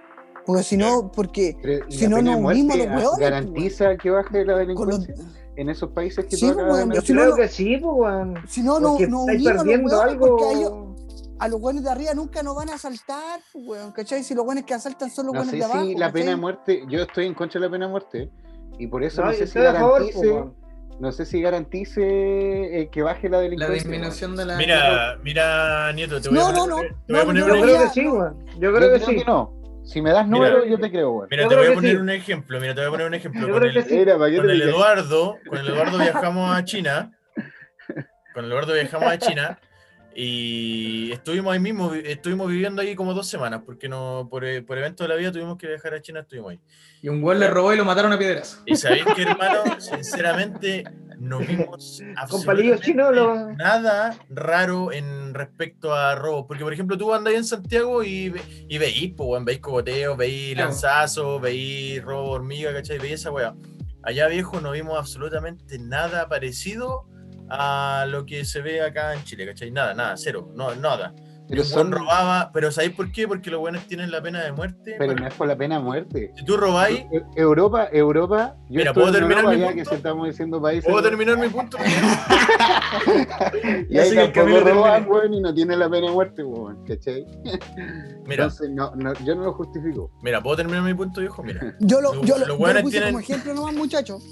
[0.46, 4.46] Porque si no, porque Pero, ¿y Si no, nos unimos los hueones, ¿Garantiza que baje
[4.46, 5.16] la delincuencia
[5.56, 7.96] en esos países que Sí, tú pues, acabas de weón, Yo creo que sí, pues,
[7.96, 8.36] weón.
[8.48, 10.38] si no, no, no perdiendo weones, algo.
[10.38, 10.93] porque
[11.40, 14.24] a los weones de arriba nunca nos van a asaltar, pues, weón, ¿cachai?
[14.24, 15.86] Si los weones que asaltan son los No sé de abajo.
[15.86, 18.30] si la pena de muerte, yo estoy en contra de la pena de muerte
[18.80, 20.46] y por eso No, sé si favor, garantice, pues,
[21.00, 22.02] no sé si garantice
[22.82, 23.76] eh, que baje la La delincuencia.
[23.76, 24.58] disminución de la.
[24.58, 26.98] Mira, mira, Nieto, te voy No, a no, poner, no.
[27.08, 28.46] te voy a No, poner yo creo que sí, weón.
[28.46, 29.16] Yo Yo creo que creo sí.
[29.18, 29.54] que no.
[29.84, 30.38] Si me das Mira.
[30.50, 31.28] números, yo te creo, weón.
[31.30, 31.98] Mira, Yo te voy a poner sí.
[31.98, 32.60] un ejemplo.
[32.62, 33.48] Mira, te voy a poner un ejemplo.
[33.48, 33.96] Yo Con el, sí.
[33.98, 34.54] Mira, ¿para qué con te?
[34.64, 37.12] Eduardo, con el Eduardo viajamos a China.
[38.34, 39.60] Con el Eduardo viajamos a China
[40.16, 44.62] y estuvimos ahí mismo, vi- estuvimos viviendo ahí como dos semanas, porque no, por, eh,
[44.62, 46.60] por evento de la vida tuvimos que viajar a China, estuvimos ahí.
[47.02, 48.62] Y un güey le robó y lo mataron a piedras.
[48.66, 50.84] Y sabéis que, hermano, sinceramente,
[51.18, 56.46] no vimos absolutamente chinos lo- nada raro en respecto a robos.
[56.48, 58.34] Porque, por ejemplo, tú andas ahí en Santiago y,
[58.68, 60.70] y veís, pues, veís cogoteos, veís Claro.
[60.70, 63.00] lanzazos, veís robo hormiga, ¿cachai?
[63.00, 63.56] Veís esa weá.
[64.02, 67.06] Allá, viejo, no vimos absolutamente nada parecido
[67.56, 69.70] a lo que se ve acá en Chile, ¿cachai?
[69.72, 71.14] Nada, nada, cero, no, nada.
[71.46, 73.28] Pero son- robaba, pero ¿sabéis por qué?
[73.28, 74.96] Porque los buenos tienen la pena de muerte.
[74.98, 76.32] Pero Bueno, no es por la pena de muerte.
[76.36, 79.76] si tú robáis, E- Europa, Europa, yo Mira, ¿puedo terminar Europa, mi punto?
[79.76, 80.90] que si estamos diciendo países.
[80.90, 81.78] ¿puedo terminar mi punto?
[83.90, 86.44] Y ahí sé que el tampoco roban, weón, y no tiene la pena de muerte,
[86.44, 87.26] weón, ¿cachai?
[88.26, 90.12] Mira, Entonces, no, no, yo no lo justifico.
[90.22, 91.44] mira, ¿puedo terminar mi punto, viejo?
[91.44, 91.76] Mira.
[91.80, 94.24] Yo lo, Lo- yo lo, los yo lo puse tienen- como ejemplo nomás, muchachos.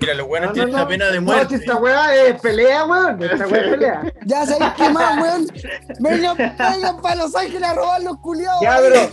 [0.00, 0.78] Mira, los buenos No, no, tienen no.
[0.78, 1.48] la pena de No, muerte.
[1.48, 3.22] si esta weá es pelea, weón.
[3.22, 4.12] Esta weá es pelea.
[4.26, 5.46] Ya sabéis qué más, weón.
[6.00, 8.60] Vengan, vengan para Los Ángeles a robar los culiados.
[8.62, 9.10] Ya, ahí.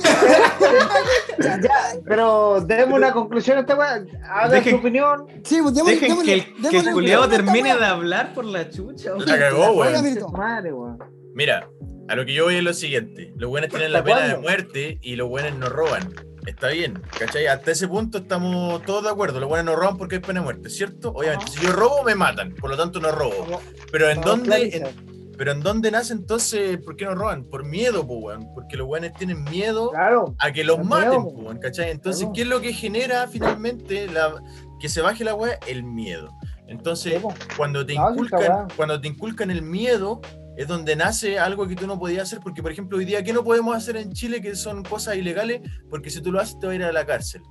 [1.40, 1.60] Ya,
[2.06, 4.04] pero demos una conclusión a esta weá.
[4.30, 5.28] Haga Dejen- su opinión.
[5.44, 8.70] Sí, pues démosle, Dejen démosle- que el, que el esta termine de hablar por la
[8.70, 9.12] chucha.
[9.26, 9.94] La cagó, weón.
[10.34, 11.00] Weón.
[11.34, 11.68] Mira,
[12.10, 13.34] a lo que yo voy es lo siguiente.
[13.38, 16.14] Los buenos tienen la ¿Hasta pena de muerte y los buenos no roban.
[16.46, 17.48] Está bien, ¿cachai?
[17.48, 19.40] Hasta ese punto estamos todos de acuerdo.
[19.40, 21.12] Los buenos no roban porque hay pena de muerte, ¿cierto?
[21.12, 22.54] Obviamente, si yo robo, me matan.
[22.56, 23.62] Por lo tanto, no robo.
[23.92, 26.78] Pero ¿en dónde, en- pero ¿en dónde nace entonces?
[26.84, 27.46] ¿Por qué no roban?
[27.46, 28.48] Por miedo, pues, weón.
[28.54, 30.36] Porque los buenos tienen miedo Claro.
[30.40, 31.92] a que los maten, miedo, po, weón, ¿cachai?
[31.92, 32.34] Entonces, Claro.
[32.34, 34.36] ¿qué es lo que genera finalmente la,
[34.82, 35.58] que se baje la weá?
[35.66, 36.30] El miedo.
[36.68, 37.34] Entonces, po.
[37.58, 40.22] cuando te inculcan, cuando te inculcan el miedo,
[40.58, 43.34] es donde nace algo que tú no podías hacer, porque por ejemplo, hoy día, ¿qué
[43.34, 45.62] no podemos hacer en Chile que son cosas ilegales?
[45.90, 47.42] Porque si tú lo haces, te va a ir a la cárcel.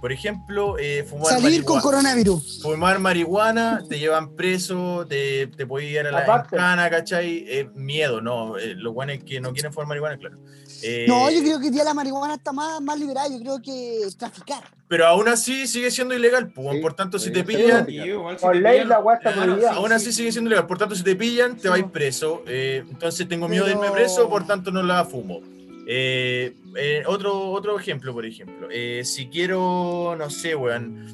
[0.00, 1.82] Por ejemplo, eh, fumar Salir con marihuana.
[1.82, 2.60] coronavirus.
[2.62, 6.56] Fumar marihuana, te llevan preso, te, te puedes ir a la Aparte.
[6.56, 7.44] cana, ¿cachai?
[7.48, 8.58] Eh, miedo, ¿no?
[8.58, 10.38] Eh, los buenos que no quieren fumar marihuana, claro.
[10.82, 13.28] Eh, No, yo creo que día la marihuana está más, más liberada.
[13.28, 14.62] Yo creo que traficar.
[14.88, 17.86] Pero aún así sigue siendo ilegal, pues, Sí, por tanto, si sí, te sí, pillan,
[17.86, 17.98] sí.
[18.40, 19.94] Por ley la sí, aún sí.
[19.94, 20.66] así sigue siendo ilegal.
[20.66, 22.42] Por tanto, si te pillan, te vais preso.
[22.46, 25.40] Eh, entonces tengo miedo de irme Pero- preso, por tanto no la fumo.
[25.86, 28.68] Eh, eh, otro, otro ejemplo, por ejemplo.
[28.70, 31.06] Eh, si quiero, no sé, weón,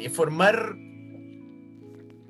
[0.00, 0.76] informar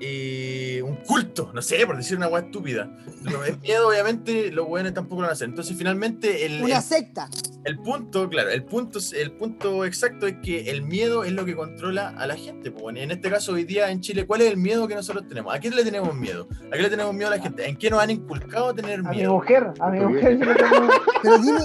[0.00, 2.88] eh, un culto, no sé, por decir una weá estúpida.
[3.24, 5.48] Lo- El miedo, obviamente, los weones tampoco lo van a hacer.
[5.48, 7.28] Entonces, finalmente, el, Una el- secta.
[7.64, 11.56] el punto, claro, el punto, el punto exacto es que el miedo es lo que
[11.56, 12.70] controla a la gente.
[12.70, 13.00] pues, bueno.
[13.00, 15.52] En este caso, hoy día en Chile, ¿cuál es el miedo que nosotros tenemos?
[15.54, 16.48] ¿A qué le tenemos miedo?
[16.72, 17.66] ¿A qué le tenemos miedo a la gente?
[17.68, 19.32] ¿En qué nos han inculcado a tener A mi miedo?
[19.34, 20.88] mujer, a mi mujer yo le tengo-
[21.22, 21.60] Pero dime,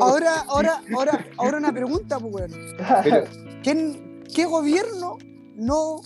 [0.00, 2.50] ahora, ahora, ahora, ahora una pregunta, pues, weón.
[3.02, 3.24] Pero,
[3.62, 5.18] ¿Quién- ¿Qué gobierno
[5.56, 6.00] no,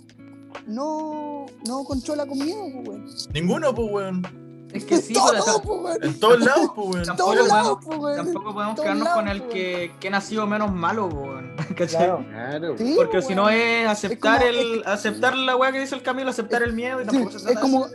[0.66, 3.06] no, no controla con miedo, pues, weón?
[3.32, 4.44] Ninguno, pues, weón.
[4.72, 5.98] Es que sí, Todo, pues.
[6.02, 8.16] En todos lados, pues, Tampoco todos podemos- pues, weón.
[8.16, 11.54] tampoco podemos quedarnos con el pues, que, que nació menos malo, weón.
[11.76, 11.88] ¿Cachai?
[12.06, 12.24] Claro.
[12.28, 12.74] claro.
[12.78, 16.02] Sí, Porque pues, si no es aceptar como- el, aceptar la weá que dice el
[16.02, 17.86] Camilo, aceptar el miedo y Sí, tampoco se es trata como.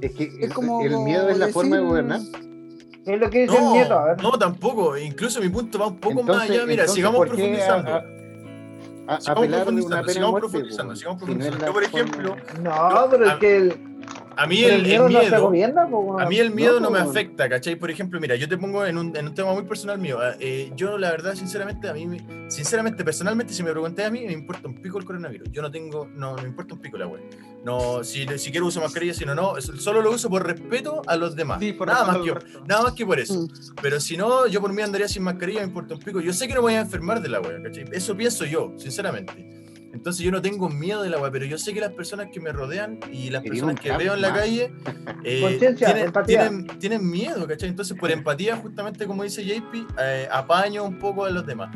[0.00, 2.20] Es que es como el miedo es la forma de gobernar.
[3.06, 3.94] Es lo que dice el No.
[3.98, 4.22] A ver.
[4.22, 4.96] no, tampoco.
[4.98, 6.62] Incluso mi punto va un poco más allá.
[6.66, 7.90] Mira, entonces, sigamos ¿por qué profundizando.
[7.92, 8.04] a- a-
[9.20, 13.95] Sigamos profundizando, sigamos profundizando, sigamos Yo, por ejemplo, No, pero es que el,
[14.36, 15.42] a mí el, el, el miedo no miedo.
[15.42, 15.86] gobierna.
[15.88, 16.24] pues.
[16.24, 17.10] A mí el miedo no, No, me po.
[17.10, 17.76] afecta, ¿cachai?
[17.76, 20.18] Por ejemplo, mira, yo te pongo en un, en un tema muy personal mío.
[20.40, 24.20] eh, yo, la verdad, sinceramente, a mí, me- sinceramente, personalmente, si me pregunté a mí,
[24.26, 25.50] me importa un pico el coronavirus.
[25.50, 27.22] Yo no tengo, no, me importa un pico la web.
[27.64, 29.56] No, si, si quiero uso mascarilla, si no, no.
[29.56, 31.58] es- Solo lo uso por respeto a los demás.
[31.60, 32.34] Sí, por nada, más que,
[32.66, 33.34] nada más que por eso.
[33.34, 33.48] Mm.
[33.82, 36.20] Pero si no, yo por mí andaría sin mascarilla, me importa un pico.
[36.20, 37.84] Yo sé que no voy a enfermar de la web, ¿cachai?
[37.92, 39.65] Eso pienso yo, sinceramente.
[39.96, 42.38] Entonces yo no tengo miedo de la web, pero yo sé que las personas que
[42.38, 44.72] me rodean y las personas que veo en la calle
[45.24, 46.48] eh, Conciencia, tienen, empatía.
[46.48, 47.70] tienen, tienen miedo, ¿cachai?
[47.70, 51.74] Entonces por empatía, justamente como dice JP, eh, apaño un poco a los demás.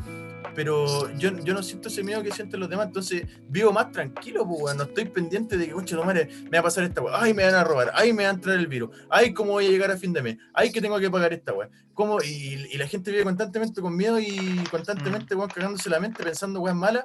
[0.55, 4.47] Pero yo, yo no siento ese miedo que sienten los demás, entonces vivo más tranquilo,
[4.47, 7.23] pues, no estoy pendiente de que, concha, no madre, me va a pasar esta weá,
[7.23, 9.67] ay, me van a robar, ay, me va a entrar el virus, ay, cómo voy
[9.67, 11.71] a llegar a fin de mes, ay, que tengo que pagar esta weá.
[11.95, 12.21] ¿Cómo?
[12.21, 16.61] Y, y la gente vive constantemente con miedo y constantemente, weón, cagándose la mente, pensando
[16.61, 17.05] weas malas.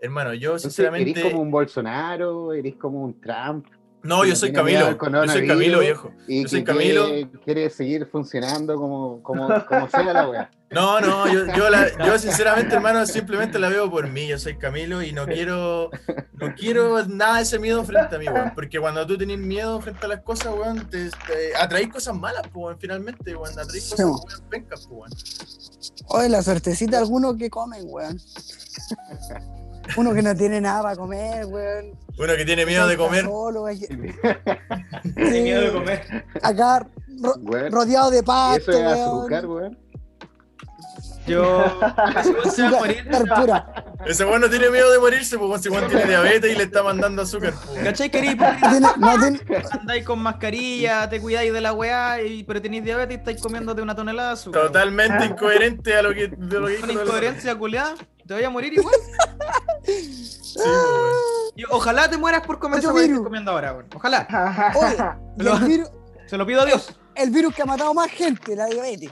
[0.00, 1.10] Hermano, yo Entonces, sinceramente.
[1.10, 3.66] eres como un Bolsonaro, eres como un Trump.
[4.00, 4.90] No, yo soy Camilo.
[4.96, 5.46] Yo soy.
[5.46, 6.12] Camilo, viejo.
[6.28, 7.06] Y Yo soy Camilo.
[7.06, 10.50] Quiere, quiere seguir funcionando como, como, como sea la wea.
[10.70, 14.26] No, no, yo, yo, la- yo sinceramente, hermano, simplemente la veo por mí.
[14.28, 15.88] Yo soy Camilo y no quiero,
[16.34, 18.52] no quiero nada de ese miedo frente a mí, weón.
[18.54, 22.42] Porque cuando tú tenés miedo frente a las cosas, weón, te, te atraís cosas malas,
[22.52, 23.58] pues, weón, finalmente, weón.
[23.58, 24.20] Atraís cosas, weón.
[24.50, 25.10] pencas, pues, weón.
[26.08, 28.20] Oye, la suertecita de algunos que comen, weón.
[29.96, 31.92] Uno que no tiene nada para comer, weón.
[32.18, 33.24] Uno que tiene miedo de comer.
[33.24, 33.86] solo, hay que-
[35.14, 36.24] Tiene miedo de comer.
[36.42, 36.86] Acá
[37.22, 37.72] ro- Weón.
[37.72, 39.18] rodeado de pasto, eso es weón.
[39.18, 39.78] azúcar, weón.
[41.26, 41.64] Yo.
[42.44, 43.08] ese weón morir.
[44.06, 47.22] Ese no tiene miedo de morirse, weón, si weón tiene diabetes y le está mandando
[47.22, 47.84] azúcar, weón.
[47.84, 48.10] ¿Cachai?
[48.10, 48.70] Que eres hipócrita?
[48.70, 49.40] Tiene- no tiene-
[49.70, 53.82] Andáis con mascarilla, te cuidáis de la weá, y, pero tenéis diabetes y estáis comiéndote
[53.82, 54.62] una tonelada de azúcar.
[54.62, 57.94] Totalmente incoherente a lo que, de lo que Una incoherencia culiada,
[58.28, 58.94] te voy a morir igual.
[60.48, 61.52] Sí, pues.
[61.56, 63.86] Y ojalá te mueras por comer esa que comiendo ahora, weón.
[63.94, 64.72] Ojalá.
[65.38, 65.90] Oye, virus,
[66.26, 66.98] Se lo pido a Dios.
[67.14, 69.10] el virus que ha matado más gente, la diabetes.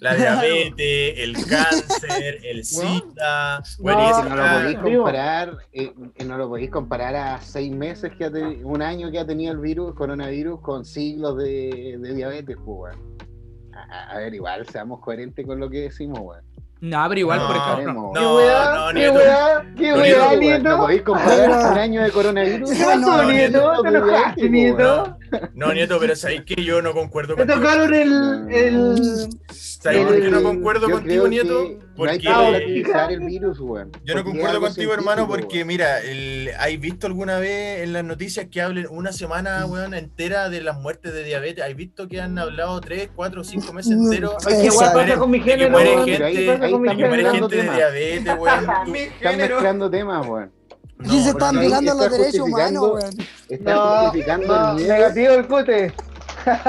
[0.00, 3.62] La diabetes, el cáncer, el SIDA.
[3.78, 7.74] bueno, y No, no lo podéis comparar, eh, que no lo podéis comparar a seis
[7.74, 11.96] meses que ha tenido, un año que ha tenido el virus, coronavirus, con siglos de,
[11.98, 13.16] de diabetes, pues, weón.
[13.74, 16.44] A, a ver, igual seamos coherentes con lo que decimos, weón.
[16.82, 17.74] No, pero igual, No, por ejemplo.
[17.84, 18.74] Sabemos, ¿Qué No, weá?
[18.74, 19.64] no, ¿Qué weá?
[19.76, 20.68] ¿Qué No, weá, Nieto?
[20.70, 22.70] No podéis comparar un año de coronavirus.
[22.70, 23.82] ¿Qué con pasó, no, Nieto?
[23.82, 25.16] ¿Te enojaste, Nieto?
[25.54, 27.60] No, Nieto, pero sabéis que yo no concuerdo Te contigo.
[27.60, 28.46] tocaron el...
[28.50, 29.28] el...
[29.50, 31.68] ¿Sabéis por qué no concuerdo contigo, Nieto?
[32.00, 33.90] Que No hay Porque que relativizar el virus, weón.
[34.04, 35.66] yo no porque concuerdo contigo, hermano, porque weón.
[35.68, 40.48] mira, el, ¿hay visto alguna vez en las noticias que hablen una semana, weón, entera
[40.48, 41.64] de las muertes de diabetes?
[41.64, 44.34] ¿Hay visto que han hablado tres, cuatro, cinco meses No, enteros?
[44.46, 45.70] Ay, ¿Qué pasa con mi de que género?
[45.70, 46.06] muere weón?
[46.08, 47.32] gente- ¿Qué pasa ahí De que muere género?
[47.48, 48.58] gente de diabetes, weón.
[48.60, 48.86] Están
[49.32, 49.54] género.
[49.56, 50.52] mezclando temas, weón.
[51.02, 53.26] Se No, están porque ahí violando los está derechos humanos, justificando- weón.
[53.48, 54.92] Está No, justificando no, el miedo.
[54.94, 55.86] negativo el cute.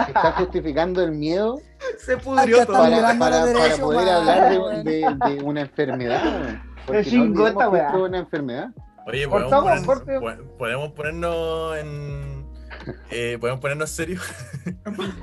[0.07, 1.61] Está justificando el miedo
[1.97, 2.77] Se pudrió todo.
[2.77, 6.21] para, para, los para poder humanos, hablar de, de- de una enfermedad.
[6.85, 8.69] Porque chingó no es una enfermedad.
[9.07, 9.51] Oye, podemos,
[9.85, 12.40] poner- podemos ponernos en.
[13.09, 14.21] Eh, podemos ponernos serios.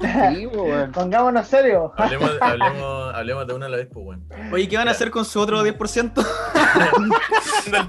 [0.01, 0.49] Sí.
[0.93, 1.91] Pongámonos serios.
[1.97, 4.23] hablemos, hablemos, hablemos de una a la vez, pues, bueno.
[4.53, 6.27] Oye, ¿qué van a hacer con su otro 10%?
[7.67, 7.89] el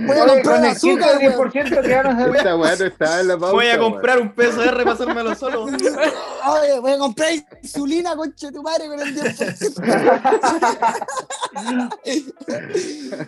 [0.00, 1.50] Voy a Oye, comprar el azúcar, 15 weón.
[1.50, 2.36] 10% que van a hacer.
[2.36, 3.52] Esta weá no estaba en la pauta.
[3.52, 5.64] Voy a comprar un PCR para pasármelo solo.
[5.64, 7.30] Oye, voy a comprar
[7.62, 9.80] insulina, concha tu madre, con el 10%.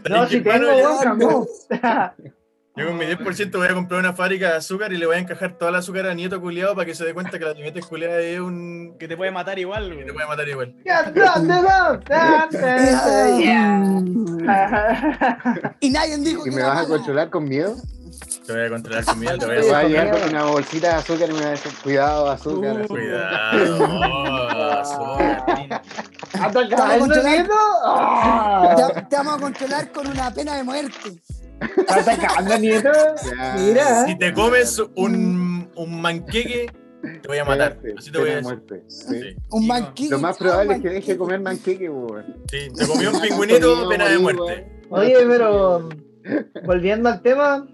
[0.08, 1.46] No, si tengo, weón, cambió.
[2.74, 5.18] Yo con mi 10% voy a comprar una fábrica de azúcar y le voy a
[5.18, 7.84] encajar toda la azúcar a Nieto culiado para que se dé cuenta que la diabetes
[7.84, 8.96] culiada es un...
[8.98, 10.06] Que te puede matar igual, que güey.
[10.06, 10.74] te puede matar igual.
[15.80, 17.76] Y nadie dijo ¿Y que me vas a controlar con miedo?
[18.46, 20.44] Te voy a controlar con miedo, te voy a vas a con llegar con una
[20.44, 22.76] bolsita de azúcar y me vas a decir, cuidado, azúcar.
[22.76, 22.84] Uh.
[22.84, 22.88] azúcar".
[22.88, 25.82] Cuidado, azúcar.
[26.40, 27.24] ¿Atacando, controlar.
[27.24, 27.54] Nieto?
[27.84, 28.92] Ah.
[28.94, 31.20] Te, te vamos a controlar con una pena de muerte.
[31.60, 32.90] ¿Atacando, Nieto?
[33.36, 33.54] Ya.
[33.58, 34.06] Mira.
[34.06, 36.70] Si te comes un, un manqueque,
[37.02, 37.78] te voy a matar.
[37.96, 38.44] Así te voy a decir.
[38.44, 38.84] muerte.
[38.88, 39.20] Sí.
[39.20, 39.36] Sí.
[39.50, 40.10] Un banquillo.
[40.12, 42.36] Lo más probable es que deje de comer manqueque, weón.
[42.50, 44.82] Sí, te comió un pingüinito, pena de muerte.
[44.90, 45.88] Oye, pero
[46.64, 47.66] volviendo al tema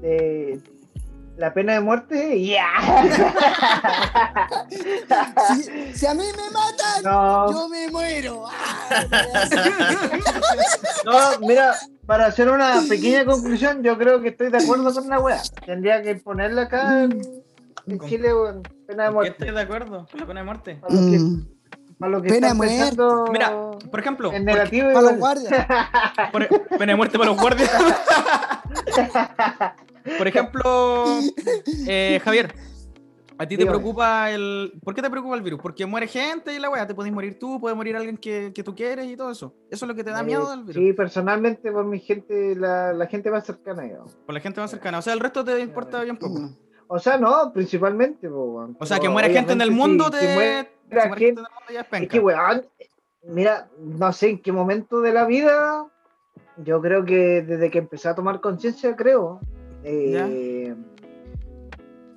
[0.00, 0.60] de
[1.36, 2.66] la pena de muerte, ya.
[5.56, 8.44] Si, si a mí me matan, No, yo me muero.
[11.04, 11.74] no, mira,
[12.06, 15.40] para hacer una pequeña conclusión, yo creo que estoy de acuerdo con la wea.
[15.64, 17.20] Tendría que ponerla acá en,
[17.86, 18.30] en Chile,
[18.86, 19.44] pena de ¿Por qué muerte.
[19.44, 20.80] estás de acuerdo con la pena de muerte?
[20.88, 21.40] Mm,
[21.98, 22.76] para los que Pena de están muerte.
[22.78, 25.52] pensando Mira, por ejemplo, en negativo, Para los guardias.
[26.32, 26.48] por-
[26.78, 27.70] pena de muerte para los guardias.
[30.18, 31.04] Por ejemplo,
[31.86, 32.52] eh, Javier,
[33.38, 33.78] ¿a ti te Dígame.
[33.78, 34.72] preocupa el.
[34.82, 35.60] ¿Por qué te preocupa el virus?
[35.60, 38.64] Porque muere gente y la weá, te puedes morir tú, puede morir alguien que, que
[38.64, 39.54] tú quieres y todo eso.
[39.70, 40.82] Eso es lo que te da miedo del Eh, virus.
[40.82, 44.12] Sí, personalmente por mi gente, la, la gente más cercana, digamos.
[44.26, 44.98] Por la gente más cercana.
[44.98, 46.50] O sea, el resto te importa bien poco.
[46.88, 46.92] Mm.
[46.92, 48.68] O sea, no, principalmente, po.
[48.78, 50.18] O sea, que muera gente en el mundo si- te.
[50.20, 52.08] si muere- si gente- gente en el mundo ya es Es penca.
[52.08, 52.66] que, weón,
[53.24, 55.86] mira, no sé en qué momento de la vida,
[56.58, 59.40] yo creo que desde que empecé a tomar conciencia, creo,
[59.84, 60.74] eh,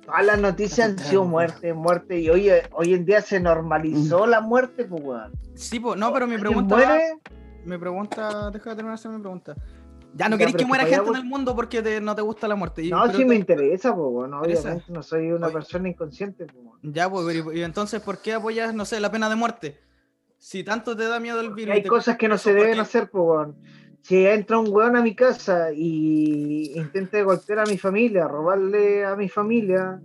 [0.04, 4.40] todas las noticias han sido muerte, muerte, y hoy, hoy en día se normalizó la
[4.40, 5.32] muerte, pues, weón.
[5.54, 6.76] Sí, pues, no, pero mi ¿Alguien pregunta.
[6.76, 7.18] muere?
[7.64, 8.50] Mi pregunta.
[8.52, 9.56] Deja de terminar de hacer mi pregunta.
[10.16, 12.54] Ya no pero que muera gente en el mundo porque te- no te gusta la
[12.56, 12.82] muerte.
[12.82, 14.60] Y- No, sí te- me interesa, weón, interesa.
[14.62, 15.52] obviamente no soy una Oye.
[15.54, 16.78] persona inconsciente, weón.
[16.82, 19.78] Ya, pues, pero y, y entonces, ¿por qué apoyas, no sé, la pena de muerte?
[20.38, 21.74] Si tanto te da miedo el virus.
[21.74, 23.48] Hay te- cosas que no se ¿por deben hacer, pues.
[24.02, 29.16] Si entra un weón a mi casa y intenta golpear a mi familia, robarle a
[29.16, 30.00] mi familia,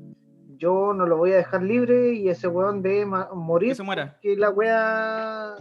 [0.61, 3.75] yo no lo voy a dejar libre y ese weón debe ma- Que morir.
[3.75, 4.15] se muera.
[4.21, 5.55] Que la wea,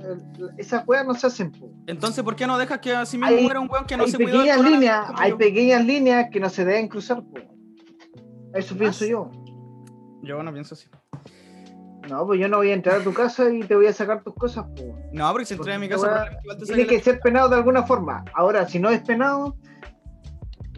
[0.58, 1.72] esas weas no se hacen, po.
[1.86, 4.18] Entonces, ¿por qué no dejas que así mismo Hay- muera un weón que no se
[4.18, 5.38] cuidó líneas, como hay yo?
[5.38, 7.40] pequeñas líneas que no se deben cruzar, po.
[8.52, 9.10] Eso pienso sí.
[9.10, 9.30] yo.
[10.22, 10.86] Yo no pienso así.
[12.10, 14.22] No, pues yo no voy a entrar a tu casa y te voy a sacar
[14.22, 14.98] tus cosas, po.
[15.12, 16.28] No, porque si entré a mi casa,
[16.58, 18.22] te Tiene que ser penado de alguna forma.
[18.34, 19.56] Ahora, si no es penado,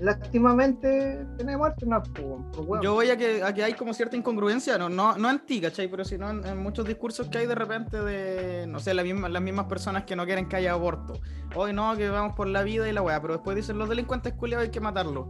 [0.03, 1.25] lástimamente,
[2.13, 2.83] po, la- weón.
[2.83, 5.61] Yo voy a que, a hay como cierta incongruencia, no, no, no en ti.
[5.91, 9.29] Pero sino en, en muchos discursos que hay de repente de, no sé, la misma-
[9.29, 11.15] las mismas personas que no quieren que haya aborto.
[11.55, 14.33] Hoy no, que vamos por la vida y la weá, pero después dicen los delincuentes
[14.35, 15.27] culiados hay que matarlos.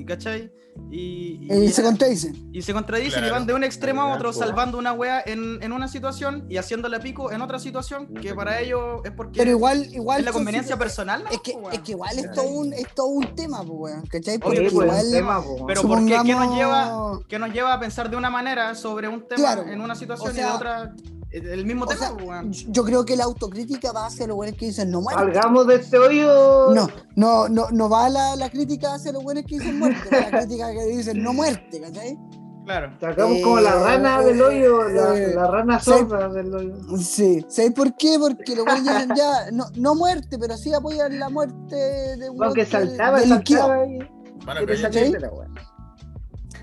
[0.00, 0.52] Y, ¿cachai?
[0.90, 2.48] Y, y- Y se contradicen.
[2.52, 5.72] Y se contradicen y van de un extremo a otro, salvando una wea en, en
[5.72, 9.86] una situación y haciéndole pico en otra situación, que para ellos es porque Pero igual,
[9.92, 10.20] igual.
[10.20, 11.24] es la conveniencia personal.
[11.24, 11.30] ¿no?
[11.30, 11.72] Es que, weón?
[11.72, 14.06] es que igual es todo un, es todo un tema, pues, weón.
[14.06, 14.38] ¿Cachai?
[14.38, 15.04] Porque pues, igual.
[15.04, 15.66] un tema, po.
[15.66, 16.04] Pero ¿por qué?
[16.06, 19.36] ¿Qué nos supongamos- lleva, qué nos lleva a pensar de una manera sobre un tema
[19.42, 20.94] Claro, en una situación o y de otra
[21.32, 22.00] el mismo O tema?
[22.00, 22.52] sea, po, weón?
[22.52, 25.22] yo creo que la autocrítica va hacia los buenos que dicen no muerte.
[25.22, 26.74] Salgamos de este hoyo.
[26.74, 30.30] No, no, no, no va la, la crítica hacia los buenos que dicen muerte, va
[30.30, 32.18] la crítica que dicen no muerte, ¿cachai?
[32.64, 32.92] Claro.
[33.00, 36.74] Sacamos Eh, como la rana del hoyo, la, eh, la rana sorda del hoyo.
[36.98, 38.16] Sí, ¿sabes por qué?
[38.18, 41.74] Porque los buenos dicen ya, no, no muerte, pero sí apoyan la muerte
[42.16, 43.98] de un Porque weón que saltaba, saltaba y
[44.44, 45.18] Bueno, quiere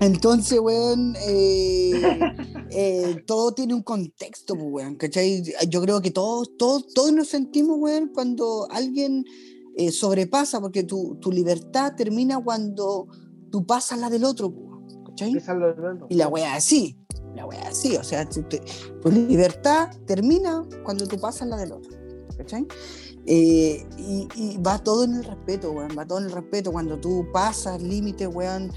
[0.00, 2.00] Entonces, weón, eh,
[2.70, 5.42] eh, todo tiene un contexto, pues, weón, ¿cachai?
[5.68, 9.24] Yo creo que todos, todos, todos nos sentimos, weón, cuando alguien
[9.76, 13.08] eh, sobrepasa, porque tu, tu libertad termina cuando
[13.50, 15.32] tú pasas la del otro, pues, weón, ¿cachai?
[15.74, 16.06] Del otro.
[16.10, 16.96] Y la wea así,
[17.34, 18.58] la wea así, o sea, tu, tu-
[19.02, 21.90] tu libertad termina cuando tú pasas la del otro,
[22.36, 22.66] ¿cachai?
[23.30, 26.72] Eh, y, y va todo en el respeto, weón, va todo en el respeto.
[26.72, 28.72] Cuando tú pasas límites, weón,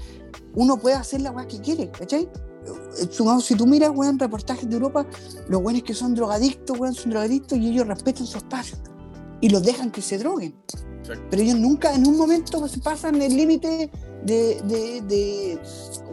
[0.54, 2.22] uno puede hacer la weá que quiere, ¿cachai?
[2.24, 5.06] Eh, Si tú miras, weón, reportajes de Europa,
[5.48, 8.76] los weones que son drogadictos, weón, son drogadictos y ellos respetan su espacio
[9.40, 10.54] y los dejan que se droguen.
[11.00, 11.24] Exacto.
[11.30, 13.90] Pero ellos nunca, en un momento, pues, pasan el límite
[14.24, 15.60] de, de, de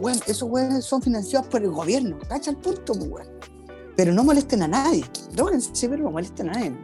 [0.00, 3.28] weón, esos weones son financiados por el gobierno, ¿cacha el punto, pues, weón?
[3.96, 6.76] Pero no molesten a nadie, droguense, pero no molesten a nadie.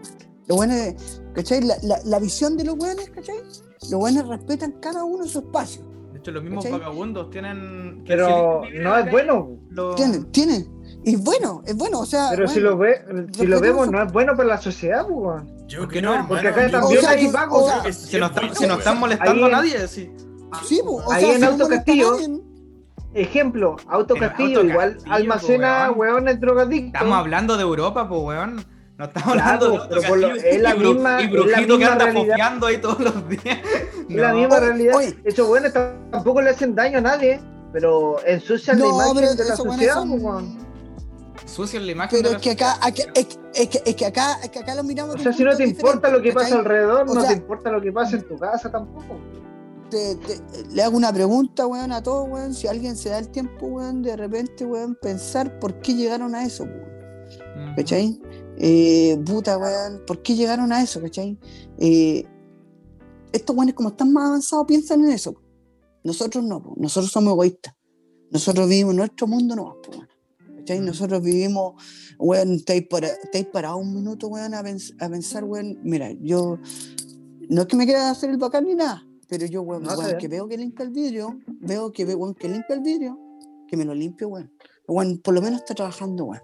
[0.47, 1.62] Los weones, ¿cachai?
[1.62, 3.39] La, la, la visión de los weones, ¿cachai?
[3.91, 5.83] Los weones respetan cada uno su espacio.
[6.27, 6.81] Hecho, los mismos ¿Cachai?
[6.81, 8.03] vagabundos tienen.
[8.05, 9.48] que Pero si no es bueno.
[9.70, 10.24] lo- ¿Tienen?
[10.32, 10.66] ¿Tienen?
[11.05, 12.31] Y bueno, es bueno, o sea.
[12.31, 13.01] Pero si lo ve,
[13.32, 15.66] si lo vemos, no es bueno para la sociedad, pues, weón.
[15.69, 16.27] Yo ¿Por qué creo, no?
[16.27, 17.62] Porque acá también o sea, hay vagos.
[17.62, 18.78] o sea, que Si no, es están, bueno, si no weón.
[18.81, 20.11] están molestando Ahí- a nadie, sí.
[20.65, 22.16] Sí, po, o Ahí sea, en si no Auto Castillo,
[23.15, 25.98] Ejemplo, Auto Castillo igual almacena weón.
[26.16, 26.94] hueones drogadictos.
[26.94, 28.65] Estamos hablando de Europa, pues, weón.
[28.98, 31.36] No estamos Ya, hablando de pero por lo- Castillo es la misma- y es la
[31.36, 32.27] Brujito que misma anda realidad.
[32.35, 33.59] fofiando ahí todos los días.
[34.09, 34.94] Es la misma realidad.
[34.97, 35.18] oye.
[35.24, 37.40] Esos buenos tampoco le hacen daño a nadie,
[37.73, 39.94] pero ensucian No, la imagen de la sociedad.
[39.94, 40.66] son- weón.
[41.44, 42.18] Sucio en la imagen.
[42.18, 44.59] Pero de es que la- acá, acá- es, es que, es que acá, es que
[44.60, 45.14] acá lo miramos.
[45.14, 47.70] O sea, si no te importa lo que pasa alrededor, O no sea- te importa
[47.70, 49.20] lo que pasa en tu casa tampoco.
[49.90, 50.40] te- te-
[50.74, 52.55] le hago una pregunta, weón, a todos, weón.
[52.55, 56.44] Si alguien se da el tiempo, weón, de repente, weón, pensar por qué llegaron a
[56.44, 57.74] eso, weón.
[57.77, 58.20] ¿Cachai?
[58.59, 61.39] Eh, puta, weón, ¿por qué llegaron a eso, cachai?
[61.78, 62.24] Eh,
[63.33, 65.35] estos weones, como están más avanzados, piensan en eso.
[66.05, 66.74] Nosotros no, po.
[66.77, 67.74] nosotros somos egoístas.
[68.31, 69.77] Nosotros vivimos nuestro mundo no,
[70.59, 70.81] ¿cachai?
[70.81, 71.74] Nosotros vivimos,
[72.19, 73.09] weón, estáis para,
[73.53, 76.59] parados un minuto, weón, a, pens- a pensar, weón, mira, yo,
[77.49, 80.19] no es que me quiera hacer el bacán ni nada, pero yo, weón, No, weón,
[80.19, 83.19] que veo que limpia el vidrio, veo que, ve- weón, que limpia el vidrio,
[83.69, 84.51] que me lo limpio, weón.
[84.89, 86.43] Weón, por lo menos está trabajando, weón.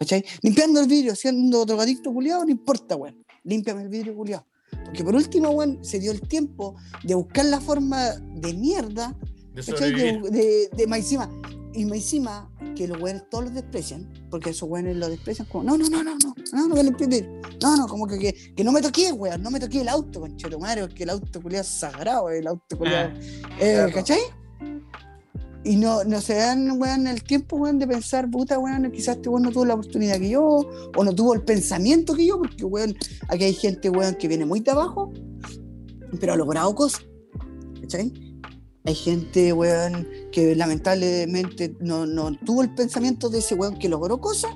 [0.00, 0.24] ¿Cachai?
[0.40, 3.22] Limpiando el vidrio, siendo drogadicto culiado, no importa, weón.
[3.44, 4.46] Límpiame el vidrio culiado.
[4.84, 6.74] Porque por último, weón, se dio el tiempo
[7.04, 9.14] de buscar la forma de mierda,
[9.54, 9.92] De ¿cachai?
[9.94, 11.30] De, de, de más encima.
[11.74, 15.64] Y más encima, que los weones todos los desprecian, porque esos weones los desprecian como,
[15.64, 17.40] no, no, no, no, no, no, no, que limpie el vidrio.
[17.62, 20.20] No, no, como que, que, que no me toqué, weón, no me toqué el auto,
[20.20, 23.10] conchero madre, porque el auto culiado es sagrado, el auto culiado.
[23.60, 23.92] Eh, Claro.
[23.92, 24.20] ¿Cachai?
[25.62, 29.28] Y no, no se dan, weón, el tiempo, weón, de pensar, puta, weón, quizás este
[29.28, 32.64] weón no tuvo la oportunidad que yo, o no tuvo el pensamiento que yo, porque,
[32.64, 32.96] weón,
[33.28, 35.12] aquí hay gente, weón, que viene muy de abajo,
[36.18, 37.02] pero ha logrado cosas.
[37.80, 38.12] ¿Cachai?
[38.84, 44.18] Hay gente, weón, que lamentablemente no, no tuvo el pensamiento de ese weón que logró
[44.18, 44.52] cosas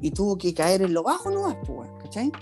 [0.00, 2.32] y tuvo que caer en lo bajo nomás, pues, weón, ¿cachai?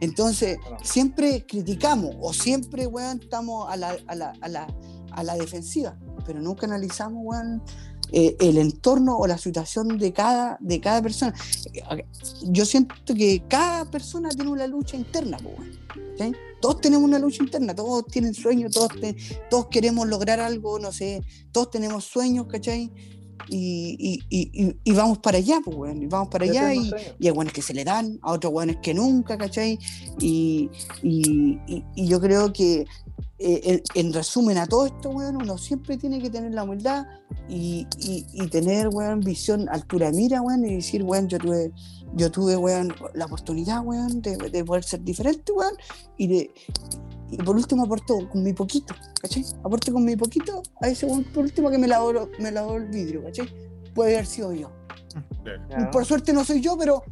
[0.00, 4.66] Entonces, siempre criticamos o siempre, weón, estamos a la, a la, a la,
[5.12, 7.62] a la defensiva, pero nunca analizamos, weón,
[8.12, 11.34] eh, el entorno o la situación de cada, de cada persona.
[11.72, 12.04] Eh,
[12.44, 15.76] Yo siento que cada persona tiene una lucha interna, weón.
[16.60, 18.88] Todos tenemos una lucha interna, todos tienen sueños, todos,
[19.50, 21.22] todos queremos lograr algo, no sé,
[21.52, 22.90] todos tenemos sueños, ¿cachai?
[23.48, 26.90] Y, y, y, y- vamos para allá, pues, weón, y vamos para Yo allá y,
[27.22, 29.78] hay buenos que se le dan, a otros buenos que nunca, ¿cachai?
[30.18, 30.70] Y,
[31.02, 32.86] y, y- y yo creo que,
[33.38, 37.04] eh, en, en resumen a todo esto, weón, uno siempre tiene que tener la humildad
[37.48, 41.72] y, y- y tener, weón, visión, altura de mira, weón, y decir, weón, yo tuve,
[42.14, 45.74] yo tuve, weón, la oportunidad, weón, de, de poder ser diferente, weón,
[46.16, 46.50] y de...
[47.28, 49.44] Y por último aporto con mi poquito, ¿cachai?
[49.64, 52.86] Aporto con mi poquito a ese weón, por último que me lavó, me lavó el
[52.86, 53.48] vidrio, ¿cachai?
[53.94, 54.70] Puede haber sido yo.
[55.68, 55.90] Ya.
[55.90, 57.02] Por suerte no soy yo, pero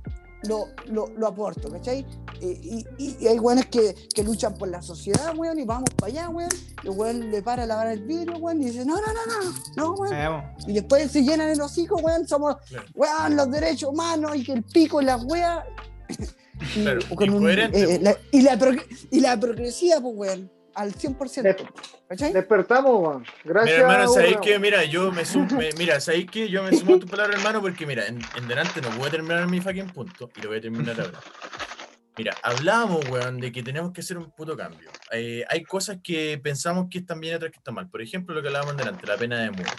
[0.49, 2.05] lo, lo, lo aporto, ¿cachai?
[2.41, 6.13] Eh, y, y- hay weones que, que luchan por la sociedad, weón, y vamos para
[6.13, 6.51] allá, weón.
[6.83, 9.45] Y el weón le para a lavar el vidrio, weón, y dice, no, no, no,
[9.45, 10.45] no, no, weón.
[10.67, 12.57] Y después se llenan el hocico, weón, somos,
[12.95, 15.65] weón, los derechos humanos y que el pico y las weas.
[16.77, 18.59] y, Claro, con un- incoherente, eh, la- y, la,
[19.11, 21.57] y la progresía, pues, weón, al 100%.
[22.09, 22.33] ¿Cachai?
[22.33, 23.23] Despertamos.
[23.45, 23.77] Gracias.
[23.77, 26.95] Mira, hermano, sabéis que, mira, yo me sumo, me- mira, sabéis que yo me sumo
[26.97, 30.31] a tu palabra, hermano, porque mira, en, en delante no puedo terminar mi fucking punto
[30.37, 31.19] y lo voy a terminar ahora.
[32.17, 34.89] Mira, hablábamos, weón, de que tenemos que hacer un puto cambio.
[35.11, 37.89] Eh, hay cosas que pensamos que están bien y otras que están mal.
[37.91, 39.73] Por ejemplo, lo que hablábamos delante, la pena de muerte.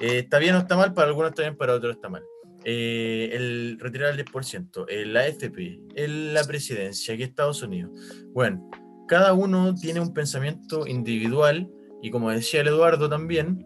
[0.00, 2.24] Eh, está bien o está mal, para algunos está bien, para otros está mal.
[2.64, 7.92] Eh, el retirar el 10%, eh, la AFP, el- la presidencia, aquí Estados Unidos.
[8.32, 8.68] Bueno,
[9.14, 11.70] cada uno tiene un pensamiento individual
[12.02, 13.64] y como decía el Eduardo también,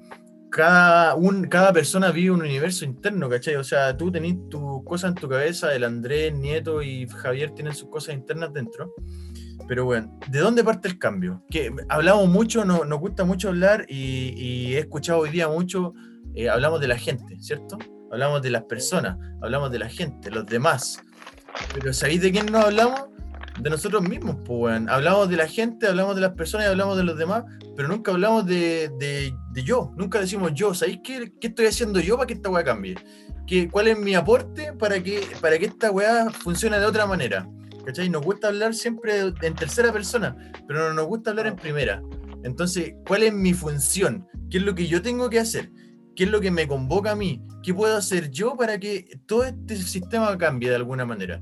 [0.50, 3.56] cada, un, cada persona vive un universo interno, ¿cachai?
[3.56, 7.72] O sea, tú tenés tus cosas en tu cabeza, el Andrés, Nieto y Javier tienen
[7.72, 8.92] sus cosas internas dentro.
[9.66, 11.42] Pero bueno, ¿de dónde parte el cambio?
[11.48, 15.94] Que hablamos mucho, no, nos gusta mucho hablar y, y he escuchado hoy día mucho,
[16.34, 17.78] eh, hablamos de la gente, ¿cierto?
[18.12, 21.02] Hablamos de las personas, hablamos de la gente, los demás.
[21.72, 23.18] Pero ¿sabéis de quién nos hablamos?
[23.60, 24.80] De nosotros mismos, pues.
[24.89, 27.44] Hablamos de la gente, hablamos de las personas y hablamos de los demás,
[27.76, 29.93] pero nunca hablamos de, de- de yo.
[29.97, 30.74] Nunca decimos yo.
[30.74, 32.94] ¿Sabéis qué, qué estoy haciendo yo para que esta weá cambie?
[33.47, 37.48] ¿Qué, ¿Cuál es mi aporte para que, para que esta weá funcione de otra manera?
[37.85, 38.09] ¿Cachai?
[38.10, 40.36] Nos gusta hablar siempre en tercera persona,
[40.66, 42.02] pero no nos gusta hablar en primera.
[42.44, 44.28] Entonces, ¿cuál es mi función?
[44.51, 45.70] ¿Qué es lo que yo tengo que hacer?
[46.14, 47.43] ¿Qué es lo que me convoca a mí?
[47.62, 51.40] ¿Qué puedo hacer yo para que todo este sistema cambie de alguna manera?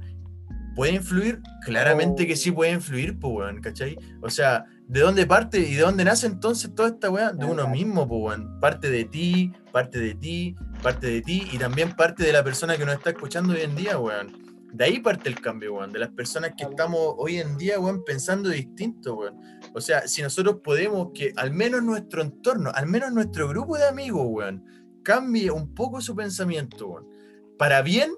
[0.77, 1.40] ¿Puede influir?
[1.65, 3.97] Claramente que sí puede influir, pues, weón, ¿cachai?
[4.20, 7.32] O sea, ¿de dónde parte y de dónde nace entonces toda esta weá?
[7.32, 8.61] De uno mismo, pues, weón.
[8.61, 12.77] Parte de ti, parte de ti, parte de ti y también parte de la persona
[12.77, 14.36] que nos está escuchando hoy en día, weón.
[14.70, 18.05] De ahí parte el cambio, weón, de las personas que estamos hoy en día, weón,
[18.05, 19.40] pensando distinto, weón.
[19.73, 23.89] O sea, si nosotros podemos que al menos nuestro entorno, al menos nuestro grupo de
[23.89, 24.62] amigos, weón,
[25.03, 27.09] cambie un poco su pensamiento, weón.
[27.57, 28.11] Para bien,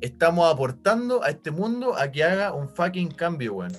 [0.00, 3.72] estamos aportando a este mundo a que haga un fucking cambio, weón.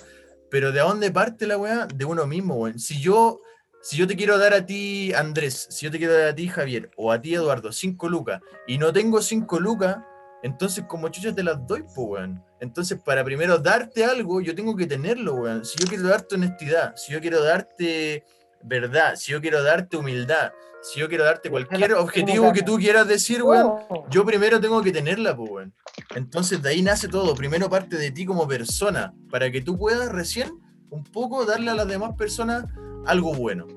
[0.50, 1.88] Pero ¿de dónde parte la weá?
[1.88, 2.80] De uno mismo, weón.
[2.80, 3.42] Si yo,
[3.82, 6.48] si yo te quiero dar a ti, Andrés, si yo te quiero dar a ti,
[6.48, 9.98] Javier, o a ti, Eduardo, cinco lucas, y no tengo cinco lucas,
[10.44, 12.44] entonces como chucha te las doy, pues, weón.
[12.60, 15.66] Entonces, para primero darte algo, yo tengo que tenerlo, weón.
[15.66, 18.26] Si yo quiero darte honestidad, si yo quiero darte
[18.64, 20.52] verdad, si yo quiero darte humildad,
[20.82, 23.80] si yo quiero darte cualquier objetivo que tú quieras decir, weón,
[24.10, 25.74] yo primero tengo que tenerla, pues, weón.
[26.16, 27.36] Entonces de ahí nace todo.
[27.36, 30.52] Primero parte de ti como persona, para que tú puedas recién
[30.90, 32.66] un poco darle a las demás personas
[33.06, 33.68] algo bueno.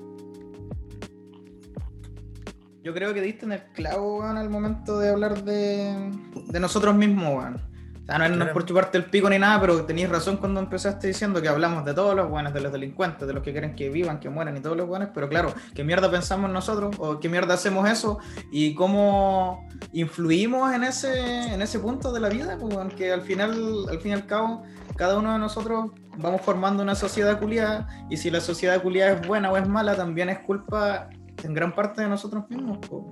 [2.83, 6.11] Yo creo que diste en el clavo, weón, al momento de hablar de,
[6.47, 7.74] de nosotros mismos, weón.
[8.05, 10.37] O sea, no es, no es por chuparte el pico ni nada, pero tenías razón
[10.37, 13.51] cuando empezaste diciendo que hablamos de todos los buenos, de los delincuentes, de los que
[13.51, 16.95] quieren que vivan, que mueran y todos los buenos, pero claro, ¿qué mierda pensamos nosotros?
[16.99, 18.19] ¿O qué mierda hacemos eso?
[18.51, 22.57] ¿Y cómo influimos en ese, en ese punto de la vida?
[22.59, 24.61] Pues, weón, que al final, al fin y al cabo,
[24.95, 29.27] cada uno de nosotros vamos formando una sociedad culiada, y si la sociedad culiada es
[29.27, 31.09] buena o es mala, también es culpa
[31.43, 32.77] en gran parte de nosotros mismos.
[32.87, 33.11] po.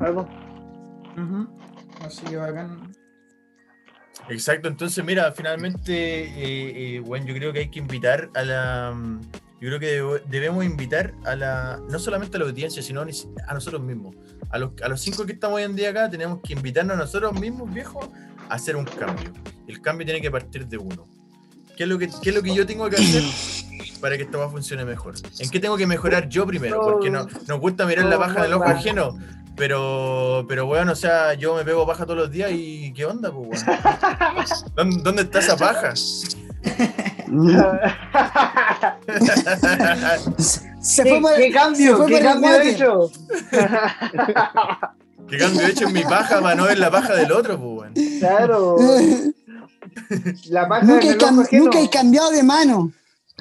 [0.00, 0.28] Algo.
[1.16, 1.48] Ujú.
[2.04, 2.92] Así que bacán.
[4.28, 5.92] Exacto, entonces mira, finalmente,
[6.24, 8.92] eh, eh, bueno, yo creo que hay que invitar a la...
[8.94, 9.20] mm,
[9.60, 13.82] Yo creo que debemos invitar a la, no solamente a la audiencia, sino a nosotros
[13.82, 14.14] mismos.
[14.50, 17.00] A los, a los cinco que estamos hoy en día acá, tenemos que invitarnos a
[17.00, 18.08] nosotros mismos, viejos,
[18.48, 19.32] a hacer un cambio.
[19.66, 21.06] El cambio tiene que partir de uno.
[21.76, 23.22] ¿Qué es lo que, qué es lo que yo tengo que hacer
[24.00, 25.14] para que esto va a funcione mejor?
[25.38, 26.80] ¿En qué tengo que mejorar yo primero?
[26.80, 29.18] Porque no, nos gusta mirar la paja del ojo ajeno,
[29.56, 33.30] pero, pero bueno, o sea, yo me pego paja todos los días y ¿qué onda,
[33.32, 33.78] pues, weón?
[34.74, 35.94] ¿Dónde, dónde está esa paja?
[40.78, 41.96] Se ¿Qué, fue por- qué se cambio?
[41.96, 43.10] fue ¿Qué por el cambio he hecho?
[45.28, 47.90] ¿Qué cambio he hecho en mi paja para no ver la paja del otro, pues?
[48.20, 48.76] Claro.
[50.48, 51.64] La paja Nunca en he, el cam- ojo ajeno.
[51.64, 52.90] nunca he cambiado de mano.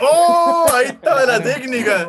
[0.02, 0.66] ¡Oh!
[0.74, 2.08] Ahí estaba la técnica.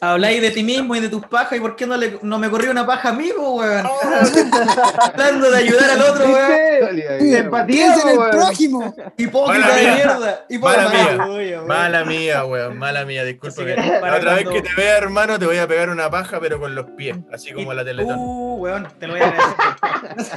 [0.00, 2.50] Habláis de ti mismo y de tus pajas, ¿y por qué no, le, no me
[2.50, 3.86] corrió una paja a mí, weón?
[3.86, 3.98] Oh.
[4.94, 7.00] Tratando de ayudar al otro, weón.
[7.34, 8.30] Empatía, en el weón.
[8.30, 8.94] prójimo.
[9.16, 9.94] Hipócrita Mala de mía.
[9.94, 10.18] mierda.
[10.18, 10.90] Mala Hipócrita.
[10.90, 11.26] mía.
[11.28, 11.66] Uy, weón.
[11.66, 12.78] Mala mía, weón.
[12.78, 13.38] Mala mía, que,
[13.76, 16.60] La para otra vez que te vea, hermano, te voy a pegar una paja, pero
[16.60, 18.16] con los pies, así como la Teletón.
[18.18, 20.34] Uh, weón, te lo voy a agradecer.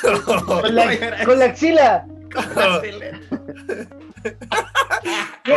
[0.46, 2.04] Con la, con la axila.
[2.30, 4.09] Qué Oh,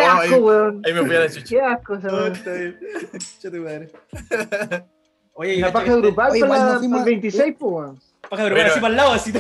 [0.05, 0.81] asco, ahí- weón.
[0.85, 1.45] Ahí me fui a la chucha.
[1.49, 2.33] Qué asco esa Oh, weón.
[5.35, 7.99] Oye, y La paja grupal para la- fuimos para el a- 26, pues, weón.
[8.29, 8.71] Paja grupal Bueno.
[8.71, 9.33] así para el lado, así.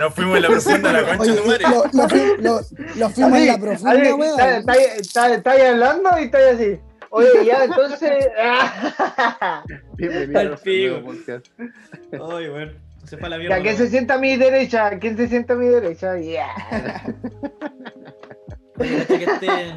[0.00, 1.64] Nos fuimos en la profunda de la concha de madre.
[1.64, 2.60] lo, lo fu- lo-
[2.96, 4.22] lo fuimos en la profunda, weón.
[4.22, 6.80] está- está ahí- está- está ahí hablando y está ahí así.
[7.10, 8.10] Oye, ya, entonces.
[9.96, 10.96] Bienvenidos Al pico.
[12.24, 12.72] Oye, weón.
[13.04, 13.60] Se fue a la mierda.
[13.62, 14.98] ¿quién se sienta a mi derecha?
[14.98, 16.18] ¿Quién se sienta a mi derecha?
[16.18, 16.48] Ya.
[18.80, 19.74] Este,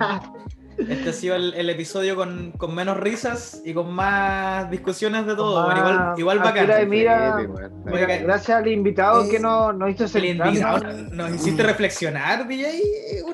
[0.77, 5.35] este ha sido el, el episodio con, con menos risas y con más discusiones de
[5.35, 5.69] todo.
[6.17, 6.89] Igual, de bacán.
[6.89, 7.37] mira.
[7.39, 7.83] Sí, weón.
[7.85, 10.51] Mira, Oiga, gracias al invitado eh, que nos, nos hizo sentar.
[11.11, 12.81] nos hiciste reflexionar, DJ.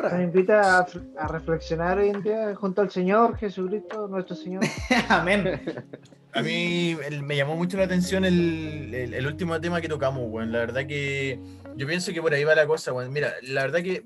[0.02, 0.88] Nos invita a,
[1.20, 4.64] a reflexionar hoy en día junto al Señor Jesucristo, nuestro Señor.
[5.10, 5.62] Amén.
[6.34, 10.24] A mí el- me llamó mucho la atención el, el- el último tema que tocamos,
[10.28, 10.52] weón.
[10.52, 11.40] La verdad que
[11.76, 13.12] yo pienso que por ahí va la cosa, weón.
[13.14, 14.04] Mira, la verdad que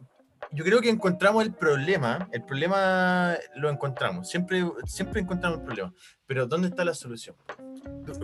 [0.51, 2.27] yo creo que encontramos el problema.
[2.31, 4.29] El problema lo encontramos.
[4.29, 5.93] Siempre, siempre encontramos el problema.
[6.25, 7.35] Pero ¿dónde está la solución?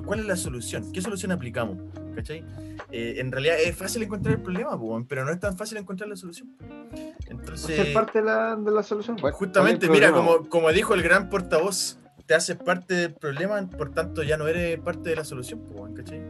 [0.06, 0.92] ¿Cuál es la solución?
[0.92, 1.78] ¿Qué solución aplicamos?
[2.16, 2.44] ¿Cachai?
[2.92, 4.78] Eh, en realidad es fácil encontrar el problema,
[5.08, 6.56] pero no es tan fácil encontrar la solución.
[7.28, 9.18] Entonces, Ser parte de la, de la solución.
[9.20, 13.66] ¿Cuál- Justamente, es mira, como, como dijo el gran portavoz, te haces parte del problema,
[13.70, 16.22] por tanto ya no eres parte de la solución, po, weón, ¿cachai?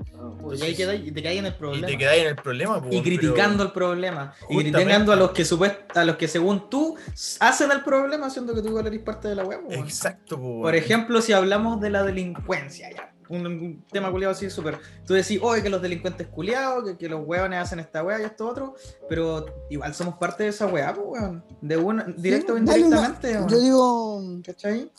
[0.58, 1.88] Y ahí quedáis- y te caes en el Y problema.
[1.88, 4.34] te quedáis en el problema, po, Y criticando pero- el problema.
[4.50, 6.96] Y criticando a los que supuest- a los que según tú
[7.40, 9.62] hacen el problema, haciendo que tú igual eres parte de la web.
[9.72, 13.12] Exacto, po, Por ejemplo, si hablamos de la delincuencia, ya.
[13.30, 14.78] Un, un tema culiado así súper.
[15.06, 18.24] Tú decís, oye, que los delincuentes culiados, que, que los hueones hacen esta wea y
[18.24, 18.76] esto otro,
[19.10, 21.44] pero igual somos parte de esa wea, pues, weón.
[21.60, 23.34] De una, directo o Sí, indirectamente.
[23.50, 24.90] Yo digo, ¿Cachai?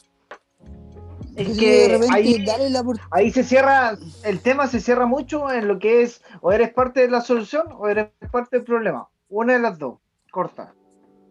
[1.38, 2.82] Es que de repente, ahí, dale la
[3.12, 7.00] ahí se cierra, el tema se cierra mucho en lo que es o eres parte
[7.00, 9.08] de la solución o eres parte del problema.
[9.28, 9.98] Una de las dos,
[10.30, 10.74] corta.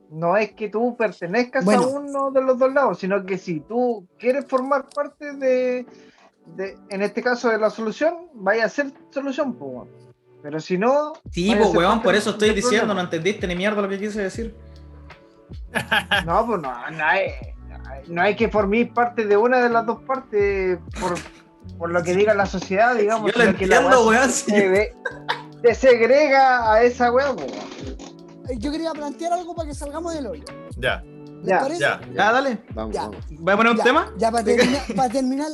[0.09, 1.83] No es que tú pertenezcas Bueno.
[1.83, 5.85] a uno de los dos lados, sino que si tú quieres formar parte de,
[6.55, 9.53] de en este caso, de la solución, vaya a ser solución.
[9.55, 9.89] pues.
[10.41, 11.13] Pero si no.
[11.31, 14.55] Sí, pues weón, por eso estoy diciendo, no entendiste ni mierda lo que quise decir.
[16.25, 17.31] No, pues no, no hay,
[18.07, 21.15] no hay que formar parte de una de las dos partes por,
[21.77, 23.31] por lo que diga la sociedad, digamos.
[23.33, 24.93] Yo lo la weón, se,
[25.75, 27.35] segrega a esa weá,
[28.57, 30.45] Yo quería plantear algo para que salgamos del hoyo.
[30.77, 31.79] Ya, ¿Les Ya, parece?
[31.81, 32.01] ya.
[32.13, 32.63] Ya, dale.
[32.73, 33.01] Vamos, Ya.
[33.03, 33.25] vamos.
[33.31, 34.13] ¿Voy a poner un ya, tema?
[34.17, 35.51] Ya, para terminar, para terminar,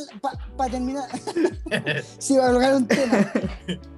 [0.57, 1.03] para terminar.
[2.19, 3.31] sí, va a colocar un tema.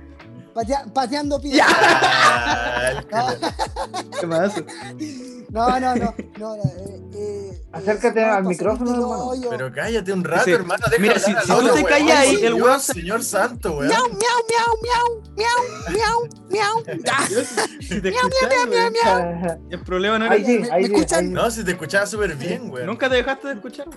[0.55, 1.67] Patea- pateando piedras.
[1.69, 3.05] Ah, el
[4.19, 4.63] ¿Qué pasa?
[5.49, 6.15] No, no, no.
[6.37, 9.25] no, no, eh, eh, Acércate eh, al para micrófono, hermano.
[9.25, 9.49] hoyo.
[9.49, 10.51] Pero cállate un rato, Sí.
[10.53, 10.83] hermano.
[10.89, 13.87] Deja Mira, si- si tú te callas ahí, el weón se- Señor santo, weón.
[13.89, 15.59] Miau, miau, miau, miau,
[15.91, 16.83] miau, miau, miau.
[17.81, 20.47] Si te escuchas, weón, el problema no Ahí era...
[20.47, 21.25] sí, ¿Me- ahí me sí, escuchan?
[21.25, 21.31] ahí.
[21.31, 22.85] No, si te escuchaba súper bien, weón.
[22.87, 23.87] Nunca te dejaste de escuchar.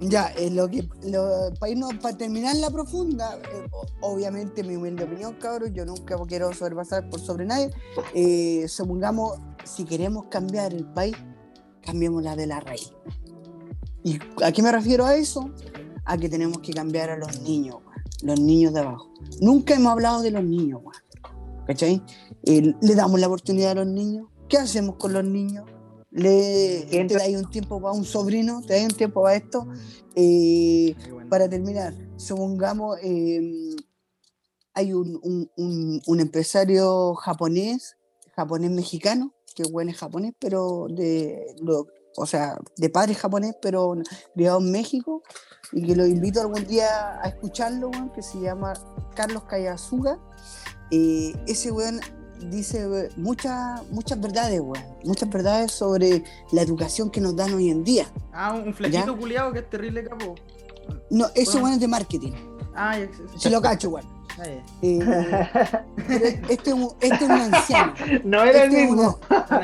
[0.00, 3.68] Ya, eh, lo que, lo- para, irnos, para terminar la profunda, eh,
[4.00, 7.70] obviamente mi humilde opinión, cabros, yo nunca quiero sobrepasar por sobre nadie.
[8.14, 11.16] Eh, supongamos, si queremos cambiar el país,
[11.82, 12.92] cambiémosla de la raíz.
[14.02, 15.50] ¿Y a qué me refiero a eso?
[16.06, 17.76] A que tenemos que cambiar a los niños,
[18.22, 19.10] los niños de abajo.
[19.42, 20.80] Nunca hemos hablado de los niños,
[21.66, 22.02] ¿cachai?
[22.44, 24.28] Eh, le damos la oportunidad a los niños.
[24.48, 25.66] ¿Qué hacemos con los niños?
[26.10, 29.66] Le, ¿Quién te dais un tiempo para un sobrino, te dais un tiempo para esto.
[30.16, 30.94] Eh,
[31.28, 33.76] para terminar, supongamos, eh,
[34.74, 37.96] hay un, un- un- un empresario japonés,
[38.34, 43.94] japonés mexicano, que bueno es japonés, pero de, lo- o sea, de padre japonés, pero
[44.34, 45.22] criado en México,
[45.72, 48.72] y que lo invito algún día a escucharlo, que se llama
[49.14, 50.18] Carlos Kayazuga.
[50.90, 52.00] Eh, ese weón
[52.48, 56.22] dice eh, muchas, muchas verdades, weón, muchas verdades sobre
[56.52, 58.06] la educación que nos dan hoy en día.
[58.32, 60.34] Ah, un flechito culiado que es terrible capo.
[61.10, 61.52] No, Bueno.
[61.60, 62.32] weón es de marketing,
[62.74, 64.06] Ah, ya, si lo cacho, weón.
[64.38, 64.44] Ah.
[64.80, 67.92] Eh, este, es un- este es un anciano.
[68.24, 69.18] No era el Este es mismo.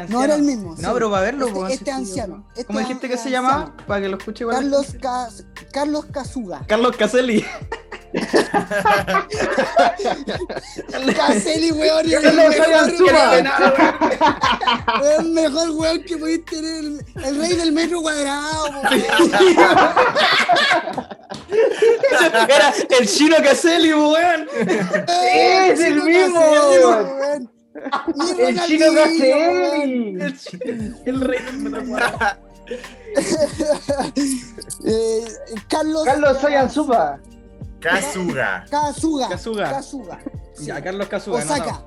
[0.09, 0.71] no era el mismo.
[0.73, 0.87] No, sí.
[0.93, 3.75] pero para verlo, Este- este anciano, este ¿Cómo dijiste que se llamaba?
[3.87, 4.57] Para que lo escuche igual.
[4.57, 4.97] Carlos.
[5.01, 6.65] Cas- Carlos Kazuga.
[6.67, 7.45] Carlos Caselli.
[11.15, 13.45] Caselli, weón, el Carlos mejor,
[15.19, 18.97] el mejor weón que podéis tener, el, el rey del metro cuadrado, weón.
[22.49, 24.49] Era el chino Caselli, weón.
[25.25, 27.51] Es el Chino mismo, Caselli, weón.
[28.39, 28.87] El chino.
[28.95, 30.19] Caselli.
[31.05, 32.47] El, rey del metropolitano.
[34.85, 35.25] Eh,
[35.69, 36.05] Carlos.
[36.05, 37.21] Carlos Soyanzupa.
[37.91, 38.65] Kazuga.
[38.71, 39.29] Kazuga.
[39.29, 39.71] Kazuga.
[39.71, 40.19] Kazuga.
[40.55, 40.67] Sí.
[40.67, 41.39] Ya, Carlos Cazuga.
[41.39, 41.83] Osaka.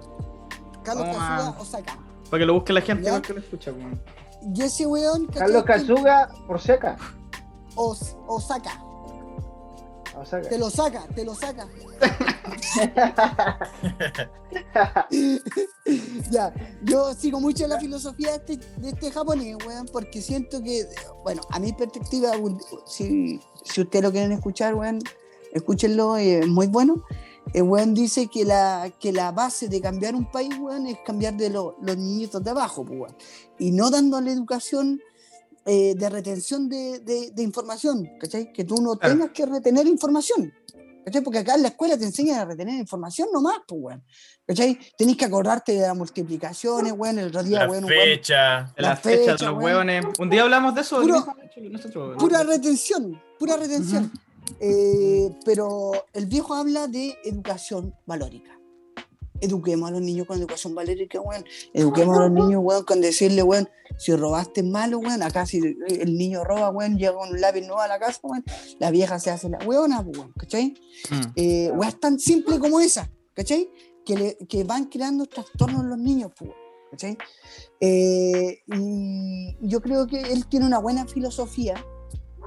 [0.84, 1.98] Carlos Vamos a- Kazuga, Osaka.
[2.30, 3.10] Para que lo busque la gente ¿Ya?
[3.10, 4.02] igual que lo escucha, weón.
[4.56, 5.26] Y ese weón.
[5.28, 6.98] Carlos Kazuga por seca.
[7.76, 8.82] Os- Osaka.
[10.16, 11.66] O sea, Te lo saca, te lo saca.
[16.32, 16.54] ya,
[16.84, 20.86] yo sigo mucho la filosofía de este, de este japonés, weón, porque siento que,
[21.24, 22.32] bueno, a mi perspectiva,
[22.86, 25.00] si, si ustedes lo quieren escuchar, weón,
[25.54, 27.04] escúchenlo, es muy bueno.
[27.54, 31.36] El weón dice que la, que la base de cambiar un país, weón, es cambiar
[31.36, 33.16] de lo- los niñitos de abajo, pues, weón.
[33.58, 35.02] Y no dándole educación
[35.66, 38.52] eh, de retención de, de- de información, ¿cachai?
[38.54, 39.16] Que tú no Claro.
[39.16, 40.54] tengas que retener información.
[41.06, 41.22] ¿Cachai?
[41.24, 44.04] Porque acá en la escuela te enseñan a retener información nomás, pues, weón.
[44.46, 44.78] ¿Cachai?
[44.98, 48.72] Tenés que acordarte de las multiplicaciones, weón, el otro día, La weón, fecha.
[48.76, 49.64] De La las fechas, fecha, los weón.
[49.64, 50.06] hueones.
[50.20, 51.02] Un día hablamos de eso.
[51.02, 51.26] Puro-
[51.72, 54.12] nosotros, pura retención, pura retención.
[54.60, 58.56] Eh, pero el viejo habla de educación valórica.
[59.42, 61.46] Eduquemos a los niños con educación valórica, weón.
[61.74, 65.24] Eduquemos a los niños, weón, con decirle, weón, si robaste malo, weón.
[65.24, 68.44] Acá si el niño roba, weón, llega con un lápiz nuevo a la casa, weón.
[68.80, 70.74] La vieja se hace la weona, weón, ¿cachai?
[71.10, 71.22] Mm.
[71.38, 73.70] Eh, weas tan simple como esa, ¿cachai?
[74.06, 76.32] Que, le- que van creando trastornos en los niños,
[76.92, 77.18] ¿cachai?
[77.80, 81.76] Eh, y yo creo que él tiene una buena filosofía,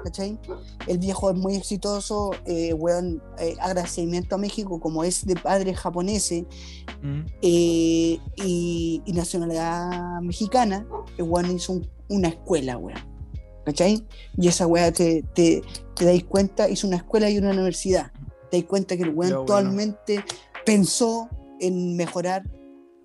[0.02, 0.38] ¿cachai?
[0.86, 5.76] El viejo es muy exitoso, eh, weón, eh, agradecimiento a México como es de padres
[5.78, 6.44] japoneses
[7.02, 7.20] Mm.
[7.42, 10.86] eh, y, y nacionalidad mexicana,
[11.18, 12.98] el weón hizo un- una escuela, weón.
[13.64, 14.06] ¿Cachai?
[14.36, 15.62] Y esa weá te, te,
[15.94, 18.10] te dais cuenta, hizo una escuela y una universidad.
[18.50, 19.40] Te dais cuenta que el weón bueno.
[19.42, 20.24] actualmente
[20.66, 21.28] pensó
[21.60, 22.42] en mejorar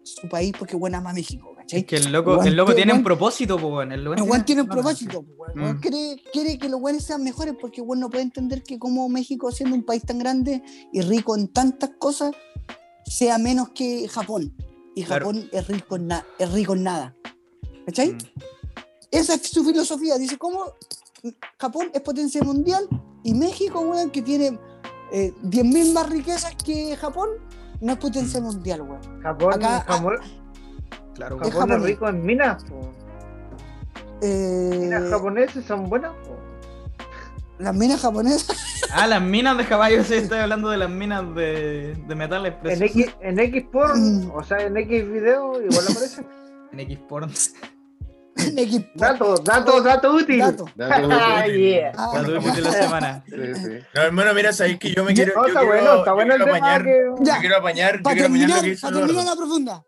[0.03, 1.79] su país porque weón ama México, ¿cachai?
[1.81, 3.91] Es que el loco, el loco tiene un propósito, pues, weón.
[3.91, 5.79] El weón tiene un propósito, pues, Mm.
[5.79, 9.51] quiere, quiere que los weones sean mejores porque weón no puede entender que como México,
[9.51, 10.61] siendo un país tan grande
[10.93, 12.31] y rico en tantas cosas,
[13.05, 14.55] sea menos que Japón.
[14.95, 15.27] Y Claro.
[15.27, 17.15] Japón es, rico en na- es rico en nada.
[17.85, 18.13] ¿Cachai?
[18.13, 18.17] Mm.
[19.11, 20.17] Esa es su filosofía.
[20.17, 20.63] Dice, ¿cómo
[21.59, 22.87] Japón es potencia mundial
[23.23, 24.57] y México, weón, que tiene
[25.11, 27.29] eh, 10.000 más riquezas que Japón,
[27.79, 29.21] no es potencia mundial, weón.
[29.21, 30.15] Japón, Acá- Japón,
[31.17, 31.83] Claro, Es Japón es japonés.
[31.83, 32.63] rico en minas.
[34.21, 36.35] Eh, Minas japonesas son buenas, po.
[37.59, 38.57] las minas japonesas.
[38.91, 42.59] Ah, las minas de caballo, sí, estoy hablando de las minas de, de metales En
[42.61, 42.95] preciosos.
[42.95, 44.31] X, en X porn, Mm.
[44.33, 46.23] o sea, en X video, igual aparece.
[46.71, 47.31] En X porn.
[48.37, 48.87] en equipo.
[48.95, 50.37] Dato, dato, dato útil.
[50.39, 50.65] Dato.
[50.75, 51.57] Dato Ah, útil.
[51.57, 51.91] yeah.
[51.97, 53.23] Ah, La tuve de la semana.
[53.25, 53.69] Sí, sí.
[53.95, 55.33] No, hermano, mira, sabéis que yo me quiero.
[55.35, 57.23] No, yo está quiero- bueno, está yo bueno el quiero tema apañar- que...
[57.23, 57.33] Ya.
[57.35, 59.83] Yo quiero apañar, yo para quiero apañar lo terminar, terminar la profunda.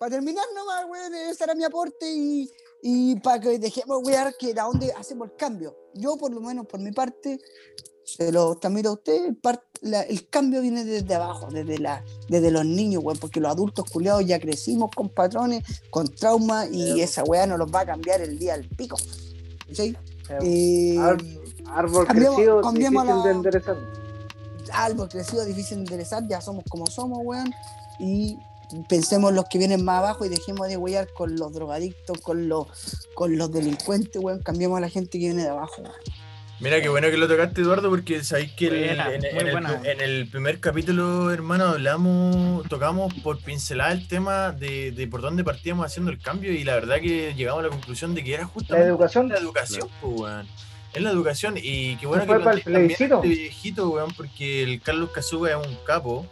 [0.00, 2.50] Para terminar nomás, weón, ese era mi aporte y,
[2.82, 5.76] y para que dejemos, weón, que de dónde hacemos el cambio.
[5.92, 7.38] Yo, por lo menos, por mi parte,
[8.02, 12.02] se lo transmito a usted, el, par- la- el cambio viene desde abajo, desde, la,
[12.30, 17.02] desde los niños, weón, porque los adultos culiados ya crecimos con patrones, con traumas y
[17.02, 18.96] esa weá nos los va a cambiar el día al pico.
[19.70, 19.94] ¿Sí?
[20.42, 21.18] Eh, Ar-
[21.66, 23.76] árbol cambiemos- crecido, cambiemos difícil la- de enderezar.
[24.72, 27.52] algo crecido, difícil de enderezar, ya somos como somos, weón.
[27.98, 28.38] Y
[28.88, 32.48] pensemos en los que vienen más abajo y dejemos de weyar con los drogadictos, con
[32.48, 32.66] los,
[33.14, 34.42] con los delincuentes, weón.
[34.42, 35.94] Cambiemos a la gente que viene de abajo, weón.
[36.60, 39.80] Mira, qué bueno que lo tocaste, Eduardo, porque sabéis que el- Buena, en, el, buena.
[39.82, 45.42] en el primer capítulo, hermano, hablamos, tocamos por pincelar el tema de, de por dónde
[45.42, 48.42] partíamos haciendo el cambio y la verdad que llegamos a la conclusión de que era
[48.42, 50.46] La justamente educación, la educación, pues, weón.
[50.92, 53.16] Es la educación y qué bueno que plebiscito.
[53.22, 56.26] este viejito, weón, porque el Carlos Casuga es un capo.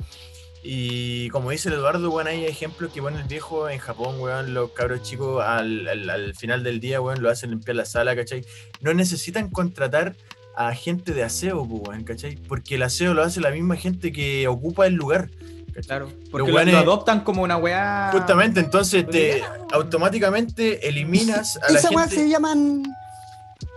[0.63, 4.55] Y como dice el Eduardo, weón, hay ejemplos que, bueno, el viejo en Japón, weón,
[4.55, 8.15] los cabros chicos al, al- al final del día, weón, lo hacen limpiar la sala,
[8.17, 8.45] ¿cachai?
[8.81, 10.15] No necesitan contratar
[10.57, 12.37] a gente de aseo, pues, weón, ¿cachai?
[12.37, 15.31] Porque el aseo lo hace la misma gente que ocupa el lugar.
[15.69, 15.83] ¿cachai?
[15.87, 16.13] Claro.
[16.33, 18.11] Porque lo, adoptan como una weá.
[18.13, 22.25] Justamente, entonces te automáticamente eliminas a la Esa weá gente.
[22.25, 22.83] se llaman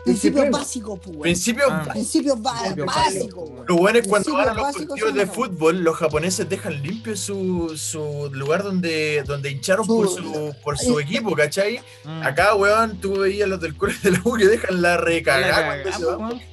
[0.03, 1.21] principios básicos, pues, weón.
[1.21, 1.87] Principios Ah.
[1.91, 3.49] Principios básicos, básicos.
[3.49, 3.65] weón.
[3.67, 7.73] Lo bueno es cuando van a los partidos de fútbol, los japoneses dejan limpio su,
[7.77, 11.79] su lugar donde, donde hincharon por Su- por su eh, equipo, ¿cachai?
[12.03, 12.23] Mm.
[12.23, 15.83] Acá, weón, tú veías los del colegio de la U que dejan la recagada.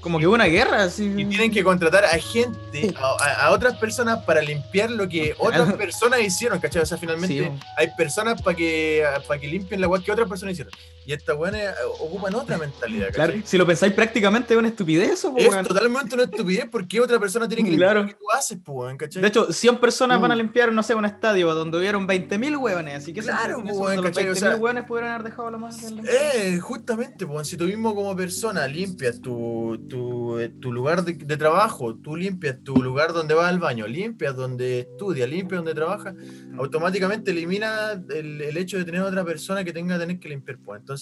[0.01, 1.05] Como que hubo una guerra, así.
[1.16, 5.73] Y tienen que contratar a gente, a, a- otras personas para limpiar lo que otras
[5.75, 6.83] personas hicieron, ¿cachai?
[6.83, 10.29] O sea, finalmente Sí, hay personas para que, para que limpien la weá que otras
[10.29, 10.73] personas hicieron.
[11.09, 13.28] Y estas weones eh, ocupan otra mentalidad, ¿cachai?
[13.30, 17.01] Claro, si lo pensáis prácticamente es una estupidez eso, po, Es totalmente una estupidez porque
[17.01, 18.02] otra persona tiene que limpiar Claro.
[18.02, 19.22] lo que tú haces, pues, ¿cachai?
[19.22, 20.39] De hecho, 100 personas van a Mm.
[20.39, 22.94] limpiar, no sé, un estadio donde hubieron 20.000 hueones.
[22.97, 24.24] Así que Claro, pues, de los ¿cachai?
[24.24, 27.64] O 20.000 sea- hueones pudieron haber dejado lo más del- Eh, justamente, pues si tú
[27.64, 32.82] mismo como persona limpias tu, tu, eh, tu lugar de, de trabajo, tú limpias tu
[32.82, 36.14] lugar donde vas al baño, limpias donde estudias, limpias donde trabajas,
[36.59, 40.59] automáticamente elimina el, el hecho de tener otra persona que tenga que tener que limpiar.
[40.59, 40.98] Pues entonces,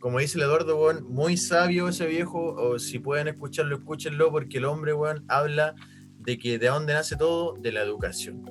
[0.00, 4.58] como dice el Eduardo, weón, muy sabio ese viejo, o si pueden escucharlo, escúchenlo, porque
[4.58, 5.74] el hombre, weón, habla
[6.18, 8.42] de que de dónde nace todo, de la educación.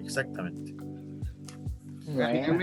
[0.00, 0.74] Exactamente.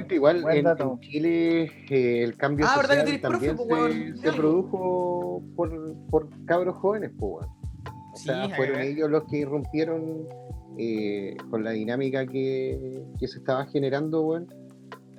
[0.10, 0.94] Igual buen en, dato.
[0.94, 5.95] en Chile eh, el cambio Ah, ¿verdad que social profe, también po, se, produjo por,
[6.10, 7.56] por cabros jóvenes, pues, weón.
[8.14, 10.26] O Sí, sea, fueron ellos los que irrumpieron
[10.78, 14.48] eh, con la dinámica que, que se estaba generando, weón,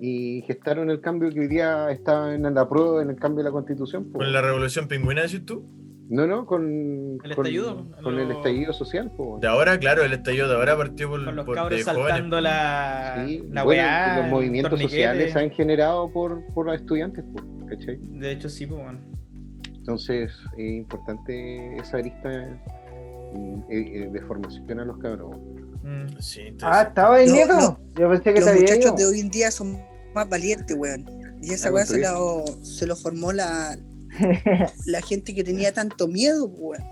[0.00, 3.50] y gestaron el cambio que hoy día está en la prueba, en el cambio de
[3.50, 4.12] la constitución.
[4.12, 5.64] Con la revolución pingüina, decís tú.
[6.08, 9.10] No, no, con, El con, estallido, con el lo- estallido social.
[9.16, 9.38] po.
[9.40, 12.04] De ahora, claro, el estallido de ahora partió por, Con los por- cabros jóvenes.
[12.06, 14.18] saltando la, Sí, la bueno, weá.
[14.20, 17.96] los movimientos sociales se han generado por, por los estudiantes, po, ¿cachai?
[18.00, 19.00] De hecho, sí, pues, bueno.
[19.74, 25.36] Entonces es importante esa arista eh, eh, de formación a los cabros.
[25.86, 26.18] Mm.
[26.20, 27.54] Sí, entonces- Ah, estaba No, Nieto.
[27.54, 27.80] no.
[27.94, 28.96] Yo pensé que Los muchachos ido.
[28.96, 29.80] de hoy en día son
[30.14, 31.06] más valientes, weón.
[31.42, 33.78] Y esa Ah, weá se, lo- se lo formó la,
[34.86, 36.82] la gente que tenía tanto miedo, weón.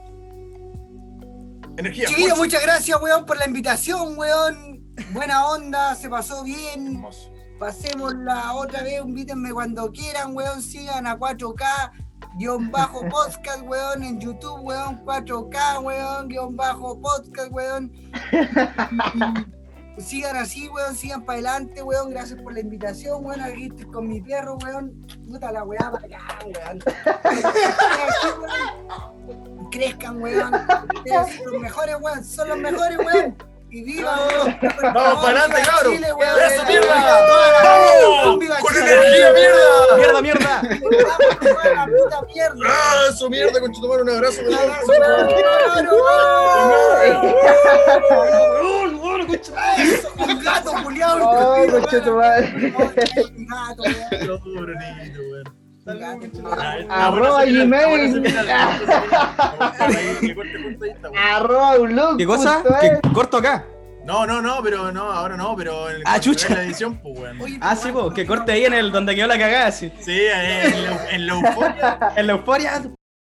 [1.76, 2.06] Energía.
[2.06, 2.44] Chiquillos, fuerza.
[2.44, 4.84] muchas gracias, weón, por la invitación, weón.
[5.12, 6.86] Buena onda, se pasó bien.
[6.86, 7.32] Hermoso.
[7.58, 10.62] Pasémosla otra vez, invítenme cuando quieran, weón.
[10.62, 11.64] Sigan a 4K,
[12.36, 15.04] guion bajo podcast, weón, en YouTube, weón.
[15.04, 17.92] 4K, weón, guion bajo podcast, weón.
[19.98, 22.10] Sigan así, weón, sigan para adelante, weón.
[22.10, 23.40] Gracias por la invitación, weón.
[23.40, 25.06] Aquí estoy con mi perro, weón.
[25.28, 26.80] Puta la weá, para allá, weón.
[29.70, 30.52] Crezcan, weón.
[31.06, 32.24] Son los mejores, weón.
[32.24, 33.53] Son los mejores, weón.
[33.74, 34.16] Y viva.
[34.94, 35.94] Vamos para adelante, cabrón.
[35.94, 36.94] ¡Eso, mierda!
[37.64, 38.38] ¡Vamos!
[38.38, 39.96] ¡Viva ¡Con energía, mierda!
[39.96, 40.62] ¡Mierda, mierda!
[40.62, 42.60] ¡Vamos, weón, la puta mierda!
[42.68, 44.42] ¡Ah, eso mierda, con tomar un abrazo!
[44.46, 44.86] un abrazo.
[44.86, 47.34] ¡Claro, weón!
[49.78, 50.72] ¡Eso, un gato,
[51.72, 52.46] conchetumare.
[52.54, 55.63] Un gato, weón.
[55.86, 58.20] Ah, Arroba Gmail.
[58.20, 58.30] bueno.
[61.14, 62.16] Arroba un look.
[62.18, 62.62] ¿Qué cosa?
[62.82, 63.00] es.
[63.12, 63.64] corto acá.
[64.04, 66.54] No, no, no, pero no, ahora no, pero en, Ah, chucha.
[66.54, 67.40] la edición, pues, weón.
[67.40, 69.90] Oye, Ah, sí, pues, que corte ahí en el donde quedó la cagada, sí.
[70.00, 71.98] Sí, en la, en la euforia.
[72.16, 72.82] En la euforia,